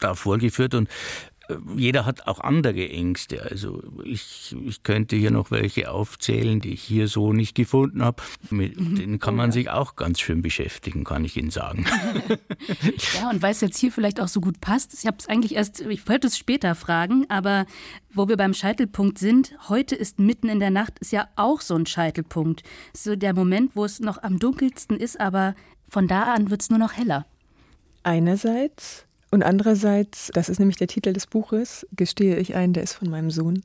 da 0.00 0.14
vorgeführt 0.14 0.74
und 0.74 0.88
jeder 1.76 2.06
hat 2.06 2.26
auch 2.26 2.40
andere 2.40 2.88
Ängste. 2.88 3.42
Also 3.42 3.82
ich, 4.04 4.54
ich 4.64 4.82
könnte 4.82 5.16
hier 5.16 5.30
noch 5.30 5.50
welche 5.50 5.90
aufzählen, 5.90 6.60
die 6.60 6.74
ich 6.74 6.82
hier 6.82 7.08
so 7.08 7.32
nicht 7.32 7.54
gefunden 7.54 8.02
habe. 8.02 8.22
Mit 8.50 8.78
mhm. 8.78 8.94
denen 8.94 9.18
kann 9.18 9.36
man 9.36 9.52
sich 9.52 9.70
auch 9.70 9.96
ganz 9.96 10.20
schön 10.20 10.42
beschäftigen, 10.42 11.04
kann 11.04 11.24
ich 11.24 11.36
Ihnen 11.36 11.50
sagen. 11.50 11.86
ja, 13.14 13.30
und 13.30 13.42
weil 13.42 13.52
es 13.52 13.60
jetzt 13.60 13.78
hier 13.78 13.92
vielleicht 13.92 14.20
auch 14.20 14.28
so 14.28 14.40
gut 14.40 14.60
passt, 14.60 14.94
ich 14.94 15.06
habe 15.06 15.16
es 15.18 15.28
eigentlich 15.28 15.54
erst, 15.54 15.80
ich 15.80 16.08
wollte 16.08 16.28
es 16.28 16.38
später 16.38 16.74
fragen, 16.74 17.26
aber 17.28 17.66
wo 18.12 18.28
wir 18.28 18.36
beim 18.36 18.54
Scheitelpunkt 18.54 19.18
sind, 19.18 19.54
heute 19.68 19.94
ist 19.94 20.18
mitten 20.18 20.48
in 20.48 20.60
der 20.60 20.70
Nacht, 20.70 20.98
ist 21.00 21.12
ja 21.12 21.28
auch 21.36 21.60
so 21.60 21.74
ein 21.74 21.86
Scheitelpunkt. 21.86 22.62
So 22.96 23.16
der 23.16 23.34
Moment, 23.34 23.76
wo 23.76 23.84
es 23.84 24.00
noch 24.00 24.22
am 24.22 24.38
dunkelsten 24.38 24.96
ist, 24.96 25.20
aber 25.20 25.54
von 25.88 26.08
da 26.08 26.34
an 26.34 26.50
wird 26.50 26.62
es 26.62 26.70
nur 26.70 26.78
noch 26.78 26.92
heller. 26.92 27.26
Einerseits 28.02 29.06
und 29.34 29.42
andererseits, 29.42 30.30
das 30.32 30.48
ist 30.48 30.60
nämlich 30.60 30.76
der 30.76 30.86
Titel 30.86 31.12
des 31.12 31.26
Buches, 31.26 31.84
gestehe 31.90 32.36
ich 32.36 32.54
ein, 32.54 32.72
der 32.72 32.84
ist 32.84 32.92
von 32.92 33.10
meinem 33.10 33.32
Sohn. 33.32 33.64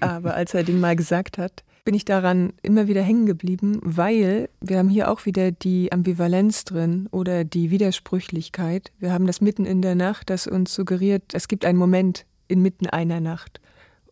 Aber 0.00 0.34
als 0.34 0.52
er 0.52 0.64
den 0.64 0.80
mal 0.80 0.94
gesagt 0.94 1.38
hat, 1.38 1.64
bin 1.86 1.94
ich 1.94 2.04
daran 2.04 2.52
immer 2.60 2.86
wieder 2.86 3.00
hängen 3.00 3.24
geblieben, 3.24 3.80
weil 3.82 4.50
wir 4.60 4.76
haben 4.76 4.90
hier 4.90 5.10
auch 5.10 5.24
wieder 5.24 5.50
die 5.50 5.90
Ambivalenz 5.92 6.64
drin 6.64 7.08
oder 7.10 7.42
die 7.44 7.70
Widersprüchlichkeit. 7.70 8.92
Wir 8.98 9.14
haben 9.14 9.26
das 9.26 9.40
mitten 9.40 9.64
in 9.64 9.80
der 9.80 9.94
Nacht, 9.94 10.28
das 10.28 10.46
uns 10.46 10.74
suggeriert, 10.74 11.22
es 11.32 11.48
gibt 11.48 11.64
einen 11.64 11.78
Moment 11.78 12.26
inmitten 12.46 12.86
einer 12.86 13.20
Nacht. 13.20 13.62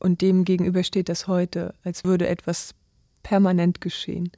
Und 0.00 0.22
dem 0.22 0.46
gegenüber 0.46 0.82
steht 0.82 1.10
das 1.10 1.28
heute, 1.28 1.74
als 1.84 2.04
würde 2.04 2.26
etwas 2.26 2.74
permanent 3.22 3.82
geschehen. 3.82 4.30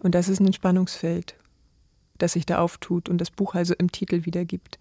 Und 0.00 0.14
das 0.14 0.28
ist 0.28 0.40
ein 0.40 0.52
Spannungsfeld, 0.52 1.34
das 2.18 2.34
sich 2.34 2.44
da 2.44 2.58
auftut 2.58 3.08
und 3.08 3.22
das 3.22 3.30
Buch 3.30 3.54
also 3.54 3.72
im 3.72 3.90
Titel 3.90 4.26
wiedergibt 4.26 4.78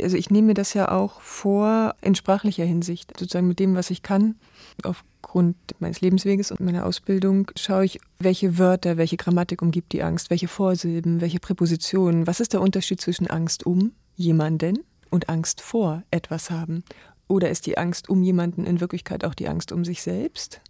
also 0.00 0.16
ich 0.16 0.30
nehme 0.30 0.48
mir 0.48 0.54
das 0.54 0.74
ja 0.74 0.90
auch 0.90 1.20
vor 1.20 1.94
in 2.00 2.14
sprachlicher 2.14 2.64
Hinsicht, 2.64 3.18
sozusagen 3.18 3.48
mit 3.48 3.58
dem, 3.58 3.74
was 3.74 3.90
ich 3.90 4.02
kann. 4.02 4.36
Aufgrund 4.82 5.56
meines 5.78 6.00
Lebensweges 6.00 6.50
und 6.50 6.60
meiner 6.60 6.86
Ausbildung 6.86 7.50
schaue 7.56 7.84
ich, 7.84 8.00
welche 8.18 8.58
Wörter, 8.58 8.96
welche 8.96 9.16
Grammatik 9.16 9.62
umgibt 9.62 9.92
die 9.92 10.02
Angst, 10.02 10.30
welche 10.30 10.48
Vorsilben, 10.48 11.20
welche 11.20 11.40
Präpositionen. 11.40 12.26
Was 12.26 12.40
ist 12.40 12.52
der 12.52 12.60
Unterschied 12.60 13.00
zwischen 13.00 13.26
Angst 13.26 13.64
um 13.64 13.92
jemanden 14.16 14.80
und 15.10 15.28
Angst 15.28 15.60
vor 15.60 16.02
etwas 16.10 16.50
haben? 16.50 16.84
Oder 17.28 17.50
ist 17.50 17.66
die 17.66 17.78
Angst 17.78 18.08
um 18.08 18.22
jemanden 18.22 18.64
in 18.64 18.80
Wirklichkeit 18.80 19.24
auch 19.24 19.34
die 19.34 19.48
Angst 19.48 19.72
um 19.72 19.84
sich 19.84 20.02
selbst? 20.02 20.60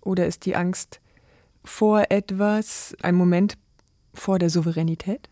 Oder 0.00 0.26
ist 0.26 0.46
die 0.46 0.56
Angst 0.56 1.00
vor 1.64 2.04
etwas 2.10 2.96
ein 3.02 3.14
Moment 3.14 3.56
vor 4.14 4.38
der 4.38 4.50
Souveränität? 4.50 5.28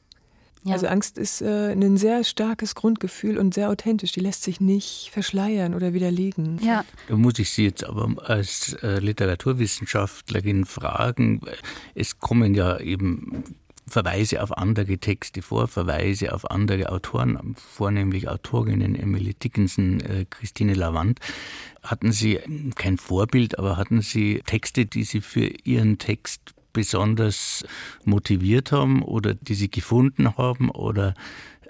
Ja. 0.65 0.75
Also 0.75 0.87
Angst 0.87 1.19
ist 1.19 1.43
äh, 1.43 1.73
ein 1.73 1.97
sehr 1.99 2.25
starkes 2.25 2.75
Grundgefühl 2.75 3.37
und 3.37 3.53
sehr 3.53 3.69
authentisch. 3.69 4.13
Die 4.13 4.21
lässt 4.21 4.43
sich 4.43 4.61
nicht 4.61 5.11
verschleiern 5.13 5.75
oder 5.75 5.93
widerlegen. 5.93 6.59
Ja. 6.63 6.85
Da 7.09 7.17
muss 7.17 7.39
ich 7.39 7.51
Sie 7.51 7.65
jetzt 7.65 7.85
aber 7.85 8.15
als 8.25 8.73
äh, 8.83 8.99
Literaturwissenschaftlerin 8.99 10.65
fragen. 10.65 11.43
Es 11.95 12.19
kommen 12.19 12.55
ja 12.55 12.81
eben 12.81 13.45
Verweise 13.87 14.43
auf 14.43 14.57
andere 14.57 14.97
Texte 14.97 15.43
vor, 15.43 15.69
Verweise 15.69 16.33
auf 16.33 16.51
andere 16.51 16.91
Autoren, 16.91 17.55
vornehmlich 17.57 18.29
Autorinnen 18.29 18.95
Emily 18.95 19.35
Dickinson, 19.35 20.01
äh, 20.01 20.25
Christine 20.29 20.73
Lavand. 20.73 21.21
Hatten 21.83 22.11
Sie 22.11 22.41
kein 22.75 22.97
Vorbild, 22.97 23.59
aber 23.59 23.77
hatten 23.77 24.01
Sie 24.01 24.41
Texte, 24.47 24.87
die 24.87 25.05
Sie 25.05 25.21
für 25.21 25.47
Ihren 25.65 25.99
Text 25.99 26.54
besonders 26.75 27.65
motiviert 28.05 28.73
haben 28.73 29.03
oder 29.03 29.33
die 29.33 29.55
Sie 29.55 29.71
gefunden 29.71 30.37
haben? 30.37 30.71
Oder 30.71 31.15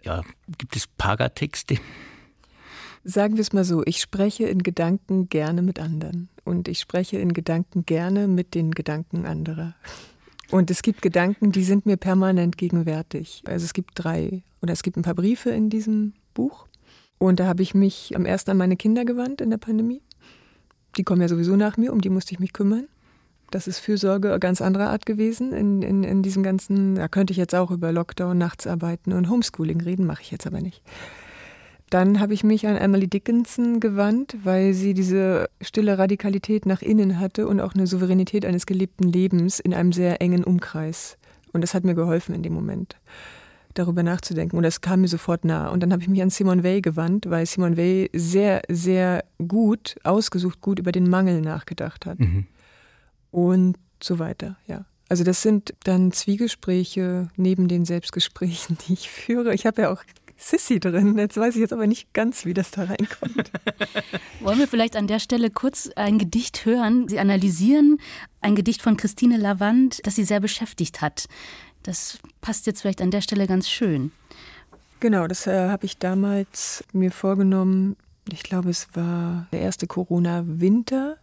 ja, 0.02 0.22
gibt 0.58 0.74
es 0.74 0.88
Pagatexte? 0.88 1.76
Sagen 3.04 3.34
wir 3.34 3.42
es 3.42 3.52
mal 3.52 3.64
so, 3.64 3.82
ich 3.84 4.00
spreche 4.00 4.46
in 4.46 4.62
Gedanken 4.62 5.28
gerne 5.28 5.62
mit 5.62 5.78
anderen 5.78 6.28
und 6.44 6.66
ich 6.66 6.80
spreche 6.80 7.18
in 7.18 7.34
Gedanken 7.34 7.84
gerne 7.86 8.26
mit 8.26 8.54
den 8.54 8.72
Gedanken 8.72 9.26
anderer. 9.26 9.74
Und 10.50 10.70
es 10.70 10.82
gibt 10.82 11.02
Gedanken, 11.02 11.52
die 11.52 11.64
sind 11.64 11.86
mir 11.86 11.96
permanent 11.96 12.56
gegenwärtig. 12.56 13.42
Also 13.46 13.64
es 13.64 13.74
gibt 13.74 13.90
drei 13.94 14.42
oder 14.62 14.72
es 14.72 14.82
gibt 14.82 14.96
ein 14.96 15.02
paar 15.02 15.14
Briefe 15.14 15.50
in 15.50 15.68
diesem 15.68 16.14
Buch. 16.32 16.66
Und 17.18 17.40
da 17.40 17.46
habe 17.46 17.62
ich 17.62 17.74
mich 17.74 18.16
am 18.16 18.24
ersten 18.24 18.52
an 18.52 18.56
meine 18.56 18.76
Kinder 18.76 19.04
gewandt 19.04 19.40
in 19.40 19.50
der 19.50 19.58
Pandemie. 19.58 20.02
Die 20.96 21.02
kommen 21.02 21.20
ja 21.20 21.28
sowieso 21.28 21.56
nach 21.56 21.76
mir, 21.76 21.92
um 21.92 22.00
die 22.00 22.10
musste 22.10 22.32
ich 22.32 22.40
mich 22.40 22.52
kümmern. 22.52 22.86
Das 23.50 23.68
ist 23.68 23.78
Fürsorge 23.78 24.38
ganz 24.40 24.60
anderer 24.60 24.90
Art 24.90 25.06
gewesen 25.06 25.52
in, 25.52 25.82
in, 25.82 26.02
in 26.02 26.22
diesem 26.22 26.42
ganzen, 26.42 26.96
da 26.96 27.08
könnte 27.08 27.32
ich 27.32 27.36
jetzt 27.36 27.54
auch 27.54 27.70
über 27.70 27.92
Lockdown, 27.92 28.36
Nachtsarbeiten 28.36 29.12
und 29.12 29.30
Homeschooling 29.30 29.80
reden, 29.80 30.06
mache 30.06 30.22
ich 30.22 30.30
jetzt 30.30 30.46
aber 30.46 30.60
nicht. 30.60 30.82
Dann 31.90 32.18
habe 32.18 32.34
ich 32.34 32.42
mich 32.42 32.66
an 32.66 32.76
Emily 32.76 33.06
Dickinson 33.06 33.78
gewandt, 33.78 34.36
weil 34.42 34.74
sie 34.74 34.94
diese 34.94 35.48
stille 35.60 35.96
Radikalität 35.98 36.66
nach 36.66 36.82
innen 36.82 37.20
hatte 37.20 37.46
und 37.46 37.60
auch 37.60 37.74
eine 37.74 37.86
Souveränität 37.86 38.44
eines 38.44 38.66
gelebten 38.66 39.12
Lebens 39.12 39.60
in 39.60 39.74
einem 39.74 39.92
sehr 39.92 40.20
engen 40.20 40.42
Umkreis. 40.42 41.18
Und 41.52 41.60
das 41.60 41.74
hat 41.74 41.84
mir 41.84 41.94
geholfen 41.94 42.34
in 42.34 42.42
dem 42.42 42.52
Moment, 42.52 42.96
darüber 43.74 44.02
nachzudenken. 44.02 44.56
Und 44.56 44.64
das 44.64 44.80
kam 44.80 45.02
mir 45.02 45.08
sofort 45.08 45.44
nah. 45.44 45.68
Und 45.68 45.84
dann 45.84 45.92
habe 45.92 46.02
ich 46.02 46.08
mich 46.08 46.20
an 46.20 46.30
Simone 46.30 46.64
Weil 46.64 46.80
gewandt, 46.80 47.30
weil 47.30 47.46
Simone 47.46 47.76
Weil 47.76 48.08
sehr, 48.12 48.62
sehr 48.68 49.24
gut, 49.46 49.94
ausgesucht 50.02 50.60
gut 50.60 50.80
über 50.80 50.90
den 50.90 51.08
Mangel 51.08 51.42
nachgedacht 51.42 52.06
hat. 52.06 52.18
Mhm 52.18 52.46
und 53.34 53.76
so 54.00 54.18
weiter, 54.18 54.56
ja. 54.66 54.84
Also 55.08 55.24
das 55.24 55.42
sind 55.42 55.74
dann 55.84 56.12
Zwiegespräche 56.12 57.28
neben 57.36 57.68
den 57.68 57.84
Selbstgesprächen, 57.84 58.78
die 58.88 58.94
ich 58.94 59.10
führe. 59.10 59.54
Ich 59.54 59.66
habe 59.66 59.82
ja 59.82 59.92
auch 59.92 60.02
Sissy 60.36 60.80
drin. 60.80 61.16
Jetzt 61.18 61.36
weiß 61.36 61.54
ich 61.54 61.60
jetzt 61.60 61.72
aber 61.72 61.86
nicht 61.86 62.12
ganz, 62.12 62.44
wie 62.44 62.54
das 62.54 62.70
da 62.70 62.84
reinkommt. 62.84 63.50
Wollen 64.40 64.58
wir 64.58 64.68
vielleicht 64.68 64.96
an 64.96 65.06
der 65.06 65.20
Stelle 65.20 65.50
kurz 65.50 65.90
ein 65.96 66.18
Gedicht 66.18 66.64
hören? 66.64 67.08
Sie 67.08 67.18
analysieren 67.18 67.98
ein 68.40 68.54
Gedicht 68.54 68.82
von 68.82 68.96
Christine 68.96 69.36
Lavand, 69.36 70.00
das 70.06 70.16
Sie 70.16 70.24
sehr 70.24 70.40
beschäftigt 70.40 71.00
hat. 71.00 71.26
Das 71.82 72.18
passt 72.40 72.66
jetzt 72.66 72.82
vielleicht 72.82 73.02
an 73.02 73.10
der 73.10 73.20
Stelle 73.20 73.46
ganz 73.46 73.68
schön. 73.68 74.10
Genau, 75.00 75.26
das 75.26 75.46
äh, 75.46 75.68
habe 75.68 75.86
ich 75.86 75.98
damals 75.98 76.84
mir 76.92 77.10
vorgenommen. 77.10 77.96
Ich 78.32 78.42
glaube, 78.42 78.70
es 78.70 78.88
war 78.94 79.46
der 79.52 79.60
erste 79.60 79.86
Corona-Winter 79.86 81.18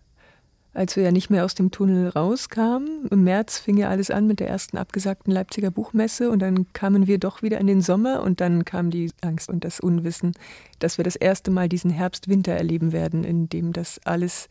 als 0.73 0.95
wir 0.95 1.03
ja 1.03 1.12
nicht 1.12 1.29
mehr 1.29 1.43
aus 1.43 1.53
dem 1.53 1.71
Tunnel 1.71 2.10
rauskamen. 2.10 3.07
Im 3.10 3.23
März 3.23 3.60
fing 3.60 3.77
ja 3.77 3.89
alles 3.89 4.10
an 4.10 4.27
mit 4.27 4.39
der 4.39 4.47
ersten 4.47 4.77
abgesagten 4.77 5.31
Leipziger 5.31 5.71
Buchmesse 5.71 6.29
und 6.29 6.39
dann 6.39 6.71
kamen 6.73 7.07
wir 7.07 7.17
doch 7.17 7.41
wieder 7.41 7.60
in 7.60 7.67
den 7.67 7.81
Sommer 7.81 8.23
und 8.23 8.39
dann 8.39 8.63
kam 8.63 8.89
die 8.89 9.12
Angst 9.21 9.49
und 9.49 9.65
das 9.65 9.79
Unwissen, 9.79 10.34
dass 10.79 10.97
wir 10.97 11.03
das 11.03 11.15
erste 11.15 11.51
Mal 11.51 11.67
diesen 11.67 11.91
Herbst-Winter 11.91 12.53
erleben 12.53 12.91
werden, 12.91 13.23
in 13.23 13.49
dem 13.49 13.73
das 13.73 13.99
alles, 14.05 14.47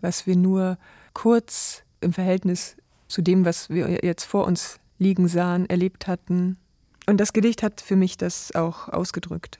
was 0.00 0.26
wir 0.26 0.36
nur 0.36 0.78
kurz 1.14 1.82
im 2.00 2.12
Verhältnis 2.12 2.76
zu 3.08 3.22
dem, 3.22 3.44
was 3.44 3.70
wir 3.70 4.04
jetzt 4.04 4.24
vor 4.24 4.46
uns 4.46 4.78
liegen 4.98 5.28
sahen, 5.28 5.68
erlebt 5.68 6.06
hatten. 6.06 6.58
Und 7.06 7.18
das 7.18 7.32
Gedicht 7.32 7.62
hat 7.62 7.80
für 7.80 7.96
mich 7.96 8.16
das 8.16 8.54
auch 8.54 8.88
ausgedrückt. 8.88 9.58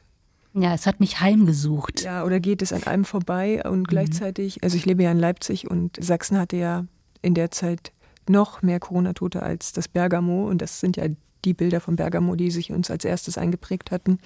Ja, 0.59 0.73
es 0.73 0.87
hat 0.87 1.01
mich 1.01 1.21
heimgesucht. 1.21 2.03
Ja, 2.03 2.25
oder 2.25 2.41
geht 2.41 2.63
es 2.63 2.73
an 2.73 2.83
einem 2.85 3.05
vorbei 3.05 3.63
und 3.63 3.81
mhm. 3.81 3.85
gleichzeitig, 3.85 4.63
also 4.65 4.77
ich 4.77 4.87
lebe 4.87 5.03
ja 5.03 5.11
in 5.13 5.19
Leipzig 5.19 5.71
und 5.71 6.03
Sachsen 6.03 6.39
hatte 6.39 6.57
ja 6.57 6.87
in 7.21 7.35
der 7.35 7.51
Zeit 7.51 7.93
noch 8.27 8.63
mehr 8.63 8.81
Corona-Tote 8.81 9.43
als 9.43 9.73
das 9.73 9.87
Bergamo 9.87 10.49
und 10.49 10.63
das 10.63 10.81
sind 10.81 10.97
ja 10.97 11.05
die 11.45 11.53
Bilder 11.53 11.81
von 11.81 11.97
Bergamo, 11.97 12.37
die 12.37 12.51
sich 12.51 12.73
uns 12.73 12.91
als 12.91 13.05
erstes 13.05 13.37
eingeprägt 13.37 13.91
hatten. 13.91 14.19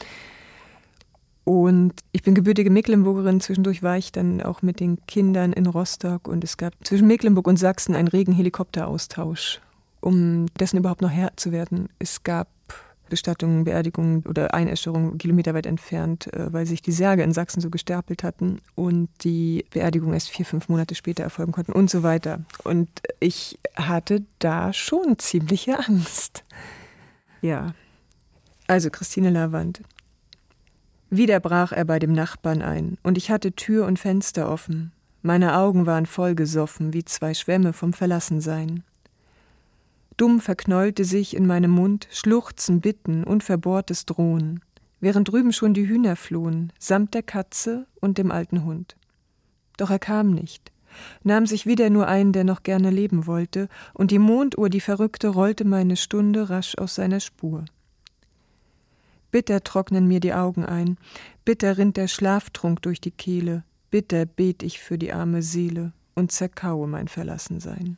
Und 1.43 1.95
ich 2.13 2.23
bin 2.23 2.37
gebürtige 2.37 2.71
Mecklenburgerin. 2.71 3.41
Zwischendurch 3.41 3.83
war 3.83 3.99
ich 3.99 4.13
dann 4.13 4.41
auch 4.41 4.63
mit 4.63 4.79
den 4.79 5.05
Kindern 5.07 5.53
in 5.53 5.67
Rostock 5.67 6.29
und 6.29 6.45
es 6.45 6.57
gab 6.57 6.75
zwischen 6.85 7.09
Mecklenburg 7.09 7.49
und 7.49 7.59
Sachsen 7.59 7.97
einen 7.97 8.07
regen 8.07 8.33
Helikopteraustausch, 8.33 9.61
um 10.01 10.47
dessen 10.61 10.77
überhaupt 10.77 11.03
noch 11.03 11.11
Herr 11.11 11.33
zu 11.37 11.51
werden. 11.51 11.89
Es 11.99 12.23
gab 12.23 12.47
Bestattungen, 13.11 13.65
Beerdigungen 13.65 14.25
oder 14.27 14.55
Einäscherungen 14.55 15.19
kilometerweit 15.19 15.67
entfernt, 15.67 16.33
äh, 16.33 16.53
weil 16.53 16.65
sich 16.65 16.81
die 16.81 16.93
Särge 16.93 17.23
in 17.23 17.33
Sachsen 17.33 17.61
so 17.61 17.69
gestapelt 17.69 18.23
hatten 18.23 18.61
und 18.75 19.11
die 19.23 19.67
Beerdigung 19.71 20.15
erst 20.15 20.31
vier, 20.31 20.47
fünf 20.47 20.71
Monate 20.71 20.95
später 20.95 21.23
erfolgen 21.23 21.53
konnten 21.53 21.73
und 21.73 21.91
so 21.91 22.03
weiter. 22.03 22.41
Und 22.65 22.89
ich 23.19 23.59
hatte 23.77 24.25
da 24.39 24.73
schon 24.73 25.19
ziemliche 25.19 25.79
Angst. 25.87 26.45
Ja. 27.43 27.75
Also 28.67 28.89
Christine 28.89 29.31
Lavand. 29.31 29.83
Wieder 31.11 31.41
brach 31.41 31.73
er 31.73 31.85
bei 31.85 31.99
dem 31.99 32.13
Nachbarn 32.13 32.63
ein, 32.63 32.97
und 33.03 33.19
ich 33.19 33.31
hatte 33.31 33.53
Tür 33.53 33.87
und 33.87 33.99
Fenster 33.99 34.49
offen. 34.49 34.93
Meine 35.23 35.57
Augen 35.57 35.85
waren 35.85 36.07
vollgesoffen 36.07 36.95
wie 36.95 37.05
zwei 37.05 37.35
Schwämme 37.35 37.73
vom 37.73 37.93
Verlassensein. 37.93 38.85
Dumm 40.21 40.39
verknollte 40.41 41.07
sich 41.07 41.35
in 41.35 41.47
meinem 41.47 41.71
Mund 41.71 42.07
Schluchzen, 42.11 42.83
Bitten, 42.83 43.25
unverbohrtes 43.25 44.05
Drohen, 44.05 44.61
während 45.01 45.33
drüben 45.33 45.51
schon 45.51 45.73
die 45.73 45.89
Hühner 45.89 46.15
flohen, 46.15 46.75
samt 46.79 47.15
der 47.15 47.23
Katze 47.23 47.87
und 48.03 48.19
dem 48.19 48.31
alten 48.31 48.67
Hund. 48.67 48.97
Doch 49.79 49.89
er 49.89 49.99
kam 49.99 50.33
nicht, 50.33 50.73
nahm 51.23 51.47
sich 51.47 51.65
wieder 51.65 51.89
nur 51.89 52.07
ein, 52.07 52.35
der 52.35 52.45
noch 52.45 52.65
gerne 52.65 52.91
leben 52.91 53.27
wollte, 53.27 53.71
und 53.95 54.11
die 54.11 54.19
Monduhr, 54.19 54.69
die 54.69 54.83
Verrückte, 54.83 55.29
rollte 55.29 55.65
meine 55.65 55.97
Stunde 55.97 56.51
rasch 56.51 56.77
aus 56.77 56.97
seiner 56.97 57.21
Spur. 57.21 57.65
Bitter 59.31 59.65
trocknen 59.65 60.07
mir 60.07 60.21
die 60.21 60.35
Augen 60.35 60.67
ein, 60.67 60.99
bitter 61.47 61.79
rinnt 61.79 61.97
der 61.97 62.09
Schlaftrunk 62.09 62.83
durch 62.83 63.01
die 63.01 63.11
Kehle, 63.11 63.65
bitter 63.91 64.27
bet 64.27 64.63
ich 64.65 64.81
für 64.81 64.99
die 64.99 65.15
arme 65.15 65.41
Seele 65.41 65.95
und 66.15 66.31
zerkaue 66.31 66.87
mein 66.87 67.09
Verlassensein 67.09 67.97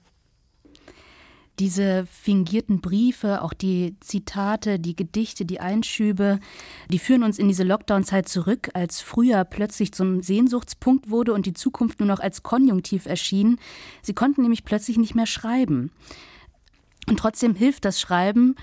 diese 1.62 2.06
fingierten 2.06 2.80
Briefe, 2.80 3.40
auch 3.40 3.52
die 3.52 3.94
Zitate, 4.00 4.80
die 4.80 4.96
Gedichte, 4.96 5.44
die 5.44 5.60
Einschübe, 5.60 6.40
die 6.88 6.98
führen 6.98 7.22
uns 7.22 7.38
in 7.38 7.46
diese 7.46 7.62
Lockdown-Zeit 7.62 8.28
zurück, 8.28 8.70
als 8.74 9.00
Frühjahr 9.00 9.44
plötzlich 9.44 9.92
zum 9.92 10.22
Sehnsuchtspunkt 10.22 11.08
wurde 11.08 11.32
und 11.32 11.46
die 11.46 11.52
Zukunft 11.52 12.00
nur 12.00 12.08
noch 12.08 12.18
als 12.18 12.42
Konjunktiv 12.42 13.06
erschien. 13.06 13.60
Sie 14.02 14.12
konnten 14.12 14.42
nämlich 14.42 14.64
plötzlich 14.64 14.98
nicht 14.98 15.14
mehr 15.14 15.26
schreiben. 15.26 15.92
Und 17.06 17.20
trotzdem 17.20 17.54
hilft 17.54 17.84
das 17.84 18.00
Schreiben 18.00 18.56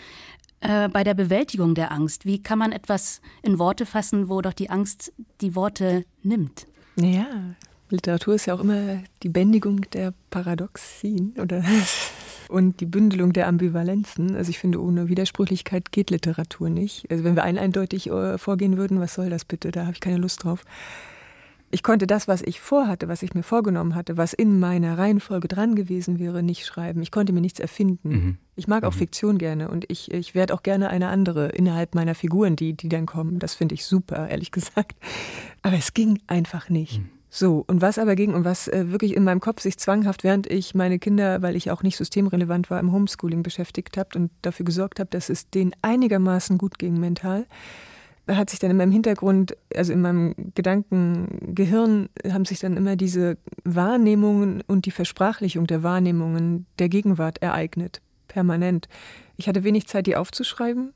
äh, 0.60 0.90
bei 0.90 1.06
der 1.06 1.14
Bewältigung 1.14 1.76
der 1.76 1.94
Angst. 1.94 2.26
Wie 2.26 2.44
kann 2.44 2.60
man 2.60 2.74
etwas 2.74 3.22
in 3.44 3.60
Worte 3.60 3.86
fassen, 3.86 4.28
wo 4.28 4.42
doch 4.42 4.52
die 4.54 4.70
Angst 4.70 5.14
die 5.40 5.56
Worte 5.56 6.04
nimmt? 6.22 6.68
Ja, 6.98 7.28
Literatur 7.90 8.36
ist 8.36 8.46
ja 8.46 8.56
auch 8.56 8.60
immer 8.60 9.04
die 9.24 9.30
Bändigung 9.30 9.90
der 9.94 10.14
Paradoxien 10.32 11.34
oder 11.40 11.64
und 12.50 12.80
die 12.82 12.86
Bündelung 12.86 13.32
der 13.32 13.48
Ambivalenzen. 13.48 14.36
Also 14.36 14.50
ich 14.50 14.60
finde, 14.60 14.82
ohne 14.82 15.08
Widersprüchlichkeit 15.08 15.92
geht 15.92 16.10
Literatur 16.10 16.70
nicht. 16.70 17.10
Also 17.10 17.24
wenn 17.24 17.36
wir 17.36 17.44
eindeutig 17.44 18.10
äh, 18.10 18.38
vorgehen 18.38 18.78
würden, 18.78 19.00
was 19.00 19.14
soll 19.14 19.30
das 19.30 19.46
bitte? 19.46 19.72
Da 19.72 19.82
habe 19.82 19.94
ich 19.94 20.00
keine 20.00 20.18
Lust 20.18 20.44
drauf. 20.44 20.64
Ich 21.72 21.84
konnte 21.84 22.08
das, 22.08 22.28
was 22.28 22.42
ich 22.42 22.60
vorhatte, 22.60 23.08
was 23.08 23.22
ich 23.22 23.36
mir 23.36 23.44
vorgenommen 23.44 23.94
hatte, 23.94 24.18
was 24.18 24.34
in 24.34 24.60
meiner 24.60 24.98
Reihenfolge 24.98 25.48
dran 25.48 25.76
gewesen 25.76 26.18
wäre, 26.18 26.42
nicht 26.42 26.66
schreiben. 26.66 27.04
Ich 27.04 27.12
konnte 27.12 27.32
mir 27.32 27.42
nichts 27.42 27.60
erfinden. 27.60 28.10
Mhm. 28.10 28.38
Ich 28.56 28.68
mag 28.68 28.84
auch 28.84 28.94
mhm. 28.94 28.98
Fiktion 28.98 29.38
gerne 29.38 29.70
und 29.70 29.86
ich, 29.88 30.12
ich 30.12 30.34
werde 30.34 30.56
auch 30.56 30.64
gerne 30.64 30.90
eine 30.90 31.10
andere 31.10 31.50
innerhalb 31.50 31.94
meiner 31.94 32.16
Figuren, 32.16 32.56
die, 32.56 32.74
die 32.74 32.90
dann 32.90 33.06
kommen. 33.06 33.38
Das 33.38 33.54
finde 33.54 33.76
ich 33.76 33.86
super, 33.86 34.28
ehrlich 34.28 34.52
gesagt. 34.54 34.98
Aber 35.62 35.78
es 35.78 35.94
ging 35.94 36.20
einfach 36.26 36.70
nicht. 36.70 37.00
Mhm. 37.00 37.19
So, 37.32 37.64
und 37.68 37.82
was 37.82 38.00
aber 38.00 38.16
ging 38.16 38.34
und 38.34 38.44
was 38.44 38.68
äh, 38.68 38.92
wirklich 38.92 39.16
in 39.16 39.24
meinem 39.24 39.40
Kopf 39.40 39.62
sich 39.62 39.78
zwanghaft, 39.78 40.24
während 40.24 40.48
ich 40.48 40.74
meine 40.74 40.98
Kinder, 40.98 41.44
weil 41.44 41.56
ich 41.56 41.70
auch 41.70 41.84
nicht 41.84 41.96
systemrelevant 41.96 42.72
war, 42.72 42.80
im 42.80 42.92
Homeschooling 42.92 43.44
beschäftigt 43.44 43.98
habe 43.98 44.18
und 44.18 44.32
dafür 44.42 44.66
gesorgt 44.66 45.00
habe, 45.00 45.12
dass 45.12 45.30
es 45.30 45.50
denen 45.50 45.74
einigermaßen 45.84 46.58
gut 46.58 46.80
ging 46.80 47.00
mental, 47.00 47.46
hat 48.28 48.50
sich 48.50 48.60
dann 48.60 48.72
in 48.72 48.78
meinem 48.78 48.92
Hintergrund, 48.92 49.56
also 49.76 49.94
in 49.94 50.02
meinem 50.02 50.36
Gedankengehirn, 50.56 52.10
haben 52.32 52.46
sich 52.46 52.60
dann 52.60 52.78
immer 52.78 52.96
diese 52.96 53.38
Wahrnehmungen 53.64 54.64
und 54.68 54.86
die 54.86 54.92
Versprachlichung 54.92 55.68
der 55.68 55.84
Wahrnehmungen 55.84 56.66
der 56.80 56.90
Gegenwart 56.90 57.42
ereignet, 57.42 58.02
permanent. 58.28 58.88
Ich 59.38 59.48
hatte 59.48 59.64
wenig 59.64 59.88
Zeit, 59.88 60.08
die 60.08 60.16
aufzuschreiben. 60.16 60.94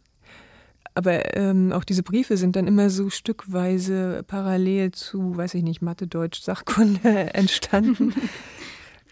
Aber 0.96 1.36
ähm, 1.36 1.72
auch 1.72 1.84
diese 1.84 2.04
Briefe 2.04 2.38
sind 2.38 2.56
dann 2.56 2.68
immer 2.68 2.90
so 2.90 3.10
stückweise 3.10 4.24
parallel 4.28 4.92
zu, 4.92 5.36
weiß 5.36 5.56
ich 5.56 5.64
nicht, 5.64 5.82
Mathe, 5.82 6.08
Deutsch, 6.08 6.42
Sachkunde 6.42 7.34
entstanden. 7.34 8.14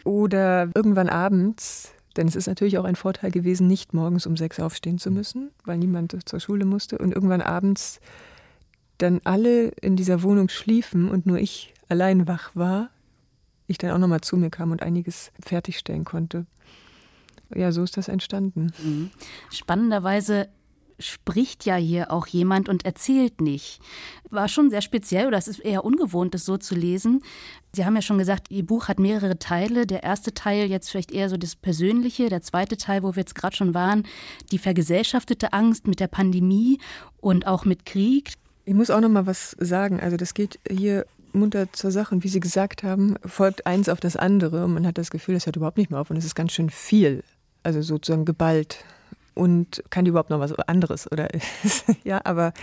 Oder 0.03 0.69
irgendwann 0.75 1.09
abends, 1.09 1.93
denn 2.17 2.27
es 2.27 2.35
ist 2.35 2.47
natürlich 2.47 2.77
auch 2.77 2.85
ein 2.85 2.95
Vorteil 2.95 3.31
gewesen, 3.31 3.67
nicht 3.67 3.93
morgens 3.93 4.25
um 4.25 4.37
sechs 4.37 4.59
aufstehen 4.59 4.99
zu 4.99 5.11
müssen, 5.11 5.51
weil 5.65 5.77
niemand 5.77 6.15
zur 6.25 6.39
Schule 6.39 6.65
musste. 6.65 6.97
Und 6.97 7.13
irgendwann 7.13 7.41
abends 7.41 7.99
dann 8.97 9.21
alle 9.23 9.69
in 9.81 9.95
dieser 9.95 10.21
Wohnung 10.21 10.49
schliefen 10.49 11.09
und 11.09 11.25
nur 11.25 11.37
ich 11.37 11.73
allein 11.89 12.27
wach 12.27 12.51
war, 12.55 12.89
ich 13.67 13.77
dann 13.77 13.91
auch 13.91 13.97
nochmal 13.97 14.21
zu 14.21 14.37
mir 14.37 14.49
kam 14.49 14.71
und 14.71 14.83
einiges 14.83 15.31
fertigstellen 15.39 16.05
konnte. 16.05 16.45
Ja, 17.53 17.71
so 17.71 17.83
ist 17.83 17.97
das 17.97 18.07
entstanden. 18.07 18.71
Mhm. 18.83 19.11
Spannenderweise 19.51 20.47
spricht 21.01 21.65
ja 21.65 21.75
hier 21.75 22.11
auch 22.11 22.27
jemand 22.27 22.69
und 22.69 22.85
erzählt 22.85 23.41
nicht. 23.41 23.79
War 24.29 24.47
schon 24.47 24.69
sehr 24.69 24.81
speziell 24.81 25.27
oder 25.27 25.37
es 25.37 25.47
ist 25.47 25.59
eher 25.59 25.83
ungewohnt, 25.83 26.33
das 26.33 26.45
so 26.45 26.57
zu 26.57 26.75
lesen. 26.75 27.21
Sie 27.73 27.85
haben 27.85 27.95
ja 27.95 28.01
schon 28.01 28.17
gesagt, 28.17 28.51
Ihr 28.51 28.65
Buch 28.65 28.87
hat 28.87 28.99
mehrere 28.99 29.39
Teile. 29.39 29.85
Der 29.85 30.03
erste 30.03 30.33
Teil 30.33 30.69
jetzt 30.69 30.89
vielleicht 30.89 31.11
eher 31.11 31.29
so 31.29 31.37
das 31.37 31.55
Persönliche, 31.55 32.29
der 32.29 32.41
zweite 32.41 32.77
Teil, 32.77 33.03
wo 33.03 33.15
wir 33.15 33.21
jetzt 33.21 33.35
gerade 33.35 33.55
schon 33.55 33.73
waren, 33.73 34.03
die 34.51 34.57
vergesellschaftete 34.57 35.53
Angst 35.53 35.87
mit 35.87 35.99
der 35.99 36.07
Pandemie 36.07 36.79
und 37.19 37.47
auch 37.47 37.65
mit 37.65 37.85
Krieg. 37.85 38.33
Ich 38.65 38.73
muss 38.73 38.89
auch 38.89 39.01
noch 39.01 39.09
mal 39.09 39.25
was 39.25 39.55
sagen. 39.59 39.99
Also 39.99 40.17
das 40.17 40.33
geht 40.33 40.59
hier 40.69 41.05
munter 41.33 41.71
zur 41.71 41.91
Sache. 41.91 42.15
Und 42.15 42.23
wie 42.23 42.29
Sie 42.29 42.39
gesagt 42.39 42.83
haben, 42.83 43.15
folgt 43.25 43.65
eins 43.65 43.89
auf 43.89 43.99
das 43.99 44.15
andere. 44.15 44.65
Und 44.65 44.73
man 44.73 44.85
hat 44.85 44.97
das 44.97 45.11
Gefühl, 45.11 45.35
das 45.35 45.45
hört 45.45 45.55
überhaupt 45.55 45.77
nicht 45.77 45.91
mehr 45.91 45.99
auf. 45.99 46.09
Und 46.09 46.17
es 46.17 46.25
ist 46.25 46.35
ganz 46.35 46.51
schön 46.51 46.69
viel. 46.69 47.23
Also 47.63 47.81
sozusagen 47.81 48.25
geballt 48.25 48.83
und 49.33 49.83
kann 49.89 50.05
die 50.05 50.09
überhaupt 50.09 50.29
noch 50.29 50.39
was 50.39 50.53
anderes 50.53 51.11
oder? 51.11 51.27
Ja, 52.03 52.21
aber 52.23 52.53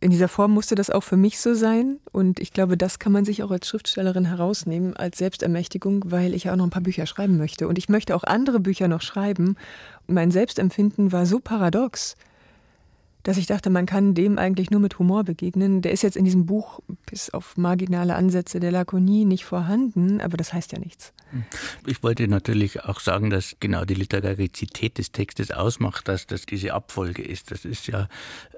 in 0.00 0.10
dieser 0.10 0.28
Form 0.28 0.52
musste 0.52 0.74
das 0.74 0.90
auch 0.90 1.02
für 1.02 1.16
mich 1.16 1.40
so 1.40 1.54
sein. 1.54 1.98
Und 2.12 2.38
ich 2.38 2.52
glaube, 2.52 2.76
das 2.76 2.98
kann 2.98 3.12
man 3.12 3.24
sich 3.24 3.42
auch 3.42 3.50
als 3.50 3.66
Schriftstellerin 3.66 4.26
herausnehmen 4.26 4.94
als 4.94 5.16
Selbstermächtigung, 5.16 6.04
weil 6.10 6.34
ich 6.34 6.44
ja 6.44 6.52
auch 6.52 6.56
noch 6.56 6.66
ein 6.66 6.70
paar 6.70 6.82
Bücher 6.82 7.06
schreiben 7.06 7.38
möchte. 7.38 7.68
Und 7.68 7.78
ich 7.78 7.88
möchte 7.88 8.14
auch 8.14 8.24
andere 8.24 8.60
Bücher 8.60 8.86
noch 8.86 9.00
schreiben. 9.00 9.56
Mein 10.06 10.30
Selbstempfinden 10.30 11.10
war 11.12 11.24
so 11.24 11.40
paradox 11.40 12.16
dass 13.24 13.38
ich 13.38 13.46
dachte, 13.46 13.70
man 13.70 13.86
kann 13.86 14.14
dem 14.14 14.38
eigentlich 14.38 14.70
nur 14.70 14.80
mit 14.80 14.98
Humor 14.98 15.24
begegnen. 15.24 15.82
Der 15.82 15.92
ist 15.92 16.02
jetzt 16.02 16.16
in 16.16 16.24
diesem 16.24 16.46
Buch 16.46 16.80
bis 17.06 17.30
auf 17.30 17.56
marginale 17.56 18.14
Ansätze 18.14 18.60
der 18.60 18.70
Lakonie 18.70 19.24
nicht 19.24 19.44
vorhanden, 19.44 20.20
aber 20.20 20.36
das 20.36 20.52
heißt 20.52 20.72
ja 20.72 20.78
nichts. 20.78 21.12
Ich 21.86 22.02
wollte 22.02 22.28
natürlich 22.28 22.84
auch 22.84 23.00
sagen, 23.00 23.30
dass 23.30 23.56
genau 23.60 23.84
die 23.86 23.94
Literarizität 23.94 24.98
des 24.98 25.10
Textes 25.10 25.50
ausmacht, 25.50 26.06
dass 26.06 26.26
das 26.26 26.46
diese 26.46 26.74
Abfolge 26.74 27.22
ist. 27.22 27.50
Das 27.50 27.64
ist 27.64 27.86
ja 27.86 28.08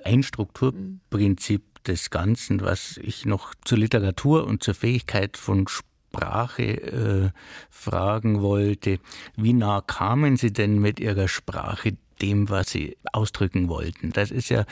ein 0.05 0.25
Strukturprinzip 0.25 1.63
des 1.85 2.11
Ganzen, 2.11 2.61
was 2.61 2.99
ich 2.99 3.25
noch 3.25 3.55
zur 3.65 3.79
Literatur 3.79 4.47
und 4.47 4.65
zur 4.65 4.75
Fähigkeit 4.75 5.37
von 5.37 5.67
Sprache 5.69 6.65
äh, 6.65 7.31
fragen 7.71 8.43
wollte. 8.43 8.99
Wie 9.37 9.53
nah 9.53 9.81
kamen 9.81 10.37
Sie 10.37 10.53
denn 10.53 10.81
mit 10.81 10.99
Ihrer 10.99 11.29
Sprache 11.29 11.97
dem, 12.23 12.49
was 12.49 12.71
sie 12.71 12.97
ausdrücken 13.13 13.69
wollten. 13.69 14.13
Das 14.13 14.31
ist 14.31 14.49
ja 14.49 14.65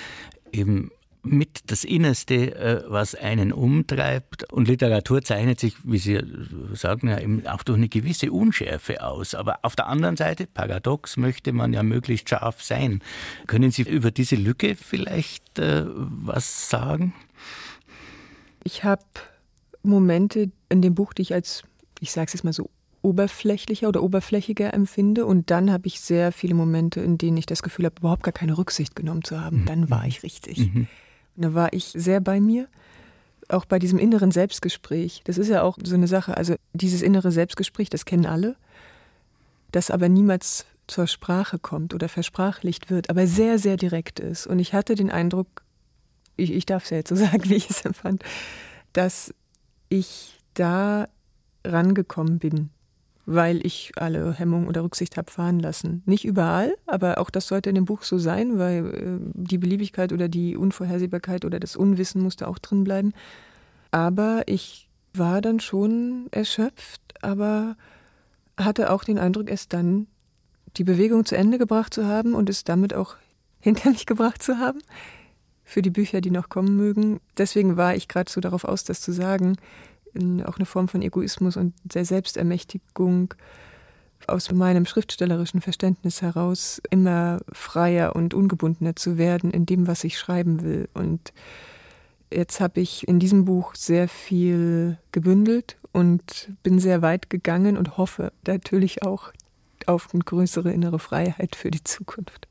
eben 0.53 0.91
mit 1.25 1.71
das 1.71 1.85
Innerste, 1.85 2.55
äh, 2.55 2.85
was 2.87 3.15
einen 3.15 3.53
umtreibt. 3.53 4.53
Und 4.53 4.69
Literatur 4.69 5.23
zeichnet 5.23 5.59
sich, 5.59 5.75
wie 5.83 5.99
Sie 5.99 6.21
sagen, 6.75 7.09
ja 7.09 7.19
eben 7.19 7.47
auch 7.47 7.63
durch 7.63 7.79
eine 7.79 7.89
gewisse 7.89 8.31
Unschärfe 8.31 9.03
aus. 9.03 9.35
Aber 9.35 9.59
auf 9.63 9.75
der 9.75 9.87
anderen 9.87 10.17
Seite, 10.17 10.47
paradox, 10.47 11.17
möchte 11.17 11.53
man 11.53 11.73
ja 11.73 11.83
möglichst 11.83 12.29
scharf 12.29 12.63
sein. 12.63 13.03
Können 13.47 13.71
Sie 13.71 13.83
über 13.83 14.11
diese 14.11 14.37
Lücke 14.37 14.77
vielleicht 14.77 15.59
äh, 15.59 15.85
was 15.87 16.69
sagen? 16.69 17.15
Ich 18.63 18.85
habe 18.85 19.03
Momente 19.83 20.51
in 20.69 20.83
dem 20.83 20.95
Buch, 20.95 21.15
die 21.15 21.23
ich 21.23 21.33
als, 21.33 21.63
ich 22.01 22.13
sage 22.13 22.27
es 22.27 22.35
jetzt 22.35 22.45
mal 22.45 22.53
so, 22.53 22.71
oberflächlicher 23.05 23.89
oder 23.89 24.03
oberflächiger 24.03 24.73
empfinde. 24.73 25.27
Und 25.27 25.51
dann 25.51 25.71
habe 25.71 25.87
ich 25.87 26.01
sehr 26.01 26.33
viele 26.33 26.55
Momente, 26.55 27.01
in 27.01 27.19
denen 27.19 27.37
ich 27.37 27.47
das 27.47 27.63
Gefühl 27.63 27.85
habe, 27.85 27.97
überhaupt 27.99 28.23
gar 28.23 28.33
keine 28.33 28.57
Rücksicht 28.57 28.97
genommen 28.97 29.23
zu 29.23 29.41
haben. 29.41 29.61
Mhm. 29.61 29.67
Dann 29.67 29.91
war 29.91 30.07
ich 30.07 30.23
richtig. 30.23 30.59
Mhm. 30.59 30.89
Und 31.37 31.45
da 31.45 31.55
war 31.55 31.73
ich 31.73 31.93
sehr 31.95 32.21
bei 32.21 32.41
mir. 32.41 32.67
Auch 33.49 33.67
bei 33.67 33.79
diesem 33.79 33.99
inneren 33.99 34.31
Selbstgespräch. 34.31 35.21
Das 35.25 35.37
ist 35.37 35.49
ja 35.49 35.63
auch 35.63 35.77
so 35.85 35.95
eine 35.95 36.09
Sache. 36.09 36.37
Also 36.37 36.55
dieses 36.73 37.03
innere 37.03 37.31
Selbstgespräch, 37.31 37.91
das 37.91 38.07
kennen 38.07 38.25
alle, 38.25 38.57
das 39.71 39.91
aber 39.91 40.09
niemals 40.09 40.65
zur 40.87 41.07
Sprache 41.07 41.59
kommt 41.59 41.93
oder 41.95 42.09
versprachlicht 42.09 42.91
wird, 42.91 43.11
aber 43.11 43.27
sehr, 43.27 43.59
sehr 43.59 43.77
direkt 43.77 44.19
ist. 44.19 44.47
Und 44.47 44.59
ich 44.59 44.73
hatte 44.73 44.95
den 44.95 45.11
Eindruck, 45.11 45.63
ich, 46.37 46.53
ich 46.53 46.65
darf 46.65 46.85
es 46.85 46.91
ja 46.91 46.97
jetzt 46.99 47.11
so 47.11 47.17
sagen, 47.17 47.43
wie 47.45 47.55
ich 47.55 47.69
es 47.69 47.85
empfand, 47.85 48.23
dass 48.95 49.35
ich 49.91 50.39
da 50.55 51.07
rangekommen 51.65 52.39
bin 52.39 52.71
weil 53.27 53.65
ich 53.65 53.93
alle 53.97 54.33
Hemmung 54.33 54.69
oder 54.69 54.83
Rücksicht 54.83 55.17
habe 55.17 55.31
fahren 55.31 55.59
lassen. 55.59 56.03
Nicht 56.07 56.25
überall, 56.25 56.75
aber 56.87 57.19
auch 57.19 57.31
das 57.31 57.47
sollte 57.47 57.71
in 57.71 57.75
dem 57.75 57.85
Buch 57.85 58.03
so 58.03 58.19
sein, 58.19 58.59
weil 58.59 58.95
äh, 58.95 59.33
die 59.35 59.59
Beliebigkeit 59.59 60.13
oder 60.13 60.29
die 60.29 60.57
Unvorhersehbarkeit 60.57 61.45
oder 61.45 61.59
das 61.59 61.77
Unwissen 61.77 62.23
musste 62.23 62.49
auch 62.49 62.59
drin 62.59 62.85
bleiben. 62.85 63.13
Aber 63.91 64.43
ich 64.47 64.89
war 65.15 65.41
dann 65.41 65.61
schon 65.61 66.27
erschöpft, 66.33 67.01
aber 67.23 67.77
hatte 68.59 68.91
auch 68.91 69.05
den 69.05 69.19
Eindruck, 69.19 69.51
es 69.51 69.69
dann 69.69 70.07
die 70.77 70.85
Bewegung 70.85 71.25
zu 71.25 71.37
Ende 71.37 71.59
gebracht 71.59 71.95
zu 71.95 72.07
haben 72.07 72.35
und 72.35 72.51
es 72.51 72.65
damit 72.65 72.95
auch 72.95 73.17
hinter 73.61 73.91
mich 73.91 74.07
gebracht 74.07 74.43
zu 74.43 74.59
haben 74.59 74.81
für 75.65 75.81
die 75.81 75.91
Bücher, 75.91 76.21
die 76.21 76.31
noch 76.31 76.51
kommen 76.51 76.77
mögen. 76.77 77.21
Deswegen 77.39 77.77
war 77.77 77.97
ich 77.97 78.09
gerade 78.09 78.31
so 78.31 78.41
darauf 78.41 78.65
aus, 78.65 78.85
das 78.85 79.01
zu 79.01 79.13
sagen. 79.13 79.57
Auch 80.45 80.57
eine 80.57 80.67
Form 80.67 80.89
von 80.89 81.03
Egoismus 81.03 81.57
und 81.57 81.75
der 81.85 82.05
Selbstermächtigung 82.05 83.35
aus 84.27 84.51
meinem 84.53 84.87
schriftstellerischen 84.87 85.61
Verständnis 85.61 86.23
heraus 86.23 86.81
immer 86.91 87.41
freier 87.53 88.17
und 88.17 88.35
ungebundener 88.35 88.97
zu 88.97 89.19
werden 89.19 89.51
in 89.51 89.67
dem, 89.67 89.87
was 89.87 90.05
ich 90.05 90.19
schreiben 90.19 90.63
will. 90.63 90.89
Und 90.95 91.33
jetzt 92.31 92.61
habe 92.61 92.81
ich 92.81 93.07
in 93.07 93.19
diesem 93.19 93.45
Buch 93.45 93.75
sehr 93.75 94.09
viel 94.09 94.99
gebündelt 95.13 95.77
und 95.93 96.51
bin 96.63 96.79
sehr 96.79 97.03
weit 97.03 97.31
gegangen 97.31 97.77
und 97.77 97.97
hoffe 97.97 98.33
natürlich 98.47 99.03
auch, 99.03 99.33
auf 99.89 100.09
eine 100.13 100.23
größere 100.23 100.73
innere 100.73 100.99
Freiheit 100.99 101.57
für 101.57 101.71
die 101.71 101.83
Zukunft. 101.83 102.49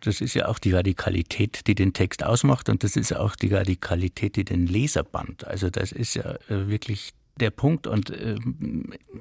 Das 0.00 0.20
ist 0.20 0.34
ja 0.34 0.48
auch 0.48 0.58
die 0.58 0.72
Radikalität, 0.72 1.66
die 1.66 1.74
den 1.74 1.92
Text 1.92 2.24
ausmacht 2.24 2.68
und 2.68 2.84
das 2.84 2.96
ist 2.96 3.14
auch 3.14 3.36
die 3.36 3.52
Radikalität, 3.52 4.36
die 4.36 4.44
den 4.44 4.66
Leser 4.66 5.02
band. 5.02 5.46
Also 5.46 5.70
das 5.70 5.92
ist 5.92 6.14
ja 6.14 6.34
äh, 6.48 6.68
wirklich 6.68 7.12
der 7.40 7.50
Punkt. 7.50 7.86
Und 7.86 8.10
äh, 8.10 8.36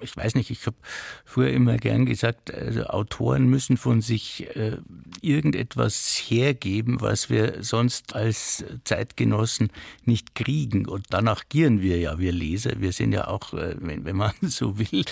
ich 0.01 0.15
weiß 0.15 0.36
nicht, 0.36 0.49
ich 0.49 0.65
habe 0.65 0.78
früher 1.26 1.49
immer 1.49 1.78
gern 1.78 2.05
gesagt, 2.05 2.53
also 2.53 2.84
Autoren 2.86 3.49
müssen 3.49 3.78
von 3.78 4.01
sich 4.01 4.55
äh, 4.55 4.78
irgendetwas 5.22 6.22
hergeben, 6.28 7.01
was 7.01 7.30
wir 7.30 7.63
sonst 7.63 8.15
als 8.15 8.63
Zeitgenossen 8.84 9.70
nicht 10.05 10.36
kriegen. 10.36 10.88
Und 10.88 11.07
danach 11.09 11.49
gieren 11.49 11.82
wir 11.82 11.99
ja, 11.99 12.20
wir 12.20 12.32
Leser. 12.32 12.80
Wir 12.80 12.91
sind 12.91 13.11
ja 13.11 13.28
auch, 13.28 13.53
äh, 13.53 13.76
wenn, 13.80 14.05
wenn 14.05 14.15
man 14.15 14.34
so 14.41 14.78
will, 14.78 15.05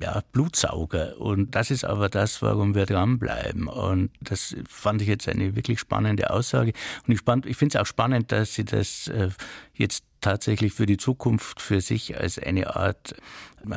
ja, 0.00 0.22
Blutsauger. 0.32 1.20
Und 1.20 1.54
das 1.54 1.70
ist 1.70 1.84
aber 1.84 2.08
das, 2.08 2.42
warum 2.42 2.74
wir 2.74 2.86
dranbleiben. 2.86 3.68
Und 3.68 4.10
das 4.20 4.56
fand 4.68 5.02
ich 5.02 5.08
jetzt 5.08 5.28
eine 5.28 5.56
wirklich 5.56 5.80
spannende 5.80 6.30
Aussage. 6.30 6.72
Und 7.06 7.14
ich, 7.14 7.20
ich 7.46 7.56
finde 7.56 7.76
es 7.76 7.80
auch 7.80 7.86
spannend, 7.86 8.32
dass 8.32 8.54
Sie 8.54 8.64
das 8.64 9.08
äh, 9.08 9.30
jetzt 9.74 10.04
tatsächlich 10.24 10.72
für 10.72 10.86
die 10.86 10.96
Zukunft 10.96 11.60
für 11.60 11.80
sich 11.82 12.18
als 12.18 12.38
eine 12.38 12.74
Art, 12.74 13.14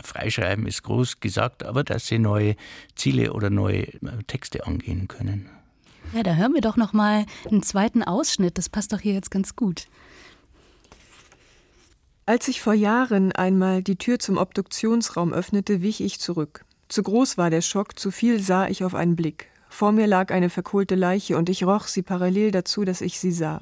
Freischreiben 0.03 0.65
ist 0.65 0.83
groß 0.83 1.19
gesagt, 1.19 1.63
aber 1.63 1.83
dass 1.83 2.07
sie 2.07 2.19
neue 2.19 2.55
Ziele 2.95 3.33
oder 3.33 3.49
neue 3.49 3.83
äh, 3.87 4.23
Texte 4.27 4.65
angehen 4.65 5.07
können. 5.07 5.49
Ja, 6.13 6.23
da 6.23 6.35
hören 6.35 6.53
wir 6.53 6.61
doch 6.61 6.77
noch 6.77 6.93
mal 6.93 7.25
einen 7.49 7.63
zweiten 7.63 8.01
Ausschnitt. 8.01 8.57
Das 8.57 8.69
passt 8.69 8.93
doch 8.93 9.01
hier 9.01 9.13
jetzt 9.13 9.29
ganz 9.29 9.57
gut. 9.57 9.87
Als 12.25 12.47
ich 12.47 12.61
vor 12.61 12.73
Jahren 12.73 13.33
einmal 13.33 13.83
die 13.83 13.97
Tür 13.97 14.19
zum 14.19 14.37
Obduktionsraum 14.37 15.33
öffnete, 15.33 15.81
wich 15.81 15.99
ich 15.99 16.19
zurück. 16.19 16.63
Zu 16.87 17.03
groß 17.03 17.37
war 17.37 17.49
der 17.49 17.61
Schock, 17.61 17.99
zu 17.99 18.11
viel 18.11 18.39
sah 18.39 18.67
ich 18.67 18.85
auf 18.85 18.95
einen 18.95 19.17
Blick. 19.17 19.49
Vor 19.69 19.91
mir 19.91 20.07
lag 20.07 20.31
eine 20.31 20.49
verkohlte 20.49 20.95
Leiche 20.95 21.37
und 21.37 21.49
ich 21.49 21.65
roch 21.65 21.87
sie 21.87 22.03
parallel 22.03 22.51
dazu, 22.51 22.85
dass 22.85 23.01
ich 23.01 23.19
sie 23.19 23.33
sah. 23.33 23.61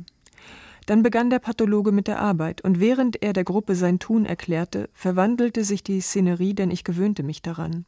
Dann 0.85 1.01
begann 1.01 1.29
der 1.29 1.39
Pathologe 1.39 1.91
mit 1.91 2.07
der 2.07 2.19
Arbeit, 2.19 2.61
und 2.61 2.79
während 2.79 3.21
er 3.23 3.33
der 3.33 3.43
Gruppe 3.43 3.75
sein 3.75 3.99
Tun 3.99 4.25
erklärte, 4.25 4.89
verwandelte 4.93 5.63
sich 5.63 5.83
die 5.83 6.01
Szenerie, 6.01 6.53
denn 6.53 6.69
ich 6.69 6.83
gewöhnte 6.83 7.23
mich 7.23 7.41
daran. 7.41 7.85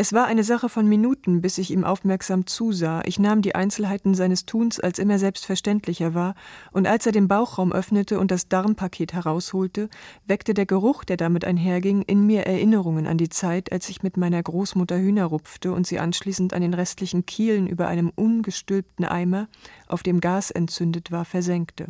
Es 0.00 0.12
war 0.12 0.26
eine 0.26 0.44
Sache 0.44 0.68
von 0.68 0.88
Minuten, 0.88 1.40
bis 1.40 1.58
ich 1.58 1.72
ihm 1.72 1.82
aufmerksam 1.82 2.46
zusah. 2.46 3.02
Ich 3.04 3.18
nahm 3.18 3.42
die 3.42 3.56
Einzelheiten 3.56 4.14
seines 4.14 4.46
Tuns 4.46 4.78
als 4.78 5.00
immer 5.00 5.18
selbstverständlicher 5.18 6.14
wahr, 6.14 6.36
und 6.70 6.86
als 6.86 7.04
er 7.06 7.10
den 7.10 7.26
Bauchraum 7.26 7.72
öffnete 7.72 8.20
und 8.20 8.30
das 8.30 8.46
Darmpaket 8.46 9.12
herausholte, 9.12 9.88
weckte 10.24 10.54
der 10.54 10.66
Geruch, 10.66 11.02
der 11.02 11.16
damit 11.16 11.44
einherging, 11.44 12.02
in 12.02 12.24
mir 12.24 12.46
Erinnerungen 12.46 13.08
an 13.08 13.18
die 13.18 13.28
Zeit, 13.28 13.72
als 13.72 13.88
ich 13.88 14.04
mit 14.04 14.16
meiner 14.16 14.40
Großmutter 14.40 14.98
Hühner 14.98 15.24
rupfte 15.24 15.72
und 15.72 15.84
sie 15.84 15.98
anschließend 15.98 16.54
an 16.54 16.62
den 16.62 16.74
restlichen 16.74 17.26
Kielen 17.26 17.66
über 17.66 17.88
einem 17.88 18.12
ungestülpten 18.14 19.04
Eimer, 19.04 19.48
auf 19.88 20.04
dem 20.04 20.20
Gas 20.20 20.52
entzündet 20.52 21.10
war, 21.10 21.24
versenkte. 21.24 21.86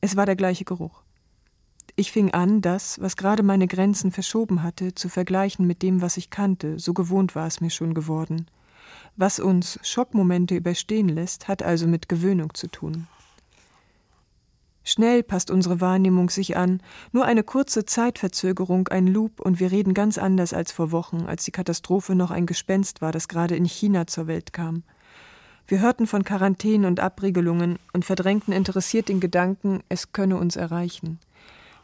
Es 0.00 0.16
war 0.16 0.26
der 0.26 0.36
gleiche 0.36 0.64
Geruch. 0.64 1.02
Ich 1.96 2.12
fing 2.12 2.32
an, 2.32 2.62
das, 2.62 3.00
was 3.00 3.16
gerade 3.16 3.42
meine 3.42 3.66
Grenzen 3.66 4.12
verschoben 4.12 4.62
hatte, 4.62 4.94
zu 4.94 5.08
vergleichen 5.08 5.66
mit 5.66 5.82
dem, 5.82 6.00
was 6.00 6.16
ich 6.16 6.30
kannte, 6.30 6.78
so 6.78 6.94
gewohnt 6.94 7.34
war 7.34 7.46
es 7.46 7.60
mir 7.60 7.70
schon 7.70 7.92
geworden. 7.92 8.46
Was 9.16 9.38
uns 9.38 9.78
Schockmomente 9.82 10.54
überstehen 10.54 11.08
lässt, 11.08 11.48
hat 11.48 11.62
also 11.62 11.86
mit 11.86 12.08
Gewöhnung 12.08 12.54
zu 12.54 12.68
tun. 12.68 13.06
Schnell 14.82 15.22
passt 15.22 15.50
unsere 15.50 15.82
Wahrnehmung 15.82 16.30
sich 16.30 16.56
an, 16.56 16.82
nur 17.12 17.26
eine 17.26 17.42
kurze 17.42 17.84
Zeitverzögerung, 17.84 18.88
ein 18.88 19.06
Loop, 19.06 19.40
und 19.40 19.60
wir 19.60 19.70
reden 19.70 19.92
ganz 19.92 20.16
anders 20.16 20.54
als 20.54 20.72
vor 20.72 20.90
Wochen, 20.90 21.26
als 21.26 21.44
die 21.44 21.50
Katastrophe 21.50 22.14
noch 22.14 22.30
ein 22.30 22.46
Gespenst 22.46 23.02
war, 23.02 23.12
das 23.12 23.28
gerade 23.28 23.56
in 23.56 23.66
China 23.66 24.06
zur 24.06 24.26
Welt 24.26 24.54
kam. 24.54 24.84
Wir 25.70 25.78
hörten 25.78 26.08
von 26.08 26.24
Quarantänen 26.24 26.84
und 26.84 26.98
Abriegelungen 26.98 27.78
und 27.92 28.04
verdrängten 28.04 28.52
interessiert 28.52 29.08
den 29.08 29.20
Gedanken, 29.20 29.84
es 29.88 30.10
könne 30.10 30.36
uns 30.36 30.56
erreichen. 30.56 31.20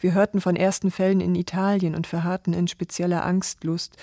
Wir 0.01 0.13
hörten 0.13 0.41
von 0.41 0.57
ersten 0.57 0.91
Fällen 0.91 1.21
in 1.21 1.37
Italien 1.37 1.95
und 1.95 2.09
verharrten 2.09 2.53
in 2.53 2.67
spezieller 2.67 3.25
Angstlust, 3.25 3.97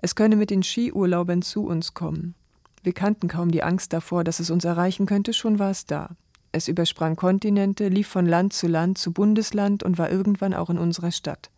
es 0.00 0.14
könne 0.14 0.36
mit 0.36 0.50
den 0.50 0.62
Skiurlaubern 0.62 1.42
zu 1.42 1.66
uns 1.66 1.94
kommen. 1.94 2.36
Wir 2.84 2.92
kannten 2.92 3.26
kaum 3.26 3.50
die 3.50 3.64
Angst 3.64 3.92
davor, 3.92 4.22
dass 4.22 4.38
es 4.38 4.50
uns 4.50 4.64
erreichen 4.64 5.04
könnte, 5.04 5.32
schon 5.32 5.58
war 5.58 5.72
es 5.72 5.84
da. 5.84 6.10
Es 6.52 6.68
übersprang 6.68 7.16
Kontinente, 7.16 7.88
lief 7.88 8.06
von 8.06 8.26
Land 8.26 8.52
zu 8.52 8.68
Land, 8.68 8.98
zu 8.98 9.10
Bundesland 9.10 9.82
und 9.82 9.98
war 9.98 10.12
irgendwann 10.12 10.54
auch 10.54 10.70
in 10.70 10.78
unserer 10.78 11.10
Stadt. 11.10 11.50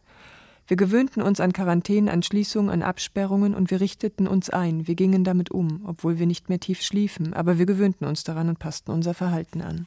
Wir 0.68 0.76
gewöhnten 0.76 1.22
uns 1.22 1.40
an 1.40 1.52
Quarantänen, 1.52 2.08
an 2.08 2.22
Schließungen, 2.22 2.70
an 2.70 2.82
Absperrungen 2.82 3.54
und 3.54 3.70
wir 3.70 3.80
richteten 3.80 4.26
uns 4.26 4.50
ein. 4.50 4.88
Wir 4.88 4.96
gingen 4.96 5.22
damit 5.22 5.50
um, 5.50 5.82
obwohl 5.86 6.18
wir 6.18 6.26
nicht 6.26 6.48
mehr 6.48 6.58
tief 6.58 6.82
schliefen, 6.82 7.34
aber 7.34 7.58
wir 7.58 7.66
gewöhnten 7.66 8.04
uns 8.04 8.24
daran 8.24 8.48
und 8.48 8.58
passten 8.58 8.90
unser 8.90 9.14
Verhalten 9.14 9.62
an. 9.62 9.86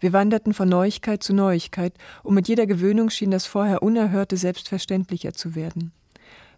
Wir 0.00 0.12
wanderten 0.12 0.52
von 0.52 0.68
Neuigkeit 0.68 1.22
zu 1.22 1.32
Neuigkeit, 1.32 1.94
und 2.24 2.34
mit 2.34 2.48
jeder 2.48 2.66
Gewöhnung 2.66 3.08
schien 3.08 3.30
das 3.30 3.46
vorher 3.46 3.82
Unerhörte 3.82 4.36
selbstverständlicher 4.36 5.32
zu 5.32 5.54
werden. 5.54 5.92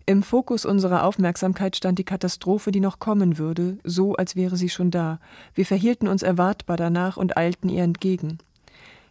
Im 0.07 0.23
Fokus 0.23 0.65
unserer 0.65 1.05
Aufmerksamkeit 1.05 1.77
stand 1.77 1.99
die 1.99 2.05
Katastrophe, 2.05 2.71
die 2.71 2.81
noch 2.81 3.01
kommen 3.01 3.39
würde, 3.39 3.79
so 3.85 4.15
als 4.15 4.35
wäre 4.35 4.57
sie 4.57 4.69
schon 4.69 4.91
da. 4.91 5.21
Wir 5.55 5.67
verhielten 5.67 6.09
uns 6.09 6.23
erwartbar 6.23 6.77
danach 6.77 7.17
und 7.17 7.37
eilten 7.37 7.69
ihr 7.69 7.83
entgegen. 7.83 8.39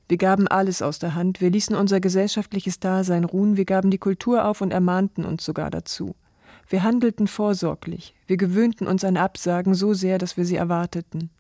Wir 0.08 0.18
gaben 0.18 0.48
alles 0.48 0.84
aus 0.84 1.00
der 1.00 1.16
Hand, 1.16 1.42
wir 1.42 1.50
ließen 1.50 1.76
unser 1.76 2.00
gesellschaftliches 2.00 2.80
Dasein 2.80 3.24
ruhen, 3.24 3.58
wir 3.58 3.66
gaben 3.66 3.90
die 3.90 3.98
Kultur 3.98 4.46
auf 4.46 4.62
und 4.62 4.70
ermahnten 4.70 5.26
uns 5.26 5.44
sogar 5.44 5.72
dazu. 5.72 6.16
Wir 6.70 6.84
handelten 6.84 7.28
vorsorglich, 7.28 8.14
wir 8.28 8.38
gewöhnten 8.38 8.86
uns 8.86 9.04
an 9.04 9.18
Absagen 9.18 9.74
so 9.74 9.96
sehr, 9.96 10.20
dass 10.20 10.38
wir 10.38 10.46
sie 10.46 10.58
erwarteten. 10.58 11.32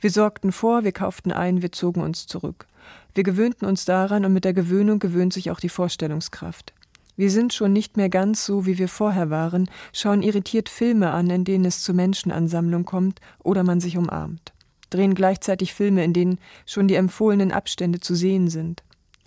Wir 0.00 0.10
sorgten 0.10 0.52
vor, 0.52 0.84
wir 0.84 0.92
kauften 0.92 1.32
ein, 1.32 1.60
wir 1.60 1.72
zogen 1.72 2.02
uns 2.02 2.26
zurück. 2.26 2.66
Wir 3.14 3.24
gewöhnten 3.24 3.66
uns 3.66 3.84
daran 3.84 4.24
und 4.24 4.32
mit 4.32 4.46
der 4.46 4.54
Gewöhnung 4.54 5.00
gewöhnt 5.00 5.34
sich 5.34 5.50
auch 5.50 5.60
die 5.60 5.68
Vorstellungskraft. 5.68 6.72
Wir 7.16 7.30
sind 7.30 7.52
schon 7.52 7.74
nicht 7.74 7.98
mehr 7.98 8.08
ganz 8.08 8.44
so, 8.44 8.64
wie 8.64 8.78
wir 8.78 8.88
vorher 8.88 9.28
waren, 9.28 9.68
schauen 9.92 10.22
irritiert 10.22 10.70
Filme 10.70 11.10
an, 11.10 11.28
in 11.28 11.44
denen 11.44 11.66
es 11.66 11.82
zu 11.82 11.92
Menschenansammlung 11.92 12.86
kommt 12.86 13.20
oder 13.42 13.64
man 13.64 13.80
sich 13.80 13.98
umarmt 13.98 14.53
drehen 14.94 15.14
gleichzeitig 15.14 15.74
Filme, 15.74 16.04
in 16.04 16.12
denen 16.12 16.38
schon 16.64 16.88
die 16.88 16.94
empfohlenen 16.94 17.52
Abstände 17.52 18.00
zu 18.00 18.14
sehen 18.14 18.48
sind. 18.48 18.82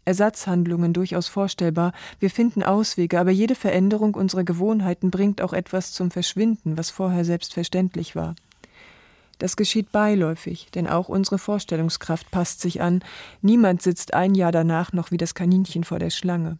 Ersatzhandlungen 0.05 0.93
durchaus 0.93 1.28
vorstellbar, 1.28 1.91
wir 2.20 2.30
finden 2.30 2.63
Auswege, 2.63 3.20
aber 3.20 3.32
jede 3.32 3.55
Veränderung 3.55 4.15
unserer 4.15 4.45
Gewohnheiten 4.45 5.11
bringt 5.11 5.41
auch 5.41 5.51
etwas 5.51 5.91
zum 5.91 6.11
Verschwinden, 6.11 6.78
was 6.78 6.89
vorher 6.89 7.26
selbstverständlich 7.26 8.15
war. 8.15 8.36
Das 9.38 9.55
geschieht 9.55 9.91
beiläufig, 9.91 10.70
denn 10.74 10.88
auch 10.88 11.09
unsere 11.09 11.38
Vorstellungskraft 11.38 12.32
passt 12.32 12.61
sich 12.61 12.82
an, 12.82 13.03
niemand 13.41 13.82
sitzt 13.82 14.13
ein 14.13 14.34
Jahr 14.34 14.51
danach 14.51 14.93
noch 14.93 15.11
wie 15.11 15.18
das 15.18 15.36
Kaninchen 15.36 15.84
vor 15.84 15.99
der 15.99 16.09
Schlange. 16.09 16.57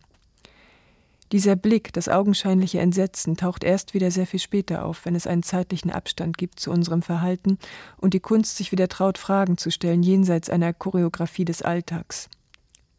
Dieser 1.34 1.58
Blick, 1.58 1.92
das 1.92 2.08
augenscheinliche 2.08 2.80
Entsetzen, 2.80 3.36
taucht 3.36 3.66
erst 3.66 3.94
wieder 3.94 4.12
sehr 4.12 4.26
viel 4.26 4.40
später 4.40 4.86
auf, 4.86 5.06
wenn 5.06 5.14
es 5.14 5.28
einen 5.28 5.44
zeitlichen 5.44 5.92
Abstand 5.92 6.38
gibt 6.38 6.60
zu 6.60 6.72
unserem 6.72 7.02
Verhalten 7.02 7.58
und 7.98 8.14
die 8.14 8.22
Kunst 8.22 8.56
sich 8.56 8.72
wieder 8.72 8.88
traut, 8.88 9.18
Fragen 9.18 9.58
zu 9.58 9.70
stellen 9.70 10.04
jenseits 10.04 10.50
einer 10.50 10.72
Choreografie 10.74 11.44
des 11.44 11.62
Alltags. 11.62 12.30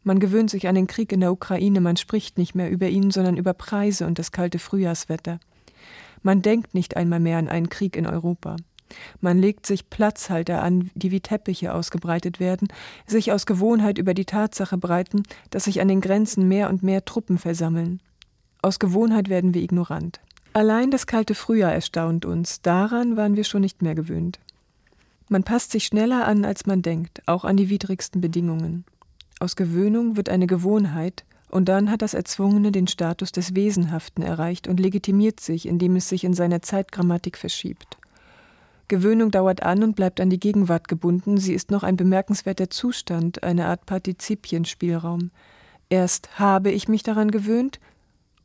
Man 0.03 0.19
gewöhnt 0.19 0.51
sich 0.51 0.67
an 0.67 0.75
den 0.75 0.85
Krieg 0.85 1.11
in 1.11 1.21
der 1.21 1.31
Ukraine, 1.31 1.81
man 1.81 1.97
spricht 1.97 2.37
nicht 2.37 2.53
mehr 2.53 2.69
über 2.69 2.87
ihn, 2.87 3.09
sondern 3.09 3.35
über 3.35 3.53
Preise 3.53 4.05
und 4.05 4.19
das 4.19 4.31
kalte 4.31 4.59
Frühjahrswetter. 4.59 5.39
Man 6.21 6.43
denkt 6.43 6.75
nicht 6.75 6.97
einmal 6.97 7.19
mehr 7.19 7.39
an 7.39 7.49
einen 7.49 7.69
Krieg 7.69 7.95
in 7.95 8.05
Europa. 8.05 8.57
Man 9.21 9.39
legt 9.39 9.65
sich 9.65 9.89
Platzhalter 9.89 10.61
an, 10.61 10.91
die 10.93 11.11
wie 11.11 11.19
Teppiche 11.19 11.73
ausgebreitet 11.73 12.39
werden, 12.39 12.67
sich 13.07 13.31
aus 13.31 13.45
Gewohnheit 13.45 13.97
über 13.97 14.13
die 14.13 14.25
Tatsache 14.25 14.77
breiten, 14.77 15.23
dass 15.49 15.65
sich 15.65 15.81
an 15.81 15.87
den 15.87 16.01
Grenzen 16.01 16.47
mehr 16.47 16.69
und 16.69 16.83
mehr 16.83 17.05
Truppen 17.05 17.37
versammeln. 17.37 18.01
Aus 18.61 18.79
Gewohnheit 18.79 19.29
werden 19.29 19.53
wir 19.53 19.61
ignorant. 19.61 20.19
Allein 20.53 20.91
das 20.91 21.07
kalte 21.07 21.35
Frühjahr 21.35 21.73
erstaunt 21.73 22.25
uns, 22.25 22.61
daran 22.61 23.15
waren 23.15 23.35
wir 23.35 23.43
schon 23.43 23.61
nicht 23.61 23.81
mehr 23.81 23.95
gewöhnt. 23.95 24.39
Man 25.29 25.43
passt 25.43 25.71
sich 25.71 25.85
schneller 25.85 26.27
an, 26.27 26.43
als 26.43 26.65
man 26.65 26.81
denkt, 26.81 27.21
auch 27.27 27.45
an 27.45 27.55
die 27.55 27.69
widrigsten 27.69 28.19
Bedingungen. 28.19 28.83
Aus 29.39 29.55
Gewöhnung 29.55 30.17
wird 30.17 30.27
eine 30.27 30.47
Gewohnheit, 30.47 31.23
und 31.49 31.69
dann 31.69 31.89
hat 31.89 32.01
das 32.01 32.13
Erzwungene 32.13 32.71
den 32.71 32.87
Status 32.87 33.31
des 33.31 33.55
Wesenhaften 33.55 34.23
erreicht 34.23 34.67
und 34.67 34.79
legitimiert 34.79 35.39
sich, 35.39 35.67
indem 35.67 35.95
es 35.95 36.09
sich 36.09 36.23
in 36.23 36.33
seiner 36.33 36.61
Zeitgrammatik 36.61 37.37
verschiebt. 37.37 37.97
Gewöhnung 38.87 39.31
dauert 39.31 39.63
an 39.63 39.83
und 39.83 39.95
bleibt 39.95 40.19
an 40.19 40.29
die 40.29 40.39
Gegenwart 40.39 40.87
gebunden, 40.87 41.37
sie 41.37 41.53
ist 41.53 41.69
noch 41.71 41.83
ein 41.83 41.95
bemerkenswerter 41.95 42.69
Zustand, 42.69 43.43
eine 43.43 43.67
Art 43.67 43.85
Partizipienspielraum. 43.85 45.29
Erst 45.89 46.39
habe 46.39 46.71
ich 46.71 46.87
mich 46.87 47.03
daran 47.03 47.31
gewöhnt, 47.31 47.79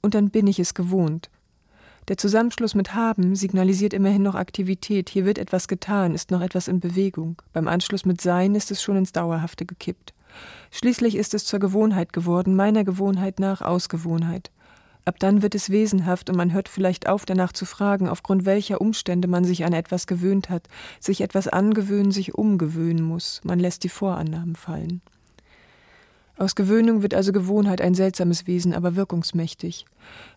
und 0.05 0.15
dann 0.15 0.31
bin 0.31 0.47
ich 0.47 0.61
es 0.61 0.75
gewohnt. 0.75 1.31
Der 2.09 2.19
Zusammenschluss 2.19 2.75
mit 2.75 2.95
haben 2.95 3.35
signalisiert 3.35 3.95
immerhin 3.95 4.23
noch 4.23 4.35
Aktivität, 4.35 5.09
hier 5.09 5.25
wird 5.25 5.39
etwas 5.39 5.67
getan, 5.67 6.15
ist 6.15 6.31
noch 6.31 6.43
etwas 6.43 6.69
in 6.69 6.79
Bewegung. 6.79 7.41
Beim 7.55 7.67
Anschluss 7.67 8.05
mit 8.05 8.21
sein 8.21 8.55
ist 8.55 8.71
es 8.71 8.83
schon 8.83 8.97
ins 8.97 9.13
Dauerhafte 9.13 9.65
gekippt. 9.65 10.13
Schließlich 10.71 11.17
ist 11.17 11.33
es 11.33 11.47
zur 11.47 11.61
Gewohnheit 11.61 12.13
geworden, 12.13 12.55
meiner 12.55 12.85
Gewohnheit 12.85 13.41
nach 13.41 13.63
Ausgewohnheit. 13.63 14.51
Ab 15.07 15.19
dann 15.19 15.41
wird 15.41 15.55
es 15.55 15.71
wesenhaft 15.71 16.29
und 16.29 16.37
man 16.37 16.53
hört 16.53 16.69
vielleicht 16.69 17.09
auf, 17.09 17.25
danach 17.25 17.53
zu 17.53 17.65
fragen, 17.65 18.09
aufgrund 18.09 18.45
welcher 18.45 18.83
Umstände 18.83 19.29
man 19.29 19.45
sich 19.45 19.65
an 19.65 19.73
etwas 19.73 20.07
gewöhnt 20.07 20.51
hat, 20.51 20.69
sich 21.01 21.23
etwas 21.23 21.49
angewöhnen, 21.49 22.11
sich 22.11 22.35
umgewöhnen 22.35 23.05
muss. 23.05 23.41
Man 23.45 23.59
lässt 23.59 23.85
die 23.85 23.89
Vorannahmen 23.89 24.57
fallen. 24.57 25.01
Aus 26.37 26.55
Gewöhnung 26.55 27.03
wird 27.03 27.15
also 27.15 27.33
Gewohnheit 27.33 27.81
ein 27.81 27.95
seltsames 27.95 28.47
Wesen, 28.47 28.75
aber 28.75 28.97
wirkungsmächtig. 28.97 29.87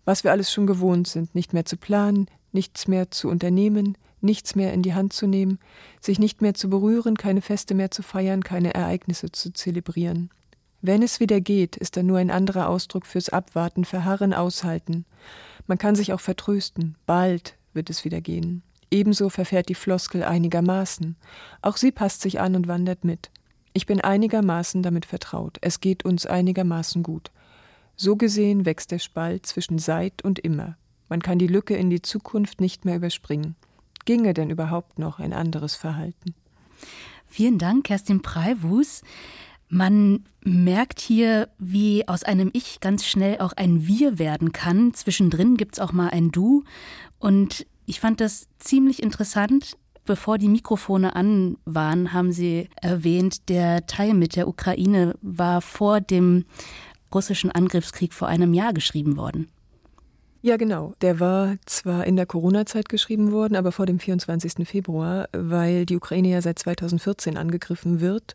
Was 0.06 0.24
wir 0.24 0.32
alles 0.32 0.52
schon 0.52 0.68
gewohnt 0.68 1.08
sind, 1.08 1.34
nicht 1.34 1.54
mehr 1.54 1.66
zu 1.66 1.78
planen, 1.78 2.28
nichts 2.52 2.88
mehr 2.88 3.10
zu 3.10 3.30
unternehmen, 3.30 3.98
nichts 4.22 4.56
mehr 4.56 4.74
in 4.74 4.84
die 4.84 4.94
Hand 4.94 5.14
zu 5.14 5.28
nehmen, 5.28 5.60
sich 6.00 6.20
nicht 6.20 6.42
mehr 6.42 6.54
zu 6.54 6.70
berühren, 6.70 7.18
keine 7.18 7.42
Feste 7.42 7.74
mehr 7.74 7.92
zu 7.92 8.04
feiern, 8.04 8.44
keine 8.44 8.74
Ereignisse 8.74 9.32
zu 9.32 9.52
zelebrieren. 9.52 10.30
Wenn 10.82 11.02
es 11.02 11.20
wieder 11.20 11.42
geht, 11.42 11.76
ist 11.76 11.98
dann 11.98 12.06
nur 12.06 12.20
ein 12.20 12.32
anderer 12.32 12.70
Ausdruck 12.70 13.06
fürs 13.06 13.30
Abwarten, 13.30 13.84
Verharren, 13.84 14.34
Aushalten. 14.34 15.06
Man 15.66 15.78
kann 15.78 15.96
sich 15.96 16.14
auch 16.14 16.20
vertrösten, 16.20 16.96
bald 17.06 17.58
wird 17.74 17.90
es 17.90 18.06
wieder 18.06 18.22
gehen. 18.22 18.62
Ebenso 18.90 19.30
verfährt 19.30 19.70
die 19.70 19.76
Floskel 19.76 20.24
einigermaßen. 20.24 21.18
Auch 21.62 21.78
sie 21.78 21.92
passt 21.92 22.22
sich 22.22 22.40
an 22.40 22.56
und 22.56 22.68
wandert 22.68 23.04
mit. 23.04 23.32
Ich 23.78 23.86
bin 23.86 24.02
einigermaßen 24.02 24.82
damit 24.82 25.06
vertraut. 25.06 25.60
Es 25.62 25.82
geht 25.82 26.04
uns 26.04 26.26
einigermaßen 26.26 27.04
gut. 27.04 27.30
So 27.96 28.16
gesehen 28.16 28.66
wächst 28.66 28.90
der 28.90 28.98
Spalt 28.98 29.46
zwischen 29.46 29.78
seit 29.78 30.24
und 30.24 30.40
immer. 30.40 30.78
Man 31.10 31.22
kann 31.22 31.38
die 31.38 31.46
Lücke 31.46 31.76
in 31.76 31.92
die 31.92 32.02
Zukunft 32.02 32.60
nicht 32.60 32.86
mehr 32.86 32.96
überspringen. 32.96 33.56
Ginge 34.06 34.34
denn 34.34 34.50
überhaupt 34.50 34.98
noch 34.98 35.20
ein 35.20 35.32
anderes 35.32 35.76
Verhalten? 35.76 36.34
Vielen 37.28 37.60
Dank, 37.60 37.86
Kerstin 37.86 38.24
Preiwus. 38.24 39.04
Man 39.70 40.26
merkt 40.44 41.00
hier, 41.00 41.48
wie 41.60 42.08
aus 42.08 42.24
einem 42.24 42.50
Ich 42.54 42.80
ganz 42.80 43.06
schnell 43.06 43.38
auch 43.38 43.54
ein 43.54 43.86
Wir 43.86 44.18
werden 44.18 44.54
kann. 44.54 44.96
Zwischendrin 44.96 45.56
gibt 45.56 45.76
es 45.76 45.80
auch 45.80 45.92
mal 45.92 46.10
ein 46.10 46.32
Du. 46.32 46.64
Und 47.20 47.68
ich 47.86 48.00
fand 48.00 48.22
das 48.22 48.48
ziemlich 48.58 49.04
interessant, 49.04 49.78
Bevor 50.08 50.38
die 50.38 50.48
Mikrofone 50.48 51.18
an 51.18 51.58
waren, 51.66 52.14
haben 52.14 52.32
Sie 52.32 52.70
erwähnt, 52.82 53.50
der 53.50 53.86
Teil 53.88 54.14
mit 54.14 54.38
der 54.38 54.48
Ukraine 54.48 55.16
war 55.22 55.60
vor 55.60 56.00
dem 56.00 56.46
russischen 57.14 57.52
Angriffskrieg 57.52 58.14
vor 58.14 58.30
einem 58.30 58.54
Jahr 58.54 58.72
geschrieben 58.72 59.18
worden. 59.18 59.50
Ja, 60.42 60.56
genau. 60.56 60.94
Der 61.02 61.20
war 61.20 61.58
zwar 61.66 62.08
in 62.08 62.16
der 62.16 62.26
Corona-Zeit 62.26 62.88
geschrieben 62.88 63.34
worden, 63.34 63.58
aber 63.58 63.74
vor 63.74 63.86
dem 63.86 64.00
24. 64.00 64.66
Februar, 64.66 65.28
weil 65.34 65.86
die 65.86 65.98
Ukraine 65.98 66.30
ja 66.30 66.42
seit 66.42 66.58
2014 66.60 67.36
angegriffen 67.36 68.00
wird, 68.00 68.34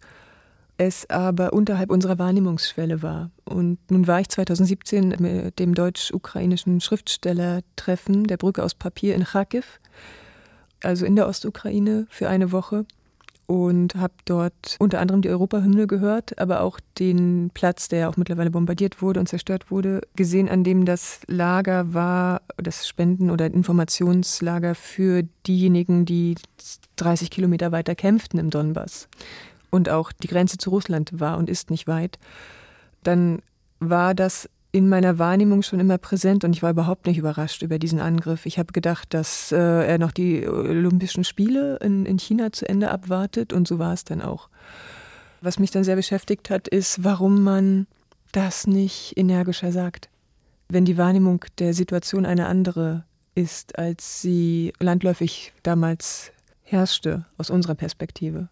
es 0.77 1.09
aber 1.09 1.55
unterhalb 1.55 1.91
unserer 1.91 2.19
Wahrnehmungsschwelle 2.19 3.01
war. 3.01 3.31
Und 3.47 3.79
nun 3.91 4.07
war 4.07 4.21
ich 4.21 4.29
2017 4.29 5.17
mit 5.21 5.59
dem 5.59 5.75
deutsch-ukrainischen 5.75 6.83
Schriftstellertreffen 6.83 8.25
der 8.25 8.37
Brücke 8.37 8.63
aus 8.63 8.75
Papier 8.75 9.15
in 9.15 9.25
Kharkiv 9.25 9.81
also 10.83 11.05
in 11.07 11.17
der 11.17 11.29
Ostukraine 11.29 12.07
für 12.11 12.29
eine 12.29 12.53
Woche 12.53 12.85
und 13.47 13.97
habe 13.97 14.15
dort 14.25 14.77
unter 14.79 15.01
anderem 15.01 15.21
die 15.21 15.29
Europahymne 15.29 15.87
gehört, 15.87 16.39
aber 16.39 16.63
auch 16.63 16.81
den 16.99 17.51
Platz, 17.53 17.89
der 17.89 18.09
auch 18.09 18.17
mittlerweile 18.17 18.51
bombardiert 18.51 19.03
wurde 19.03 19.21
und 19.21 19.29
zerstört 19.29 19.71
wurde, 19.71 20.01
gesehen, 20.17 20.49
an 20.49 20.65
dem 20.65 20.85
das 20.85 21.21
Lager 21.27 21.93
war, 21.93 22.43
das 22.57 22.89
Spenden- 22.89 23.31
oder 23.31 23.47
Informationslager 23.47 24.75
für 24.75 25.25
diejenigen, 25.47 26.05
die 26.07 26.37
30 26.97 27.31
Kilometer 27.31 27.73
weiter 27.73 27.95
kämpften 27.95 28.39
im 28.39 28.51
Donbass 28.51 29.09
und 29.71 29.89
auch 29.89 30.13
die 30.13 30.29
Grenze 30.29 30.59
zu 30.59 30.71
Russland 30.71 31.21
war 31.21 31.37
und 31.37 31.51
ist 31.51 31.71
nicht 31.71 31.87
weit. 31.87 32.19
Dann 33.03 33.43
war 33.81 34.15
das 34.15 34.49
in 34.73 34.89
meiner 34.89 35.19
Wahrnehmung 35.19 35.63
schon 35.63 35.81
immer 35.81 35.99
präsent 35.99 36.45
und 36.45 36.57
ich 36.57 36.63
war 36.63 36.71
überhaupt 36.71 37.07
nicht 37.07 37.19
überrascht 37.19 37.63
über 37.63 37.79
diesen 37.79 38.01
Angriff. 38.01 38.47
Ich 38.47 38.59
habe 38.59 38.73
gedacht, 38.73 39.13
dass 39.13 39.53
äh, 39.53 39.57
er 39.57 39.99
noch 39.99 40.13
die 40.13 40.49
Olympischen 40.49 41.25
Spiele 41.25 41.77
in, 41.77 42.07
in 42.07 42.19
China 42.19 42.53
zu 42.53 42.67
Ende 42.67 42.91
abwartet 42.91 43.53
und 43.53 43.69
so 43.69 43.79
war 43.79 43.93
es 43.93 44.05
dann 44.05 44.23
auch. 44.23 44.49
Was 45.43 45.59
mich 45.59 45.71
dann 45.71 45.85
sehr 45.85 45.97
beschäftigt 45.97 46.49
hat, 46.49 46.69
ist, 46.69 47.05
warum 47.05 47.43
man 47.43 47.87
das 48.33 48.67
nicht 48.67 49.13
energischer 49.17 49.73
sagt. 49.73 50.09
Wenn 50.71 50.87
die 50.87 50.97
Wahrnehmung 50.97 51.45
der 51.59 51.75
Situation 51.75 52.25
eine 52.25 52.47
andere 52.47 53.05
ist, 53.35 53.79
als 53.79 54.23
sie 54.23 54.73
landläufig 54.81 55.53
damals 55.63 56.33
herrschte, 56.63 57.27
aus 57.37 57.51
unserer 57.51 57.75
Perspektive. 57.75 58.49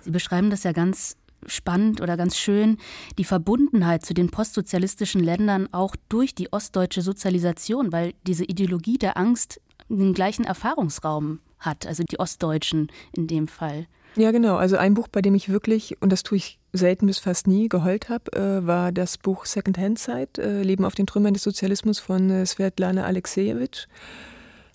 Sie 0.00 0.12
beschreiben 0.12 0.50
das 0.50 0.62
ja 0.62 0.70
ganz 0.70 1.16
spannend 1.46 2.00
oder 2.00 2.16
ganz 2.16 2.36
schön 2.36 2.78
die 3.18 3.24
Verbundenheit 3.24 4.04
zu 4.04 4.14
den 4.14 4.30
postsozialistischen 4.30 5.22
Ländern 5.22 5.68
auch 5.72 5.96
durch 6.08 6.34
die 6.34 6.52
ostdeutsche 6.52 7.02
Sozialisation, 7.02 7.92
weil 7.92 8.14
diese 8.26 8.44
Ideologie 8.44 8.98
der 8.98 9.16
Angst 9.16 9.60
den 9.88 10.14
gleichen 10.14 10.44
Erfahrungsraum 10.44 11.40
hat, 11.58 11.86
also 11.86 12.02
die 12.02 12.18
Ostdeutschen 12.18 12.88
in 13.16 13.26
dem 13.26 13.48
Fall. 13.48 13.86
Ja, 14.16 14.30
genau. 14.30 14.56
Also 14.56 14.76
ein 14.78 14.94
Buch, 14.94 15.08
bei 15.08 15.20
dem 15.20 15.34
ich 15.34 15.50
wirklich, 15.50 16.00
und 16.00 16.10
das 16.10 16.22
tue 16.22 16.38
ich 16.38 16.58
selten 16.72 17.06
bis 17.06 17.18
fast 17.18 17.46
nie, 17.46 17.68
geheult 17.68 18.08
habe, 18.08 18.32
äh, 18.32 18.66
war 18.66 18.90
das 18.90 19.18
Buch 19.18 19.44
Second 19.44 19.76
Hand 19.78 19.98
Zeit, 19.98 20.38
äh, 20.38 20.62
Leben 20.62 20.84
auf 20.84 20.94
den 20.94 21.06
Trümmern 21.06 21.34
des 21.34 21.42
Sozialismus 21.42 21.98
von 21.98 22.30
äh, 22.30 22.46
Svetlana 22.46 23.04
Alexejewitsch, 23.04 23.86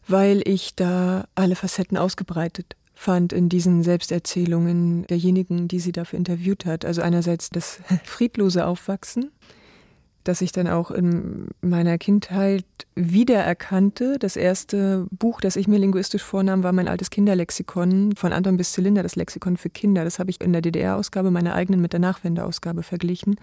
weil 0.07 0.47
ich 0.47 0.75
da 0.75 1.25
alle 1.33 1.55
Facetten 1.55 1.97
ausgebreitet 1.97 2.75
fand 3.01 3.33
in 3.33 3.49
diesen 3.49 3.81
Selbsterzählungen 3.81 5.07
derjenigen, 5.07 5.67
die 5.67 5.79
sie 5.79 5.91
dafür 5.91 6.19
interviewt 6.19 6.67
hat. 6.67 6.85
Also 6.85 7.01
einerseits 7.01 7.49
das 7.49 7.81
friedlose 8.03 8.67
Aufwachsen, 8.67 9.31
das 10.23 10.41
ich 10.41 10.51
dann 10.51 10.67
auch 10.67 10.91
in 10.91 11.47
meiner 11.61 11.97
Kindheit 11.97 12.63
wiedererkannte. 12.93 14.19
Das 14.19 14.35
erste 14.35 15.07
Buch, 15.09 15.41
das 15.41 15.55
ich 15.55 15.67
mir 15.67 15.79
linguistisch 15.79 16.21
vornahm, 16.21 16.61
war 16.61 16.73
mein 16.73 16.87
altes 16.87 17.09
Kinderlexikon 17.09 18.15
von 18.15 18.33
Anton 18.33 18.55
bis 18.55 18.71
Zylinder, 18.71 19.01
das 19.01 19.15
Lexikon 19.15 19.57
für 19.57 19.71
Kinder. 19.71 20.03
Das 20.03 20.19
habe 20.19 20.29
ich 20.29 20.39
in 20.39 20.53
der 20.53 20.61
DDR-Ausgabe 20.61 21.31
meiner 21.31 21.55
eigenen 21.55 21.81
mit 21.81 21.93
der 21.93 21.99
Nachwendeausgabe 21.99 22.83
verglichen 22.83 23.37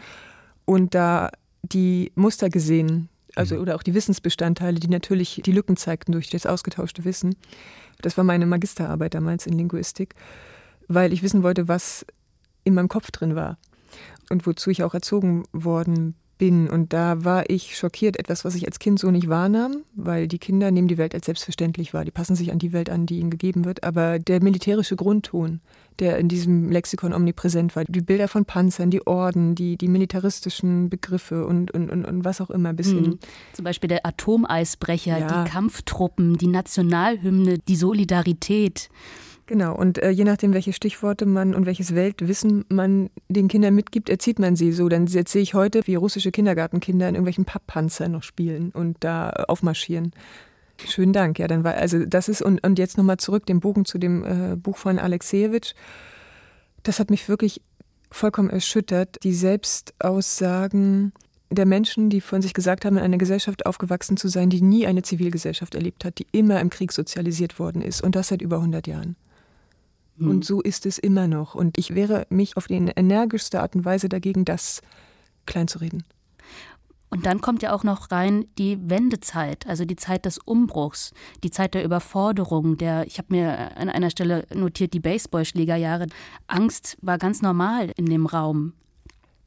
und 0.66 0.94
da 0.94 1.30
die 1.64 2.12
Muster 2.14 2.48
gesehen, 2.48 3.09
also 3.39 3.55
mhm. 3.55 3.62
oder 3.62 3.76
auch 3.76 3.82
die 3.82 3.95
Wissensbestandteile, 3.95 4.80
die 4.80 4.89
natürlich 4.89 5.41
die 5.45 5.53
Lücken 5.53 5.76
zeigten 5.76 6.12
durch 6.12 6.28
das 6.30 6.47
ausgetauschte 6.47 7.05
Wissen. 7.05 7.36
Das 8.03 8.16
war 8.16 8.24
meine 8.24 8.47
Magisterarbeit 8.47 9.14
damals 9.14 9.47
in 9.47 9.55
Linguistik, 9.55 10.14
weil 10.89 11.12
ich 11.12 11.22
wissen 11.22 11.43
wollte, 11.43 11.68
was 11.68 12.05
in 12.64 12.74
meinem 12.74 12.89
Kopf 12.89 13.11
drin 13.11 13.34
war 13.34 13.59
und 14.30 14.47
wozu 14.47 14.70
ich 14.70 14.82
auch 14.82 14.95
erzogen 14.95 15.45
worden 15.53 16.14
bin. 16.36 16.68
Und 16.68 16.93
da 16.93 17.24
war 17.24 17.49
ich 17.51 17.76
schockiert, 17.76 18.18
etwas, 18.18 18.45
was 18.45 18.55
ich 18.55 18.66
als 18.66 18.78
Kind 18.78 18.99
so 18.99 19.11
nicht 19.11 19.28
wahrnahm, 19.28 19.82
weil 19.95 20.28
die 20.28 20.39
Kinder 20.39 20.70
nehmen 20.70 20.89
die 20.89 20.99
Welt 20.99 21.14
als 21.14 21.26
selbstverständlich 21.26 21.95
wahr. 21.95 22.05
Die 22.05 22.11
passen 22.11 22.36
sich 22.36 22.53
an 22.53 22.59
die 22.59 22.72
Welt 22.72 22.91
an, 22.91 23.07
die 23.07 23.18
ihnen 23.18 23.30
gegeben 23.30 23.64
wird. 23.64 23.84
Aber 23.84 24.18
der 24.18 24.43
militärische 24.43 24.97
Grundton, 24.97 25.61
der 26.01 26.18
in 26.18 26.28
diesem 26.28 26.70
Lexikon 26.70 27.12
omnipräsent 27.12 27.74
war, 27.76 27.84
die 27.84 28.01
Bilder 28.01 28.28
von 28.28 28.44
Panzern, 28.44 28.90
die 28.90 29.07
Orden, 29.07 29.55
die, 29.55 29.76
die 29.76 29.88
militaristischen 29.88 30.88
Begriffe 30.88 31.46
und, 31.46 31.70
und, 31.70 31.90
und, 31.90 32.05
und 32.05 32.24
was 32.24 32.40
auch 32.40 32.51
immer 32.51 32.72
bis 32.72 32.88
hin. 32.88 33.03
Mhm. 33.03 33.18
Zum 33.53 33.64
Beispiel 33.64 33.88
der 33.88 34.07
Atomeisbrecher, 34.07 35.18
ja. 35.18 35.44
die 35.44 35.51
Kampftruppen, 35.51 36.38
die 36.38 36.46
Nationalhymne, 36.46 37.59
die 37.59 37.76
Solidarität. 37.76 38.88
Genau, 39.49 39.74
und 39.74 39.96
äh, 39.96 40.11
je 40.11 40.24
nachdem, 40.24 40.53
welche 40.53 40.74
Stichworte 40.74 41.24
man 41.24 41.55
und 41.55 41.64
welches 41.64 41.94
Weltwissen 41.94 42.66
man 42.68 43.09
den 43.30 43.49
Kindern 43.49 43.74
mitgibt, 43.74 44.11
erzieht 44.11 44.38
man 44.38 44.57
sie 44.57 44.72
so. 44.72 44.90
Dann 44.90 45.07
sehe 45.07 45.24
ich 45.40 45.55
heute, 45.55 45.86
wie 45.86 45.94
russische 45.94 46.30
Kindergartenkinder 46.30 47.09
in 47.09 47.14
irgendwelchen 47.14 47.46
Papppanzern 47.46 48.12
noch 48.12 48.22
spielen 48.22 48.70
und 48.72 48.99
da 49.01 49.30
äh, 49.30 49.44
aufmarschieren. 49.49 50.12
Schönen 50.87 51.12
Dank. 51.12 51.39
Ja, 51.39 51.49
dann 51.49 51.64
war 51.64 51.74
also 51.74 52.05
das 52.05 52.29
ist 52.29 52.43
und, 52.43 52.64
und 52.64 52.79
jetzt 52.79 52.97
nochmal 52.99 53.16
zurück 53.16 53.47
den 53.47 53.61
Bogen 53.61 53.85
zu 53.85 53.99
dem 53.99 54.24
äh, 54.24 54.57
Buch 54.57 54.76
von 54.76 54.99
Alexejewitsch. 54.99 55.74
Das 56.83 57.01
hat 57.01 57.11
mich 57.11 57.29
wirklich 57.29 57.61
vollkommen 58.11 58.51
erschüttert. 58.51 59.22
Die 59.24 59.35
Selbstaussagen 59.35 61.12
der 61.51 61.66
Menschen, 61.66 62.11
die 62.11 62.20
von 62.20 62.43
sich 62.43 62.55
gesagt 62.55 62.85
haben, 62.85 62.97
in 62.97 63.03
einer 63.03 63.18
Gesellschaft 63.18 63.66
aufgewachsen 63.66 64.16
zu 64.16 64.29
sein, 64.29 64.51
die 64.51 64.61
nie 64.61 64.87
eine 64.87 65.03
Zivilgesellschaft 65.03 65.74
erlebt 65.74 66.05
hat, 66.05 66.18
die 66.18 66.26
immer 66.33 66.61
im 66.61 66.70
Krieg 66.70 66.93
sozialisiert 66.93 67.59
worden 67.59 67.83
ist 67.83 68.03
und 68.03 68.14
das 68.14 68.29
seit 68.29 68.43
über 68.43 68.57
100 68.57 68.87
Jahren. 68.87 69.16
Mhm. 70.16 70.31
Und 70.31 70.45
so 70.45 70.61
ist 70.61 70.87
es 70.87 70.99
immer 70.99 71.26
noch. 71.26 71.55
Und 71.55 71.79
ich 71.79 71.95
wehre 71.95 72.26
mich 72.29 72.57
auf 72.57 72.66
die 72.66 72.74
energischste 72.74 73.61
Art 73.61 73.74
und 73.74 73.85
Weise 73.85 74.09
dagegen, 74.09 74.45
das 74.45 74.83
kleinzureden. 75.47 76.05
Und 77.11 77.26
dann 77.26 77.40
kommt 77.40 77.62
ja 77.62 77.72
auch 77.72 77.84
noch 77.84 78.11
rein 78.11 78.44
die 78.59 78.78
Wendezeit, 78.90 79.66
also 79.66 79.84
die 79.84 79.96
Zeit 79.96 80.26
des 80.26 80.38
Umbruchs, 80.38 81.12
die 81.42 81.50
Zeit 81.50 81.74
der 81.74 81.84
Überforderung, 81.84 82.76
der, 82.76 83.06
ich 83.06 83.18
habe 83.18 83.34
mir 83.34 83.76
an 83.76 83.88
einer 83.88 84.11
Stelle 84.11 84.46
notiert, 84.54 84.92
die 84.92 85.00
Baseballschlägerjahre. 85.00 86.06
Angst 86.46 86.98
war 87.00 87.18
ganz 87.18 87.40
normal 87.40 87.92
in 87.96 88.06
dem 88.06 88.26
Raum. 88.26 88.74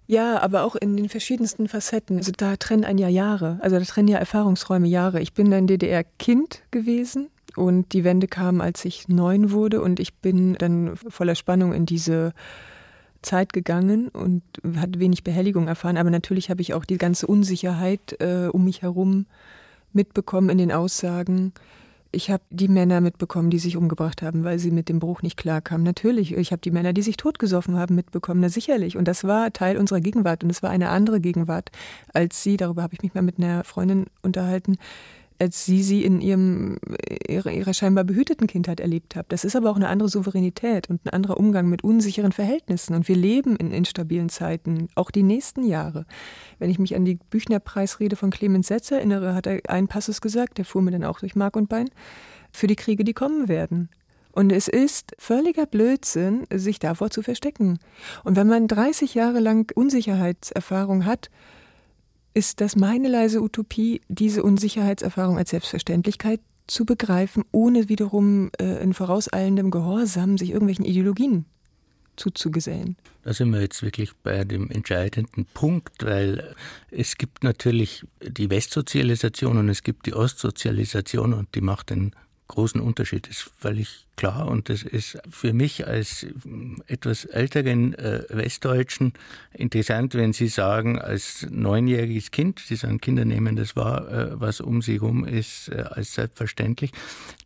Ja, 0.08 0.42
aber 0.42 0.64
auch 0.64 0.76
in 0.76 0.98
den 0.98 1.08
verschiedensten 1.08 1.68
Facetten. 1.68 2.18
Also 2.18 2.34
da 2.36 2.58
trennen 2.58 2.84
ein 2.84 2.98
ja 2.98 3.08
Jahre, 3.08 3.60
also 3.62 3.80
da 3.80 3.86
trennen 3.86 4.10
ja 4.10 4.18
Erfahrungsräume 4.18 4.88
Jahre. 4.88 5.22
Ich 5.22 5.34
bin 5.34 5.54
ein 5.54 5.68
DDR-Kind 5.68 6.64
gewesen 6.72 7.30
und 7.56 7.94
die 7.94 8.04
Wende 8.04 8.28
kam, 8.28 8.60
als 8.60 8.84
ich 8.86 9.08
neun 9.08 9.52
wurde 9.52 9.82
und 9.82 10.00
ich 10.00 10.16
bin 10.16 10.56
dann 10.56 10.98
voller 10.98 11.36
Spannung 11.36 11.74
in 11.74 11.86
diese 11.86 12.34
Zeit 13.22 13.54
gegangen 13.54 14.10
und 14.10 14.42
hat 14.78 15.00
wenig 15.00 15.24
Behelligung 15.24 15.68
erfahren. 15.68 15.98
Aber 15.98 16.10
natürlich 16.10 16.50
habe 16.50 16.62
ich 16.62 16.74
auch 16.74 16.86
die 16.86 16.98
ganze 16.98 17.28
Unsicherheit 17.28 18.18
äh, 18.20 18.48
um 18.48 18.66
mich 18.66 18.82
herum 18.82 19.26
mitbekommen 19.94 20.50
in 20.50 20.58
den 20.58 20.72
Aussagen. 20.72 21.54
Ich 22.14 22.30
habe 22.30 22.44
die 22.50 22.68
Männer 22.68 23.00
mitbekommen, 23.00 23.50
die 23.50 23.60
sich 23.60 23.78
umgebracht 23.78 24.22
haben, 24.22 24.44
weil 24.44 24.60
sie 24.60 24.72
mit 24.72 24.90
dem 24.90 25.00
Bruch 25.00 25.22
nicht 25.22 25.38
klarkamen. 25.38 25.84
Natürlich, 25.84 26.34
ich 26.34 26.52
habe 26.52 26.62
die 26.62 26.72
Männer, 26.72 26.92
die 26.92 27.02
sich 27.02 27.16
totgesoffen 27.16 27.78
haben, 27.78 27.96
mitbekommen. 27.96 28.42
Na 28.42 28.50
sicherlich. 28.50 28.98
Und 28.98 29.08
das 29.08 29.24
war 29.24 29.54
Teil 29.54 29.78
unserer 29.78 30.02
Gegenwart. 30.02 30.44
Und 30.44 30.50
es 30.50 30.62
war 30.62 30.70
eine 30.70 30.90
andere 30.90 31.22
Gegenwart 31.22 31.72
als 32.14 32.44
sie. 32.44 32.58
Darüber 32.58 32.84
habe 32.84 32.96
ich 32.96 33.02
mich 33.02 33.14
mal 33.14 33.22
mit 33.22 33.38
einer 33.38 33.64
Freundin 33.64 34.08
unterhalten 34.24 34.78
als 35.42 35.66
sie 35.66 35.82
sie 35.82 36.06
in 36.06 36.22
ihrem, 36.22 36.78
ihrer, 37.28 37.52
ihrer 37.52 37.74
scheinbar 37.74 38.04
behüteten 38.04 38.46
Kindheit 38.46 38.80
erlebt 38.80 39.16
hat. 39.16 39.26
Das 39.30 39.44
ist 39.44 39.56
aber 39.56 39.72
auch 39.72 39.76
eine 39.76 39.88
andere 39.88 40.08
Souveränität 40.08 40.88
und 40.88 41.04
ein 41.04 41.10
anderer 41.10 41.38
Umgang 41.38 41.68
mit 41.68 41.84
unsicheren 41.84 42.32
Verhältnissen. 42.32 42.94
Und 42.94 43.08
wir 43.08 43.16
leben 43.16 43.56
in 43.56 43.72
instabilen 43.72 44.30
Zeiten, 44.30 44.88
auch 44.94 45.10
die 45.10 45.24
nächsten 45.24 45.64
Jahre. 45.64 46.06
Wenn 46.60 46.70
ich 46.70 46.78
mich 46.78 46.96
an 46.96 47.06
die 47.06 47.16
Büchner-Preisrede 47.16 48.16
von 48.16 48.30
Clemens 48.30 48.68
Setz 48.68 48.92
erinnere, 48.92 49.34
hat 49.34 49.48
er 49.48 49.68
einen 49.68 49.88
Passus 49.88 50.22
gesagt, 50.22 50.60
der 50.60 50.66
fuhr 50.66 50.84
mir 50.84 50.92
dann 50.92 51.04
auch 51.04 51.20
durch 51.20 51.36
Mark 51.36 51.56
und 51.56 51.70
Bein, 51.70 51.90
für 52.52 52.68
die 52.68 52.76
Kriege, 52.76 53.04
die 53.04 53.14
kommen 53.14 53.48
werden. 53.48 53.90
Und 54.34 54.52
es 54.52 54.68
ist 54.68 55.14
völliger 55.18 55.66
Blödsinn, 55.66 56.46
sich 56.54 56.78
davor 56.78 57.10
zu 57.10 57.24
verstecken. 57.24 57.80
Und 58.24 58.36
wenn 58.36 58.48
man 58.48 58.68
30 58.68 59.16
Jahre 59.16 59.40
lang 59.40 59.72
Unsicherheitserfahrung 59.74 61.06
hat, 61.06 61.32
ist 62.34 62.62
das 62.62 62.76
meine 62.76 63.08
leise 63.08 63.42
Utopie, 63.42 64.02
diese 64.08 64.44
Unsicherheitserfahrung 64.44 65.38
als 65.38 65.50
Selbstverständlichkeit 65.52 66.40
zu 66.68 66.86
begreifen, 66.86 67.44
ohne 67.52 67.90
wiederum 67.90 68.52
äh, 68.60 68.82
in 68.82 68.94
vorauseilendem 68.94 69.72
Gehorsam 69.72 70.38
sich 70.38 70.52
irgendwelchen 70.52 70.86
Ideologien 70.86 71.46
zuzugesellen. 72.16 72.96
Da 73.24 73.34
sind 73.34 73.52
wir 73.52 73.62
jetzt 73.62 73.84
wirklich 73.84 74.12
bei 74.24 74.44
dem 74.44 74.70
entscheidenden 74.70 75.46
Punkt, 75.54 76.04
weil 76.04 76.56
es 76.90 77.18
gibt 77.18 77.44
natürlich 77.44 78.06
die 78.22 78.50
Westsozialisation 78.50 79.58
und 79.58 79.70
es 79.70 79.84
gibt 79.84 80.06
die 80.06 80.14
Ostsozialisation 80.14 81.34
und 81.34 81.54
die 81.56 81.62
macht 81.62 81.90
den 81.90 82.12
großen 82.52 82.80
Unterschied, 82.80 83.28
ist 83.28 83.52
völlig 83.58 84.06
klar. 84.16 84.48
Und 84.48 84.70
das 84.70 84.84
ist 84.84 85.18
für 85.30 85.54
mich 85.54 85.88
als 85.88 86.28
etwas 86.88 87.26
älteren 87.26 87.94
äh, 87.96 88.24
Westdeutschen 88.30 89.14
interessant, 89.54 90.14
wenn 90.14 90.34
Sie 90.34 90.48
sagen, 90.48 91.00
als 91.00 91.48
neunjähriges 91.50 92.32
Kind, 92.32 92.60
Sie 92.60 92.76
sagen, 92.76 93.02
Kinder 93.02 93.26
nehmen 93.26 93.56
das 93.56 93.76
wahr, 93.76 94.08
äh, 94.12 94.40
was 94.40 94.62
um 94.62 94.82
sie 94.82 94.96
herum 94.96 95.26
ist, 95.26 95.70
äh, 95.70 95.82
als 95.82 96.14
selbstverständlich, 96.14 96.92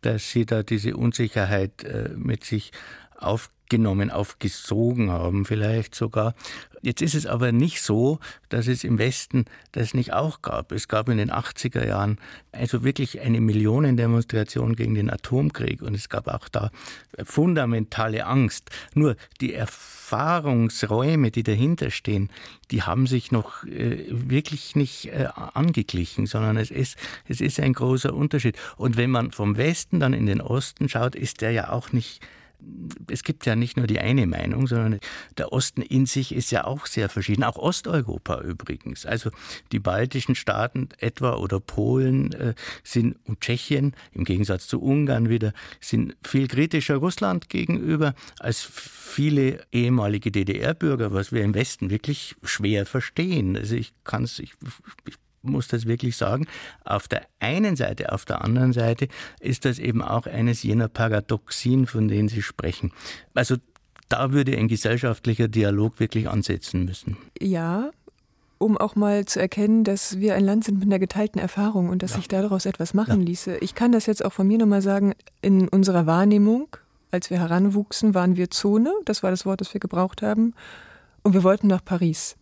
dass 0.02 0.30
Sie 0.30 0.44
da 0.44 0.62
diese 0.62 0.96
Unsicherheit 0.96 1.84
äh, 1.84 2.10
mit 2.16 2.44
sich 2.44 2.72
aufgenommen, 3.18 4.10
aufgesogen 4.10 5.10
haben, 5.10 5.44
vielleicht 5.44 5.94
sogar. 5.94 6.34
Jetzt 6.82 7.02
ist 7.02 7.14
es 7.14 7.26
aber 7.26 7.50
nicht 7.50 7.82
so, 7.82 8.20
dass 8.48 8.68
es 8.68 8.84
im 8.84 8.98
Westen 8.98 9.46
das 9.72 9.92
nicht 9.92 10.12
auch 10.12 10.40
gab. 10.40 10.70
Es 10.70 10.86
gab 10.86 11.08
in 11.08 11.18
den 11.18 11.32
80er 11.32 11.84
Jahren 11.84 12.18
also 12.52 12.84
wirklich 12.84 13.20
eine 13.20 13.40
Millionendemonstration 13.40 14.76
gegen 14.76 14.94
den 14.94 15.10
Atomkrieg 15.10 15.82
und 15.82 15.94
es 15.94 16.08
gab 16.08 16.28
auch 16.28 16.48
da 16.48 16.70
fundamentale 17.24 18.24
Angst. 18.26 18.70
Nur 18.94 19.16
die 19.40 19.52
Erfahrungsräume, 19.52 21.32
die 21.32 21.42
dahinter 21.42 21.90
stehen, 21.90 22.30
die 22.70 22.82
haben 22.82 23.08
sich 23.08 23.32
noch 23.32 23.64
äh, 23.64 24.06
wirklich 24.08 24.76
nicht 24.76 25.06
äh, 25.06 25.26
angeglichen, 25.34 26.26
sondern 26.26 26.56
es 26.56 26.70
ist, 26.70 26.96
es 27.26 27.40
ist 27.40 27.58
ein 27.58 27.72
großer 27.72 28.14
Unterschied. 28.14 28.56
Und 28.76 28.96
wenn 28.96 29.10
man 29.10 29.32
vom 29.32 29.56
Westen 29.56 29.98
dann 29.98 30.12
in 30.12 30.26
den 30.26 30.40
Osten 30.40 30.88
schaut, 30.88 31.16
ist 31.16 31.40
der 31.40 31.50
ja 31.50 31.70
auch 31.70 31.90
nicht 31.90 32.20
es 33.10 33.22
gibt 33.22 33.46
ja 33.46 33.56
nicht 33.56 33.76
nur 33.76 33.86
die 33.86 33.98
eine 33.98 34.26
Meinung, 34.26 34.66
sondern 34.66 34.98
der 35.36 35.52
Osten 35.52 35.82
in 35.82 36.06
sich 36.06 36.34
ist 36.34 36.50
ja 36.50 36.64
auch 36.64 36.86
sehr 36.86 37.08
verschieden, 37.08 37.44
auch 37.44 37.56
Osteuropa 37.56 38.40
übrigens. 38.40 39.06
Also 39.06 39.30
die 39.72 39.78
baltischen 39.78 40.34
Staaten 40.34 40.88
etwa 40.98 41.34
oder 41.34 41.60
Polen 41.60 42.32
äh, 42.32 42.54
sind 42.82 43.16
und 43.24 43.40
Tschechien 43.40 43.94
im 44.12 44.24
Gegensatz 44.24 44.66
zu 44.66 44.80
Ungarn 44.80 45.28
wieder 45.28 45.52
sind 45.80 46.16
viel 46.22 46.48
kritischer 46.48 46.96
Russland 46.96 47.48
gegenüber 47.48 48.14
als 48.38 48.62
viele 48.62 49.64
ehemalige 49.72 50.30
DDR-Bürger, 50.30 51.12
was 51.12 51.32
wir 51.32 51.42
im 51.42 51.54
Westen 51.54 51.90
wirklich 51.90 52.36
schwer 52.42 52.86
verstehen. 52.86 53.56
Also 53.56 53.76
ich 53.76 53.92
kann 54.04 54.24
es, 54.24 54.38
ich, 54.38 54.54
ich 55.06 55.16
muss 55.46 55.68
das 55.68 55.86
wirklich 55.86 56.16
sagen. 56.16 56.46
Auf 56.84 57.08
der 57.08 57.22
einen 57.40 57.76
Seite, 57.76 58.12
auf 58.12 58.24
der 58.24 58.42
anderen 58.42 58.72
Seite 58.72 59.08
ist 59.40 59.64
das 59.64 59.78
eben 59.78 60.02
auch 60.02 60.26
eines 60.26 60.62
jener 60.62 60.88
Paradoxien, 60.88 61.86
von 61.86 62.08
denen 62.08 62.28
Sie 62.28 62.42
sprechen. 62.42 62.92
Also 63.34 63.56
da 64.08 64.32
würde 64.32 64.56
ein 64.56 64.68
gesellschaftlicher 64.68 65.48
Dialog 65.48 65.98
wirklich 65.98 66.28
ansetzen 66.28 66.84
müssen. 66.84 67.16
Ja, 67.40 67.90
um 68.58 68.78
auch 68.78 68.96
mal 68.96 69.24
zu 69.26 69.40
erkennen, 69.40 69.84
dass 69.84 70.18
wir 70.18 70.34
ein 70.34 70.44
Land 70.44 70.64
sind 70.64 70.78
mit 70.78 70.88
einer 70.88 70.98
geteilten 70.98 71.40
Erfahrung 71.40 71.88
und 71.88 72.02
dass 72.02 72.12
ja. 72.12 72.16
sich 72.18 72.28
daraus 72.28 72.66
etwas 72.66 72.94
machen 72.94 73.20
ja. 73.20 73.26
ließe. 73.26 73.58
Ich 73.58 73.74
kann 73.74 73.92
das 73.92 74.06
jetzt 74.06 74.24
auch 74.24 74.32
von 74.32 74.46
mir 74.46 74.58
nochmal 74.58 74.82
sagen, 74.82 75.14
in 75.42 75.68
unserer 75.68 76.06
Wahrnehmung, 76.06 76.68
als 77.10 77.30
wir 77.30 77.38
heranwuchsen, 77.38 78.14
waren 78.14 78.36
wir 78.36 78.50
Zone, 78.50 78.92
das 79.04 79.22
war 79.22 79.30
das 79.30 79.44
Wort, 79.44 79.60
das 79.60 79.74
wir 79.74 79.80
gebraucht 79.80 80.22
haben, 80.22 80.54
und 81.22 81.34
wir 81.34 81.42
wollten 81.42 81.66
nach 81.66 81.84
Paris. 81.84 82.36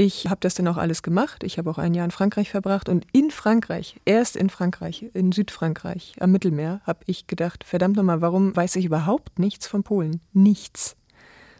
Ich 0.00 0.28
habe 0.28 0.38
das 0.38 0.54
dann 0.54 0.68
auch 0.68 0.76
alles 0.76 1.02
gemacht. 1.02 1.42
Ich 1.42 1.58
habe 1.58 1.68
auch 1.68 1.78
ein 1.78 1.92
Jahr 1.92 2.04
in 2.04 2.12
Frankreich 2.12 2.50
verbracht 2.50 2.88
und 2.88 3.04
in 3.10 3.32
Frankreich, 3.32 3.96
erst 4.04 4.36
in 4.36 4.48
Frankreich, 4.48 5.06
in 5.12 5.32
Südfrankreich, 5.32 6.14
am 6.20 6.30
Mittelmeer, 6.30 6.80
habe 6.84 7.00
ich 7.06 7.26
gedacht, 7.26 7.64
verdammt 7.64 7.96
nochmal, 7.96 8.20
warum 8.20 8.54
weiß 8.54 8.76
ich 8.76 8.84
überhaupt 8.84 9.40
nichts 9.40 9.66
von 9.66 9.82
Polen? 9.82 10.20
Nichts. 10.32 10.94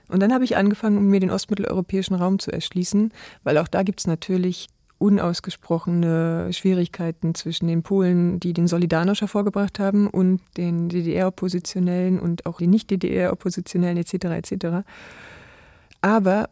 Und 0.06 0.20
dann 0.20 0.32
habe 0.32 0.44
ich 0.44 0.56
angefangen, 0.56 1.08
mir 1.08 1.18
den 1.18 1.32
ostmitteleuropäischen 1.32 2.14
Raum 2.14 2.38
zu 2.38 2.52
erschließen, 2.52 3.12
weil 3.42 3.58
auch 3.58 3.66
da 3.66 3.82
gibt 3.82 3.98
es 3.98 4.06
natürlich 4.06 4.68
unausgesprochene 4.98 6.52
Schwierigkeiten 6.52 7.34
zwischen 7.34 7.66
den 7.66 7.82
Polen, 7.82 8.38
die 8.38 8.52
den 8.52 8.68
Solidarność 8.68 9.20
hervorgebracht 9.20 9.80
haben, 9.80 10.06
und 10.06 10.42
den 10.56 10.88
DDR-Oppositionellen 10.88 12.20
und 12.20 12.46
auch 12.46 12.58
die 12.58 12.68
Nicht-DDR-Oppositionellen 12.68 13.96
etc. 13.96 14.26
etc. 14.26 14.66
Aber 16.02 16.50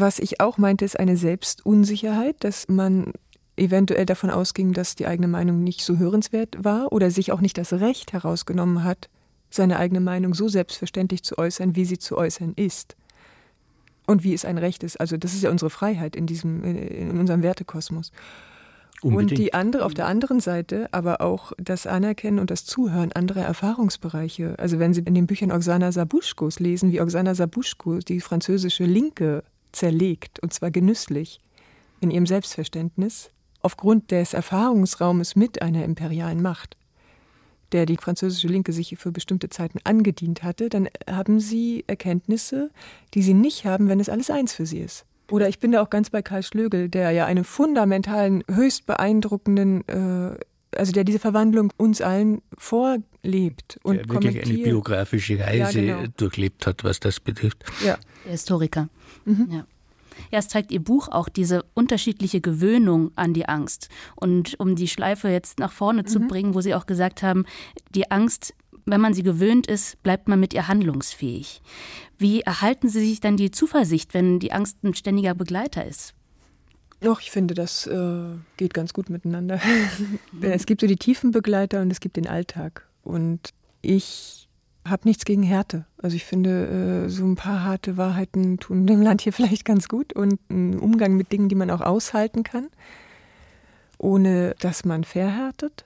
was 0.00 0.18
ich 0.18 0.40
auch 0.40 0.58
meinte, 0.58 0.84
ist 0.84 0.98
eine 0.98 1.16
Selbstunsicherheit, 1.16 2.36
dass 2.40 2.68
man 2.68 3.12
eventuell 3.56 4.04
davon 4.04 4.30
ausging, 4.30 4.72
dass 4.72 4.94
die 4.94 5.06
eigene 5.06 5.28
Meinung 5.28 5.64
nicht 5.64 5.82
so 5.82 5.96
hörenswert 5.96 6.62
war 6.62 6.92
oder 6.92 7.10
sich 7.10 7.32
auch 7.32 7.40
nicht 7.40 7.56
das 7.56 7.72
Recht 7.72 8.12
herausgenommen 8.12 8.84
hat, 8.84 9.08
seine 9.48 9.78
eigene 9.78 10.00
Meinung 10.00 10.34
so 10.34 10.48
selbstverständlich 10.48 11.22
zu 11.22 11.38
äußern, 11.38 11.76
wie 11.76 11.86
sie 11.86 11.98
zu 11.98 12.18
äußern 12.18 12.52
ist. 12.56 12.96
Und 14.06 14.22
wie 14.22 14.34
es 14.34 14.44
ein 14.44 14.58
Recht 14.58 14.84
ist. 14.84 15.00
Also 15.00 15.16
das 15.16 15.34
ist 15.34 15.42
ja 15.42 15.50
unsere 15.50 15.70
Freiheit 15.70 16.14
in 16.14 16.26
diesem, 16.26 16.62
in 16.62 17.18
unserem 17.18 17.42
Wertekosmos. 17.42 18.12
Unbedingt. 19.02 19.32
Und 19.32 19.38
die 19.38 19.52
andere, 19.52 19.84
auf 19.84 19.94
der 19.94 20.06
anderen 20.06 20.38
Seite 20.38 20.88
aber 20.92 21.20
auch 21.20 21.52
das 21.58 21.88
Anerkennen 21.88 22.38
und 22.38 22.50
das 22.50 22.64
Zuhören 22.64 23.12
anderer 23.12 23.42
Erfahrungsbereiche. 23.42 24.54
Also 24.58 24.78
wenn 24.78 24.94
Sie 24.94 25.00
in 25.00 25.14
den 25.14 25.26
Büchern 25.26 25.50
Oksana 25.50 25.90
Sabuschkos 25.90 26.60
lesen, 26.60 26.92
wie 26.92 27.00
Oksana 27.00 27.34
Sabuschko 27.34 27.98
die 27.98 28.20
französische 28.20 28.84
Linke 28.84 29.42
zerlegt, 29.72 30.40
und 30.40 30.52
zwar 30.52 30.70
genüsslich, 30.70 31.40
in 32.00 32.10
ihrem 32.10 32.26
Selbstverständnis, 32.26 33.30
aufgrund 33.62 34.10
des 34.10 34.34
Erfahrungsraumes 34.34 35.36
mit 35.36 35.62
einer 35.62 35.84
imperialen 35.84 36.42
Macht, 36.42 36.76
der 37.72 37.86
die 37.86 37.96
französische 37.96 38.48
Linke 38.48 38.72
sich 38.72 38.96
für 38.96 39.10
bestimmte 39.10 39.48
Zeiten 39.48 39.78
angedient 39.84 40.42
hatte, 40.42 40.68
dann 40.68 40.88
haben 41.10 41.40
sie 41.40 41.84
Erkenntnisse, 41.86 42.70
die 43.14 43.22
sie 43.22 43.34
nicht 43.34 43.64
haben, 43.64 43.88
wenn 43.88 44.00
es 44.00 44.08
alles 44.08 44.30
eins 44.30 44.52
für 44.52 44.66
sie 44.66 44.78
ist. 44.78 45.04
Oder 45.30 45.48
ich 45.48 45.58
bin 45.58 45.72
da 45.72 45.82
auch 45.82 45.90
ganz 45.90 46.10
bei 46.10 46.22
Karl 46.22 46.42
Schlögel, 46.42 46.88
der 46.88 47.10
ja 47.10 47.26
einen 47.26 47.44
fundamentalen, 47.44 48.44
höchst 48.48 48.86
beeindruckenden, 48.86 49.86
äh, 49.88 50.38
also 50.76 50.92
der 50.92 51.04
diese 51.04 51.18
Verwandlung 51.18 51.72
uns 51.76 52.00
allen 52.00 52.42
vorlebt 53.26 53.78
und 53.82 53.96
der 53.96 54.08
wirklich 54.08 54.44
eine 54.44 54.58
biografische 54.58 55.38
Reise 55.38 55.80
ja, 55.80 55.96
genau. 55.96 56.12
durchlebt 56.16 56.66
hat, 56.66 56.84
was 56.84 57.00
das 57.00 57.20
betrifft. 57.20 57.64
Ja. 57.84 57.98
Der 58.24 58.32
Historiker. 58.32 58.88
Mhm. 59.24 59.48
Ja. 59.50 59.66
Ja, 60.30 60.38
es 60.38 60.48
zeigt 60.48 60.72
Ihr 60.72 60.80
Buch 60.80 61.08
auch 61.08 61.28
diese 61.28 61.64
unterschiedliche 61.74 62.40
Gewöhnung 62.40 63.10
an 63.16 63.34
die 63.34 63.46
Angst. 63.46 63.90
Und 64.14 64.58
um 64.58 64.74
die 64.74 64.88
Schleife 64.88 65.28
jetzt 65.28 65.58
nach 65.58 65.72
vorne 65.72 66.02
mhm. 66.02 66.06
zu 66.06 66.20
bringen, 66.20 66.54
wo 66.54 66.62
Sie 66.62 66.74
auch 66.74 66.86
gesagt 66.86 67.22
haben, 67.22 67.44
die 67.94 68.10
Angst, 68.10 68.54
wenn 68.86 69.02
man 69.02 69.12
sie 69.12 69.22
gewöhnt 69.22 69.66
ist, 69.66 70.02
bleibt 70.02 70.26
man 70.26 70.40
mit 70.40 70.54
ihr 70.54 70.68
handlungsfähig. 70.68 71.60
Wie 72.16 72.40
erhalten 72.40 72.88
Sie 72.88 73.06
sich 73.06 73.20
dann 73.20 73.36
die 73.36 73.50
Zuversicht, 73.50 74.14
wenn 74.14 74.38
die 74.38 74.52
Angst 74.52 74.82
ein 74.84 74.94
ständiger 74.94 75.34
Begleiter 75.34 75.84
ist? 75.84 76.14
Doch, 77.00 77.20
ich 77.20 77.30
finde, 77.30 77.52
das 77.52 77.86
äh, 77.86 78.24
geht 78.56 78.72
ganz 78.72 78.94
gut 78.94 79.10
miteinander. 79.10 79.60
es 80.40 80.64
gibt 80.64 80.80
so 80.80 80.86
die 80.86 80.96
tiefen 80.96 81.30
Begleiter 81.30 81.82
und 81.82 81.90
es 81.90 82.00
gibt 82.00 82.16
den 82.16 82.26
Alltag. 82.26 82.86
Und 83.06 83.50
ich 83.82 84.48
habe 84.84 85.02
nichts 85.08 85.24
gegen 85.24 85.42
Härte. 85.42 85.84
Also 85.98 86.16
ich 86.16 86.24
finde, 86.24 87.04
äh, 87.06 87.08
so 87.08 87.24
ein 87.24 87.36
paar 87.36 87.64
harte 87.64 87.96
Wahrheiten 87.96 88.58
tun 88.58 88.86
dem 88.86 89.02
Land 89.02 89.20
hier 89.22 89.32
vielleicht 89.32 89.64
ganz 89.64 89.88
gut 89.88 90.12
und 90.12 90.38
ein 90.50 90.78
Umgang 90.78 91.16
mit 91.16 91.32
Dingen, 91.32 91.48
die 91.48 91.54
man 91.54 91.70
auch 91.70 91.80
aushalten 91.80 92.42
kann, 92.42 92.68
ohne 93.98 94.54
dass 94.60 94.84
man 94.84 95.04
verhärtet. 95.04 95.84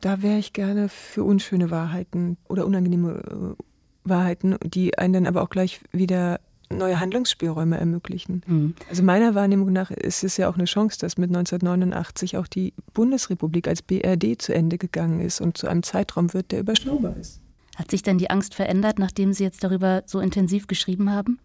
Da 0.00 0.22
wäre 0.22 0.38
ich 0.38 0.52
gerne 0.52 0.88
für 0.88 1.24
unschöne 1.24 1.70
Wahrheiten 1.70 2.38
oder 2.48 2.66
unangenehme 2.66 3.56
äh, 3.58 3.62
Wahrheiten, 4.04 4.56
die 4.64 4.96
einen 4.96 5.12
dann 5.12 5.26
aber 5.26 5.42
auch 5.42 5.50
gleich 5.50 5.80
wieder 5.92 6.40
neue 6.72 7.00
Handlungsspielräume 7.00 7.78
ermöglichen. 7.78 8.42
Mhm. 8.46 8.74
Also 8.88 9.02
meiner 9.02 9.34
Wahrnehmung 9.34 9.72
nach 9.72 9.90
ist 9.90 10.24
es 10.24 10.36
ja 10.36 10.48
auch 10.48 10.54
eine 10.54 10.64
Chance, 10.64 10.98
dass 10.98 11.18
mit 11.18 11.30
1989 11.30 12.36
auch 12.36 12.46
die 12.46 12.72
Bundesrepublik 12.94 13.68
als 13.68 13.82
BRD 13.82 14.40
zu 14.40 14.54
Ende 14.54 14.78
gegangen 14.78 15.20
ist 15.20 15.40
und 15.40 15.58
zu 15.58 15.66
einem 15.66 15.82
Zeitraum 15.82 16.32
wird, 16.32 16.52
der 16.52 16.60
überschaubar 16.60 17.16
ist. 17.16 17.40
Hat 17.76 17.90
sich 17.90 18.02
denn 18.02 18.18
die 18.18 18.30
Angst 18.30 18.54
verändert, 18.54 18.98
nachdem 18.98 19.32
Sie 19.32 19.42
jetzt 19.42 19.64
darüber 19.64 20.02
so 20.06 20.20
intensiv 20.20 20.66
geschrieben 20.66 21.10
haben? 21.10 21.38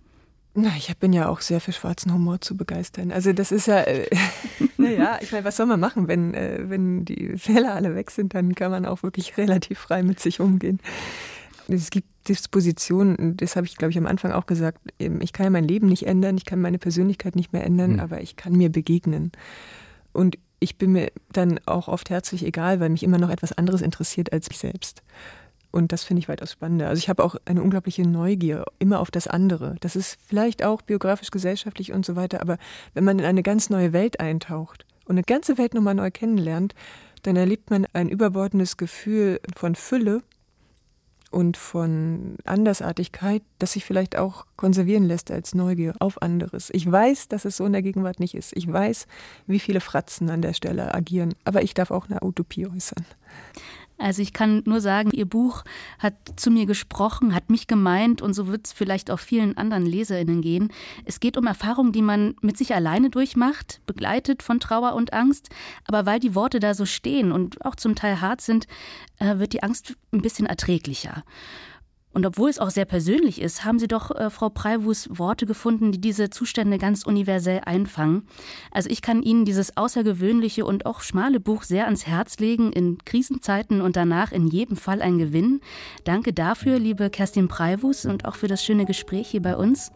Na, 0.57 0.69
ich 0.78 0.95
bin 0.97 1.11
ja 1.11 1.28
auch 1.28 1.41
sehr 1.41 1.59
für 1.59 1.73
schwarzen 1.73 2.13
Humor 2.13 2.39
zu 2.39 2.55
begeistern. 2.55 3.11
Also 3.11 3.34
das 3.34 3.51
ist 3.51 3.67
ja, 3.67 3.82
äh, 3.82 4.09
naja, 4.78 5.19
ich 5.21 5.34
meine, 5.34 5.43
was 5.43 5.57
soll 5.57 5.65
man 5.65 5.82
machen, 5.82 6.07
wenn, 6.07 6.34
äh, 6.34 6.69
wenn 6.69 7.03
die 7.03 7.38
Fälle 7.38 7.73
alle 7.73 7.93
weg 7.93 8.09
sind, 8.09 8.34
dann 8.34 8.55
kann 8.55 8.71
man 8.71 8.86
auch 8.86 9.03
wirklich 9.03 9.38
relativ 9.38 9.80
frei 9.80 10.01
mit 10.01 10.19
sich 10.19 10.39
umgehen. 10.39 10.80
Es 11.68 11.89
gibt 11.89 12.07
Dispositionen, 12.28 13.38
das 13.38 13.55
habe 13.55 13.68
ich, 13.68 13.76
glaube 13.76 13.91
ich, 13.91 13.97
am 13.97 14.07
Anfang 14.07 14.32
auch 14.32 14.45
gesagt, 14.45 14.80
ich 14.97 15.34
kann 15.34 15.45
ja 15.45 15.49
mein 15.49 15.68
Leben 15.68 15.88
nicht 15.88 16.07
ändern, 16.07 16.38
ich 16.38 16.45
kann 16.45 16.61
meine 16.61 16.80
Persönlichkeit 16.80 17.36
nicht 17.36 17.53
mehr 17.53 17.63
ändern, 17.63 17.93
mhm. 17.93 17.99
aber 17.99 18.22
ich 18.22 18.36
kann 18.36 18.53
mir 18.53 18.72
begegnen. 18.72 19.32
Und 20.11 20.38
ich 20.59 20.78
bin 20.78 20.93
mir 20.93 21.11
dann 21.32 21.59
auch 21.66 21.88
oft 21.88 22.09
herzlich 22.09 22.45
egal, 22.45 22.80
weil 22.80 22.89
mich 22.89 23.03
immer 23.03 23.18
noch 23.18 23.30
etwas 23.30 23.51
anderes 23.51 23.82
interessiert 23.82 24.34
als 24.34 24.49
mich 24.49 24.57
selbst. 24.57 25.03
Und 25.72 25.91
das 25.91 26.05
finde 26.05 26.22
ich 26.22 26.30
weitaus 26.30 26.53
spannender. 26.53 26.88
Also 26.88 26.99
ich 26.99 27.09
habe 27.09 27.24
auch 27.24 27.36
eine 27.43 27.61
unglaubliche 27.61 28.03
Neugier 28.03 28.63
immer 28.80 29.01
auf 29.01 29.11
das 29.11 29.28
andere. 29.28 29.76
Das 29.82 29.97
ist 29.97 30.18
vielleicht 30.26 30.63
auch 30.63 30.82
biografisch, 30.82 31.32
gesellschaftlich 31.32 31.91
und 31.91 32.05
so 32.05 32.16
weiter, 32.16 32.41
aber 32.41 32.57
wenn 32.93 33.03
man 33.03 33.20
in 33.20 33.26
eine 33.26 33.43
ganz 33.43 33.70
neue 33.70 33.91
Welt 33.91 34.20
eintaucht 34.22 34.86
und 35.03 35.16
eine 35.16 35.24
ganze 35.24 35.57
Welt 35.57 35.74
nochmal 35.74 35.95
neu 35.95 36.11
kennenlernt, 36.11 36.74
dann 37.24 37.36
erlebt 37.36 37.72
man 37.72 37.86
ein 37.91 38.07
überbordendes 38.07 38.78
Gefühl 38.78 39.41
von 39.55 39.76
Fülle 39.76 40.24
und 41.32 41.57
von 41.57 42.38
Andersartigkeit, 42.45 43.41
das 43.59 43.73
sich 43.73 43.86
vielleicht 43.86 44.17
auch 44.17 44.45
konservieren 44.55 45.03
lässt 45.03 45.32
als 45.32 45.53
Neugier 45.53 45.93
auf 45.99 46.21
anderes. 46.21 46.69
Ich 46.73 46.89
weiß, 46.89 47.28
dass 47.28 47.45
es 47.45 47.57
so 47.57 47.65
in 47.65 47.73
der 47.73 47.82
Gegenwart 47.82 48.19
nicht 48.19 48.36
ist. 48.36 48.55
Ich 48.55 48.71
weiß, 48.71 49.07
wie 49.47 49.59
viele 49.59 49.82
Fratzen 49.82 50.30
an 50.30 50.41
der 50.41 50.53
Stelle 50.53 50.93
agieren, 50.93 51.34
aber 51.43 51.61
ich 51.61 51.73
darf 51.73 51.91
auch 51.91 52.09
eine 52.09 52.23
Utopie 52.23 52.67
äußern. 52.67 53.05
Also 53.97 54.21
ich 54.21 54.33
kann 54.33 54.61
nur 54.65 54.81
sagen, 54.81 55.11
Ihr 55.11 55.25
Buch 55.25 55.63
hat 55.99 56.13
zu 56.35 56.51
mir 56.51 56.65
gesprochen, 56.65 57.33
hat 57.33 57.49
mich 57.49 57.67
gemeint 57.67 58.21
und 58.21 58.33
so 58.33 58.47
wird 58.47 58.67
es 58.67 58.73
vielleicht 58.73 59.09
auch 59.09 59.19
vielen 59.19 59.57
anderen 59.57 59.85
Leserinnen 59.85 60.41
gehen. 60.41 60.71
Es 61.05 61.19
geht 61.19 61.37
um 61.37 61.47
Erfahrungen, 61.47 61.91
die 61.91 62.01
man 62.01 62.35
mit 62.41 62.57
sich 62.57 62.73
alleine 62.73 63.09
durchmacht, 63.09 63.81
begleitet 63.85 64.43
von 64.43 64.59
Trauer 64.59 64.93
und 64.93 65.13
Angst. 65.13 65.49
Aber 65.87 66.05
weil 66.05 66.19
die 66.19 66.35
Worte 66.35 66.59
da 66.59 66.73
so 66.73 66.85
stehen 66.85 67.31
und 67.31 67.63
auch 67.63 67.75
zum 67.75 67.95
Teil 67.95 68.19
hart 68.19 68.41
sind, 68.41 68.67
äh, 69.19 69.37
wird 69.37 69.53
die 69.53 69.63
Angst 69.63 69.95
ein 70.11 70.21
bisschen 70.21 70.45
erträglicher. 70.45 71.23
Und 72.16 72.26
obwohl 72.26 72.49
es 72.49 72.59
auch 72.59 72.70
sehr 72.70 72.86
persönlich 72.86 73.41
ist, 73.41 73.66
haben 73.66 73.78
Sie 73.78 73.89
doch, 73.89 74.09
äh, 74.09 74.30
Frau 74.30 74.47
Preivus, 74.47 75.09
Worte 75.11 75.45
gefunden, 75.45 75.91
die 75.91 75.99
diese 75.99 76.30
Zustände 76.30 76.78
ganz 76.78 77.05
universell 77.05 77.59
einfangen. 77.66 78.26
Also 78.72 78.89
ich 78.89 79.01
kann 79.01 79.22
Ihnen 79.22 79.43
dieses 79.43 79.76
außergewöhnliche 79.76 80.66
und 80.66 80.86
auch 80.86 81.01
schmale 81.01 81.41
Buch 81.41 81.63
sehr 81.63 81.86
ans 81.86 82.07
Herz 82.07 82.39
legen, 82.39 82.72
in 82.72 82.99
Krisenzeiten 83.03 83.82
und 83.82 83.97
danach 83.97 84.32
in 84.32 84.47
jedem 84.47 84.78
Fall 84.78 85.01
ein 85.01 85.18
Gewinn. 85.18 85.59
Danke 86.05 86.32
dafür, 86.32 86.80
liebe 86.80 87.09
Kerstin 87.09 87.49
Preivus, 87.49 88.05
und 88.05 88.24
auch 88.24 88.36
für 88.36 88.47
das 88.47 88.63
schöne 88.63 88.86
Gespräch 88.86 89.28
hier 89.28 89.41
bei 89.41 89.57
uns. 89.57 89.91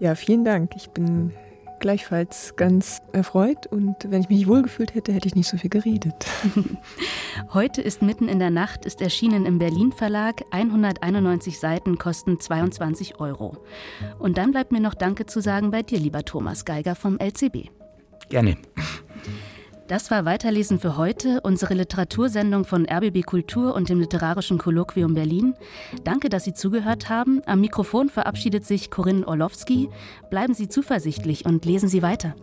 Ja, 0.00 0.14
vielen 0.16 0.44
Dank. 0.44 0.72
Ich 0.76 0.90
bin 0.90 1.32
gleichfalls 1.80 2.54
ganz 2.56 3.02
erfreut 3.12 3.66
und 3.66 3.96
wenn 4.10 4.22
ich 4.22 4.28
mich 4.28 4.46
wohlgefühlt 4.46 4.94
hätte, 4.94 5.12
hätte 5.12 5.28
ich 5.28 5.34
nicht 5.34 5.48
so 5.48 5.56
viel 5.56 5.70
geredet. 5.70 6.26
Heute 7.52 7.82
ist 7.82 8.02
mitten 8.02 8.28
in 8.28 8.38
der 8.38 8.50
Nacht, 8.50 8.84
ist 8.84 9.00
erschienen 9.00 9.46
im 9.46 9.58
Berlin 9.58 9.92
Verlag. 9.92 10.42
191 10.50 11.58
Seiten 11.58 11.98
kosten 11.98 12.40
22 12.40 13.20
Euro. 13.20 13.58
Und 14.18 14.38
dann 14.38 14.50
bleibt 14.50 14.72
mir 14.72 14.80
noch 14.80 14.94
Danke 14.94 15.26
zu 15.26 15.40
sagen 15.40 15.70
bei 15.70 15.82
dir, 15.82 15.98
lieber 15.98 16.24
Thomas 16.24 16.64
Geiger 16.64 16.94
vom 16.94 17.18
LCB. 17.18 17.70
Gerne. 18.28 18.56
Das 19.88 20.10
war 20.10 20.26
Weiterlesen 20.26 20.78
für 20.78 20.98
heute, 20.98 21.40
unsere 21.40 21.72
Literatursendung 21.72 22.66
von 22.66 22.86
RBB 22.86 23.24
Kultur 23.24 23.74
und 23.74 23.88
dem 23.88 24.00
Literarischen 24.00 24.58
Kolloquium 24.58 25.14
Berlin. 25.14 25.54
Danke, 26.04 26.28
dass 26.28 26.44
Sie 26.44 26.52
zugehört 26.52 27.08
haben. 27.08 27.40
Am 27.46 27.62
Mikrofon 27.62 28.10
verabschiedet 28.10 28.66
sich 28.66 28.90
Corinne 28.90 29.26
Orlowski. 29.26 29.88
Bleiben 30.28 30.52
Sie 30.52 30.68
zuversichtlich 30.68 31.46
und 31.46 31.64
lesen 31.64 31.88
Sie 31.88 32.02
weiter. 32.02 32.34